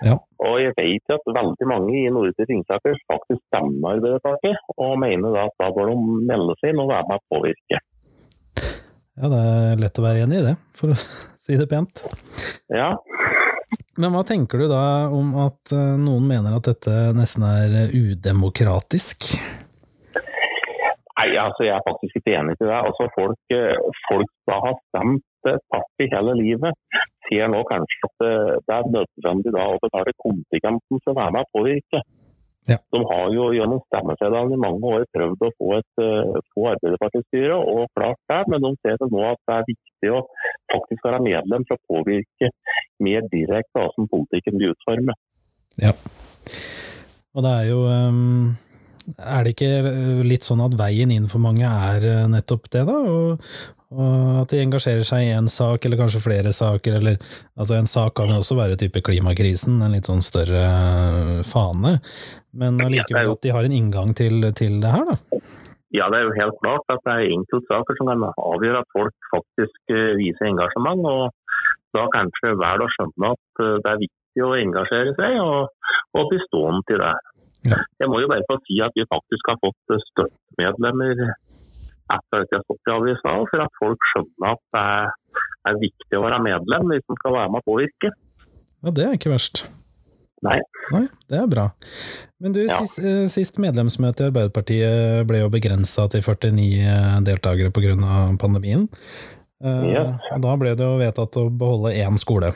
Ja. 0.02 0.18
Og 0.40 0.56
jeg 0.62 0.72
vet 0.78 1.12
at 1.12 1.26
veldig 1.36 1.66
mange 1.68 1.92
i 2.00 2.08
Nordre 2.12 2.46
Ringsaker 2.48 2.96
faktisk 3.10 3.42
stemmer 3.50 3.98
Arbeiderpartiet, 3.98 4.56
og 4.80 4.96
mener 5.02 5.34
da 5.36 5.46
at 5.50 5.56
da 5.60 5.68
bør 5.76 5.92
de 5.92 5.96
melde 6.30 6.56
seg 6.60 6.72
inn 6.72 6.80
og 6.80 6.88
være 6.92 7.08
med 7.10 7.20
å 7.20 7.26
påvirke. 7.34 7.80
Ja, 9.20 9.28
det 9.28 9.40
er 9.50 9.82
lett 9.82 10.00
å 10.00 10.04
være 10.06 10.24
enig 10.24 10.40
i 10.40 10.46
det, 10.48 10.54
for 10.78 10.94
å 10.94 10.98
si 11.44 11.58
det 11.60 11.68
pent. 11.68 12.06
Ja. 12.72 12.94
Men 14.00 14.14
hva 14.14 14.24
tenker 14.24 14.62
du 14.62 14.70
da 14.70 15.10
om 15.12 15.34
at 15.44 15.74
eh, 15.76 15.96
noen 16.00 16.24
mener 16.30 16.56
at 16.56 16.70
dette 16.70 16.94
nesten 17.16 17.44
er 17.44 17.92
udemokratisk? 17.92 19.34
Nei, 21.20 21.28
altså 21.36 21.66
Jeg 21.66 21.74
er 21.76 21.84
faktisk 21.84 22.16
ikke 22.16 22.32
enig 22.38 22.56
i 22.56 22.64
det. 22.64 22.72
Altså 22.72 23.10
Folk, 23.12 23.40
eh, 23.52 23.76
folk 24.08 24.32
da 24.48 24.56
har 24.64 24.78
stemt 24.88 25.26
parti 25.44 26.08
hele 26.12 26.32
livet 26.36 26.76
ser 27.30 27.50
nå 27.52 27.60
kanskje 27.68 28.08
at 28.08 28.24
det 28.66 28.76
er 28.76 28.94
nødvendig 28.96 29.52
da 29.54 29.66
å 29.70 29.82
betale 29.82 30.16
kontingenten 30.18 31.02
for 31.04 31.12
å 31.12 31.20
være 31.20 31.36
med 31.36 31.46
og 31.46 31.54
påvirke. 31.58 32.02
Ja. 32.68 32.76
De 32.92 33.00
har 33.08 33.32
jo 33.34 33.48
gjennom 33.56 33.80
stemmeseddelen 33.88 34.54
i 34.54 34.60
mange 34.60 34.90
år 34.94 35.06
prøvd 35.16 35.46
å 35.46 35.52
få 35.56 35.70
et 35.78 36.02
uh, 36.04 36.36
få 36.52 36.68
Arbeiderpartistyre, 36.74 37.56
og 37.56 37.88
klart 37.96 38.20
det, 38.30 38.40
men 38.52 38.62
de 38.66 38.72
ser 38.84 38.98
det 39.00 39.08
nå 39.10 39.24
at 39.30 39.40
det 39.48 39.56
er 39.56 39.68
viktig 39.70 40.12
å 40.14 40.20
faktisk 40.74 41.06
være 41.08 41.22
medlem 41.24 41.66
for 41.66 41.80
å 41.80 41.96
påvirke 41.96 42.52
mer 43.02 43.26
direkte 43.32 43.80
hvordan 43.80 44.10
politikken 44.12 44.60
blir 44.60 44.76
utformet. 44.76 45.18
Ja, 45.80 45.94
og 47.34 47.46
det 47.46 47.54
er 47.62 47.70
jo 47.70 47.86
um 47.88 48.58
er 49.18 49.44
det 49.44 49.54
ikke 49.54 50.22
litt 50.26 50.46
sånn 50.46 50.62
at 50.64 50.76
veien 50.78 51.12
inn 51.14 51.28
for 51.30 51.42
mange 51.42 51.66
er 51.66 52.06
eh, 52.06 52.24
nettopp 52.30 52.68
det, 52.72 52.84
da? 52.88 52.96
Og, 52.96 53.44
og 53.90 54.42
at 54.44 54.52
de 54.52 54.60
engasjerer 54.62 55.06
seg 55.06 55.26
i 55.26 55.32
en 55.34 55.50
sak, 55.50 55.86
eller 55.86 55.98
kanskje 55.98 56.22
flere 56.22 56.52
saker, 56.54 56.98
eller 57.00 57.16
altså 57.58 57.78
En 57.78 57.90
sak 57.90 58.14
kan 58.18 58.30
jo 58.30 58.38
også 58.42 58.58
være 58.58 58.78
type 58.80 59.02
klimakrisen, 59.06 59.80
en 59.82 59.96
litt 59.96 60.10
sånn 60.10 60.22
større 60.24 60.62
øh, 60.66 61.40
fane, 61.46 61.96
men 62.52 62.78
allikevel 62.82 63.34
at 63.34 63.42
de 63.46 63.54
har 63.54 63.66
en 63.66 63.74
inngang 63.74 64.14
til, 64.18 64.46
til, 64.58 64.78
det 64.82 64.94
her, 64.94 65.10
da? 65.10 65.42
Ja, 65.90 66.06
det 66.06 66.20
er 66.20 66.28
jo 66.28 66.36
helt 66.38 66.58
klart 66.62 66.92
at 66.94 67.02
det 67.02 67.16
er 67.16 67.32
enkeltsaker 67.34 67.98
som 67.98 68.12
kan 68.12 68.28
avgjøre 68.30 68.84
at 68.84 68.92
folk 68.94 69.30
faktisk 69.32 69.94
viser 70.20 70.46
engasjement, 70.52 71.02
og 71.02 71.98
da 71.98 72.06
kanskje 72.14 72.54
velger 72.54 72.86
å 72.86 72.92
skjønne 72.94 73.32
at 73.34 73.62
det 73.82 73.90
er 73.90 74.02
viktig 74.04 74.44
å 74.46 74.52
engasjere 74.54 75.16
seg, 75.18 75.40
og, 75.42 75.90
og 76.14 76.30
bli 76.30 76.38
stående 76.44 76.86
til 76.86 77.02
det. 77.02 77.10
Ja. 77.68 77.76
Jeg 78.00 78.08
må 78.08 78.22
jo 78.22 78.30
bare 78.30 78.46
få 78.48 78.56
si 78.64 78.78
at 78.84 78.94
vi 78.96 79.04
faktisk 79.10 79.50
har 79.52 79.58
fått 79.60 79.96
støttemedlemmer 80.06 81.26
etter 82.10 82.44
at 82.44 82.52
jeg 82.52 82.60
har 82.60 82.66
fått 82.68 82.92
avisa, 82.94 83.34
for 83.50 83.64
at 83.64 83.76
folk 83.78 84.08
skjønner 84.12 84.54
at 84.54 84.64
det 84.74 84.86
er, 85.68 85.82
viktig 85.82 86.18
å 86.18 86.24
være 86.24 86.40
medlem 86.42 86.88
hvis 86.90 87.04
man 87.10 87.20
skal 87.20 87.36
være 87.36 87.52
med 87.52 87.62
å 87.62 87.68
påvirke. 87.68 88.10
Ja, 88.80 88.94
det 88.96 89.04
er 89.06 89.18
ikke 89.18 89.34
verst. 89.34 89.66
Nei. 90.40 90.56
Nei, 90.88 91.04
Det 91.28 91.36
er 91.36 91.48
bra. 91.52 91.66
Men 92.40 92.54
du, 92.56 92.62
ja. 92.64 92.78
sist, 92.80 92.98
eh, 93.04 93.26
sist, 93.28 93.58
medlemsmøte 93.60 94.24
i 94.24 94.30
Arbeiderpartiet 94.30 95.26
ble 95.28 95.42
jo 95.42 95.50
begrensa 95.52 96.06
til 96.12 96.24
49 96.24 96.64
eh, 96.80 97.18
deltakere 97.28 97.72
pga. 97.76 97.92
pandemien. 98.40 98.88
Ja. 99.60 100.06
Eh, 100.16 100.38
da 100.40 100.54
ble 100.56 100.72
det 100.72 100.86
jo 100.86 100.96
vedtatt 101.02 101.36
å 101.36 101.50
beholde 101.52 101.92
én 101.92 102.16
skole. 102.20 102.54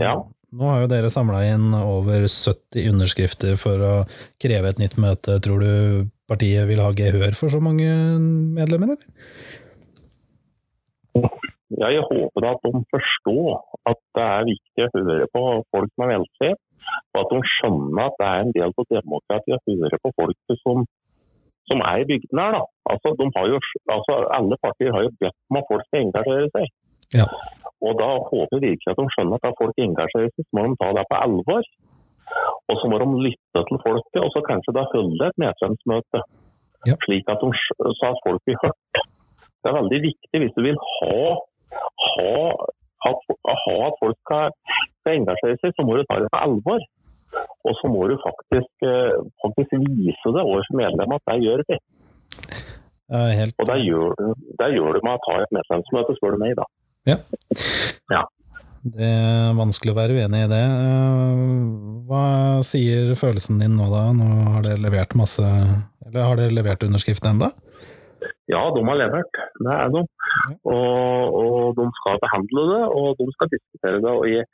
Ja. 0.00 0.16
Nå 0.52 0.68
har 0.68 0.82
jo 0.82 0.88
dere 0.92 1.08
samla 1.12 1.38
inn 1.48 1.70
over 1.78 2.26
70 2.28 2.90
underskrifter 2.90 3.56
for 3.60 3.80
å 3.80 3.92
kreve 4.42 4.68
et 4.68 4.82
nytt 4.82 4.98
møte. 5.00 5.38
Tror 5.40 5.64
du 5.64 6.10
partiet 6.28 6.68
vil 6.68 6.82
ha 6.84 6.90
gehør 6.96 7.32
for 7.38 7.52
så 7.52 7.60
mange 7.64 7.88
medlemmer, 8.58 8.92
eller? 8.92 9.06
Ja, 11.72 11.88
jeg 11.88 12.04
håper 12.04 12.48
at 12.50 12.66
de 12.66 12.82
forstår 12.92 13.62
at 13.88 14.00
det 14.16 14.26
er 14.26 14.50
viktig 14.50 14.84
å 14.84 14.90
høre 15.08 15.30
på 15.32 15.44
folk 15.72 15.94
med 16.02 16.12
velferd. 16.12 16.60
Og 17.14 17.20
at 17.22 17.32
de 17.32 17.40
skjønner 17.54 18.04
at 18.04 18.20
det 18.20 18.28
er 18.28 18.44
en 18.44 18.52
del 18.58 18.76
av 18.76 18.88
demokratiet 18.90 19.56
å 19.56 19.78
høre 19.80 20.00
på 20.04 20.12
folk 20.20 20.56
som, 20.60 20.84
som 21.70 21.84
er 21.88 22.02
i 22.02 22.08
bygdene 22.12 22.46
her. 22.50 22.60
Altså, 22.92 23.14
jo, 23.16 23.60
altså, 23.96 24.20
alle 24.36 24.60
partier 24.60 24.92
har 24.92 25.06
jo 25.06 25.16
bedt 25.22 25.38
om 25.48 25.60
at 25.62 25.68
folk 25.70 25.88
skal 25.88 26.04
engasjere 26.04 26.52
seg. 26.58 26.72
Ja. 27.16 27.28
Og 27.86 27.92
da 27.98 28.10
håper 28.30 28.58
jeg 28.58 28.64
virkelig 28.68 28.92
at 28.92 29.00
de 29.00 29.06
skjønner 29.14 29.38
at 29.38 29.46
da 29.46 29.58
folk 29.60 29.80
engasjerer 29.86 30.30
seg, 30.32 30.46
så 30.46 30.52
må 30.56 30.66
de 30.66 30.78
ta 30.82 30.88
det 30.98 31.04
på 31.10 31.22
alvor. 31.26 31.64
Og 32.70 32.74
så 32.80 32.90
må 32.90 33.00
de 33.02 33.08
lytte 33.26 33.60
til 33.68 33.78
folket, 33.86 34.20
og 34.24 34.30
så 34.34 34.42
kanskje 34.50 34.76
da 34.76 34.84
holde 34.92 35.28
et 35.28 35.40
medlemsmøte. 35.44 36.20
Ja. 36.88 36.94
Slik 37.04 37.26
at, 37.32 37.42
de, 37.42 37.48
så 37.98 38.12
at 38.12 38.22
folk 38.26 38.40
blir 38.46 38.58
hørt. 38.62 39.02
Det 39.62 39.70
er 39.70 39.78
veldig 39.80 40.00
viktig 40.08 40.40
hvis 40.42 40.56
du 40.56 40.62
vil 40.66 40.78
ha, 40.94 41.18
ha, 42.06 42.32
at, 43.10 43.20
ha 43.64 43.76
at 43.88 44.00
folk 44.02 44.18
skal, 44.24 44.56
skal, 45.00 45.12
engasjere 45.20 45.60
seg, 45.62 45.74
så 45.76 45.86
må 45.86 45.98
du 45.98 46.04
ta 46.06 46.18
det 46.22 46.30
på 46.34 46.42
alvor. 46.46 46.82
Og 47.66 47.72
så 47.78 47.90
må 47.94 48.06
du 48.10 48.16
faktisk, 48.22 48.72
eh, 48.86 49.14
faktisk 49.42 49.70
vise 49.86 50.34
det 50.34 50.42
overfor 50.42 50.80
medlemmene 50.82 51.18
at 51.20 51.28
det 51.30 51.38
gjør 51.46 51.62
vi. 51.70 51.78
Helt... 53.38 53.54
Og 53.60 53.68
det 53.70 53.78
gjør, 53.86 54.14
det 54.60 54.68
gjør 54.74 54.96
du 54.96 55.00
med 55.06 55.14
å 55.14 55.22
ta 55.26 55.34
et 55.42 55.54
medlemsmøte, 55.58 56.16
spør 56.18 56.34
du 56.36 56.42
meg. 56.42 56.54
da. 56.58 56.66
Ja. 57.08 57.18
ja. 58.12 58.22
Det 58.82 59.06
er 59.06 59.54
vanskelig 59.54 59.92
å 59.92 59.98
være 59.98 60.16
uenig 60.18 60.44
i 60.44 60.50
det. 60.50 60.62
Hva 62.08 62.26
sier 62.66 63.12
følelsen 63.18 63.60
din 63.62 63.76
nå, 63.78 63.86
da? 63.92 64.08
Nå 64.16 64.30
har 64.56 64.64
dere 64.66 64.82
levert 64.82 65.14
masse 65.18 65.44
Eller 65.46 66.26
har 66.26 66.40
dere 66.40 66.54
levert 66.54 66.82
underskrift 66.86 67.26
ennå? 67.30 67.50
Ja, 68.50 68.62
de 68.74 68.82
har 68.86 68.98
levert. 68.98 69.38
Det 69.62 69.74
er 69.74 69.92
de. 69.94 70.02
Og, 70.66 71.36
og, 71.38 71.78
de 71.78 71.86
skal 72.00 72.18
behandle 72.24 72.66
det, 72.72 72.82
og 72.98 73.22
de 73.22 73.28
skal 73.36 73.52
diskutere 73.54 74.02
det. 74.02 74.12
Og 74.12 74.26
jeg, 74.30 74.48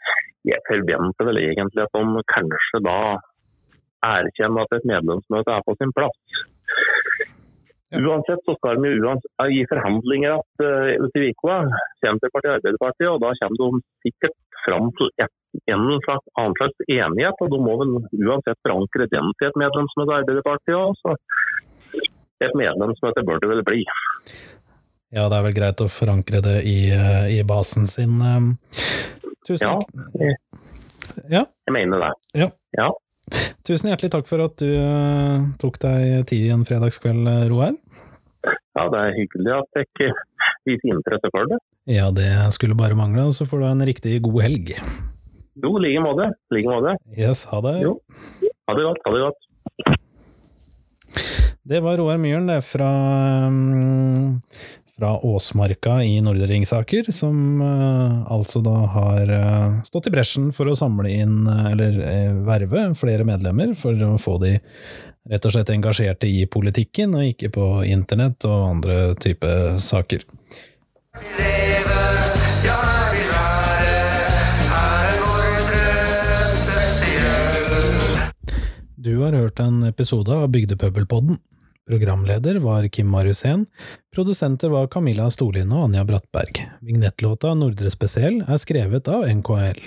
jeg 0.48 0.60
forventer 0.68 1.28
vel 1.30 1.40
egentlig 1.42 1.84
at 1.86 1.96
de 1.96 2.26
kanskje 2.34 2.82
da 2.84 3.00
erkjenner 4.08 4.68
at 4.68 4.76
et 4.76 4.88
medlemsmøte 4.92 5.56
er 5.56 5.64
på 5.66 5.74
sin 5.80 5.94
plass. 5.96 6.44
Ja. 7.88 8.02
Uansett 8.04 8.42
så 8.44 8.52
skal 8.58 8.82
de 8.82 8.90
uansett, 9.00 9.32
gi 9.54 9.62
forhandlinger 9.70 10.34
at, 10.36 10.64
uh, 10.64 10.90
ute 11.06 11.22
Vikoa, 11.22 11.62
Senterpartiet 12.02 12.50
og 12.50 12.58
Arbeiderpartiet, 12.58 13.08
og 13.08 13.22
da 13.22 13.32
kommer 13.40 13.62
de 13.62 13.82
sikkert 14.04 14.36
fram 14.66 14.90
til 14.98 15.08
et, 15.24 15.34
en 15.72 15.86
slags 16.04 16.26
annen 16.36 16.56
slags 16.60 16.84
enighet. 16.84 17.40
og 17.40 17.52
Da 17.54 17.60
må 17.64 17.78
vel 17.80 17.96
uansett 18.28 18.60
forankre 18.66 19.08
den 19.08 19.32
til 19.40 19.48
et 19.48 19.58
medlemsmøte 19.62 20.12
i 20.12 20.20
Arbeiderpartiet 20.20 20.76
òg, 20.76 21.00
så 21.00 21.16
et 22.44 22.54
medlemsmøte 22.58 23.24
bør 23.26 23.40
det 23.42 23.50
vel 23.54 23.64
bli. 23.66 23.82
Ja, 25.08 25.24
det 25.30 25.38
er 25.38 25.44
vel 25.46 25.56
greit 25.56 25.80
å 25.80 25.88
forankre 25.88 26.42
det 26.44 26.58
i, 26.68 26.78
eh, 26.92 27.38
i 27.38 27.42
basen 27.48 27.88
sin. 27.88 28.20
Eh, 28.20 28.48
tusen 29.48 29.80
takk. 29.80 29.88
Ja, 31.32 31.46
jeg 31.48 31.72
mener 31.72 32.04
det. 32.04 32.12
Ja. 32.44 32.50
ja. 32.76 32.90
Tusen 33.68 33.90
hjertelig 33.90 34.08
takk 34.14 34.24
for 34.24 34.40
at 34.40 34.54
du 34.62 34.68
uh, 34.80 35.44
tok 35.60 35.74
deg 35.82 36.22
tid 36.30 36.46
en 36.54 36.62
fredagskveld, 36.64 37.26
eh, 37.28 37.42
Roar. 37.50 37.74
Ja, 38.48 38.86
det 38.88 39.02
er 39.02 39.16
hyggelig 39.18 39.52
at 39.58 39.80
jeg 39.82 40.14
viser 40.64 40.94
interesse 40.94 41.28
for 41.34 41.50
det. 41.50 41.58
Ja, 41.92 42.06
det 42.14 42.30
skulle 42.56 42.78
bare 42.78 42.96
mangle, 42.96 43.26
og 43.28 43.36
så 43.36 43.44
får 43.44 43.60
du 43.60 43.66
en 43.68 43.84
riktig 43.84 44.14
god 44.24 44.40
helg. 44.46 44.72
Jo, 45.60 45.74
i 45.76 45.82
like 45.84 46.00
måte. 46.00 46.30
Like 46.54 46.70
måte. 46.70 46.96
Yes, 47.12 47.44
ha 47.50 47.60
det. 47.66 47.74
Jo. 47.84 47.92
Ha 48.40 48.78
det 48.78 48.86
godt. 48.88 49.04
Ha 49.04 49.12
det 49.12 49.22
godt. 49.26 49.40
Det 51.68 51.84
var 51.84 52.00
Roar 52.00 52.16
Myhren, 52.24 52.48
det, 52.48 52.62
fra 52.64 52.88
um, 53.52 54.38
fra 54.98 55.18
Åsmarka 55.18 56.04
i 56.04 56.20
Nordre 56.20 56.46
Ringsaker, 56.46 57.12
som 57.12 57.60
uh, 57.62 58.32
altså 58.32 58.58
da 58.60 58.74
har 58.90 59.30
uh, 59.30 59.82
stått 59.86 60.08
i 60.10 60.10
bresjen 60.10 60.48
for 60.52 60.66
å 60.66 60.74
samle 60.74 61.12
inn, 61.12 61.44
uh, 61.46 61.68
eller 61.70 62.00
verve, 62.46 62.88
flere 62.98 63.26
medlemmer 63.28 63.76
for 63.78 63.94
å 64.02 64.16
få 64.18 64.38
de 64.42 64.56
rett 65.28 65.46
og 65.46 65.54
slett 65.54 65.70
engasjerte 65.70 66.26
i 66.26 66.48
politikken, 66.50 67.14
og 67.14 67.30
ikke 67.30 67.52
på 67.54 67.68
internett 67.86 68.42
og 68.48 68.64
andre 68.72 68.96
type 69.22 69.52
saker. 69.78 70.24
Du 78.98 79.14
har 79.22 79.36
hørt 79.38 79.62
en 79.62 79.84
episode 79.86 80.34
av 80.34 80.50
Bygdepøbelpodden. 80.50 81.38
Programleder 81.88 82.60
var 82.60 82.84
Kim 82.92 83.08
Mariussen, 83.08 83.64
produsenter 84.14 84.68
var 84.68 84.90
Camilla 84.92 85.30
Storlien 85.32 85.72
og 85.72 85.86
Anja 85.86 86.04
Brattberg. 86.04 86.60
Vignettlåta 86.84 87.54
Nordre 87.56 87.88
Spesiell 87.88 88.42
er 88.44 88.60
skrevet 88.60 89.08
av 89.08 89.24
NKL. 89.24 89.80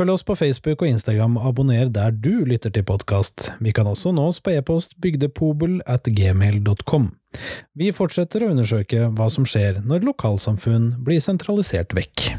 Følg 0.00 0.14
oss 0.16 0.26
på 0.26 0.34
Facebook 0.34 0.82
og 0.82 0.88
Instagram, 0.90 1.38
og 1.38 1.48
abonner 1.50 1.90
der 1.94 2.10
du 2.10 2.42
lytter 2.48 2.74
til 2.74 2.86
podkast. 2.88 3.52
Vi 3.62 3.74
kan 3.76 3.86
også 3.86 4.10
nå 4.16 4.26
oss 4.32 4.42
på 4.42 4.54
e-post 4.56 4.96
bygdepobel 5.02 5.78
at 5.86 6.10
gmail.com. 6.10 7.10
Vi 7.78 7.90
fortsetter 7.94 8.42
å 8.42 8.50
undersøke 8.54 9.10
hva 9.14 9.28
som 9.30 9.46
skjer 9.46 9.82
når 9.86 10.08
lokalsamfunn 10.10 10.96
blir 11.06 11.22
sentralisert 11.22 11.94
vekk. 11.94 12.32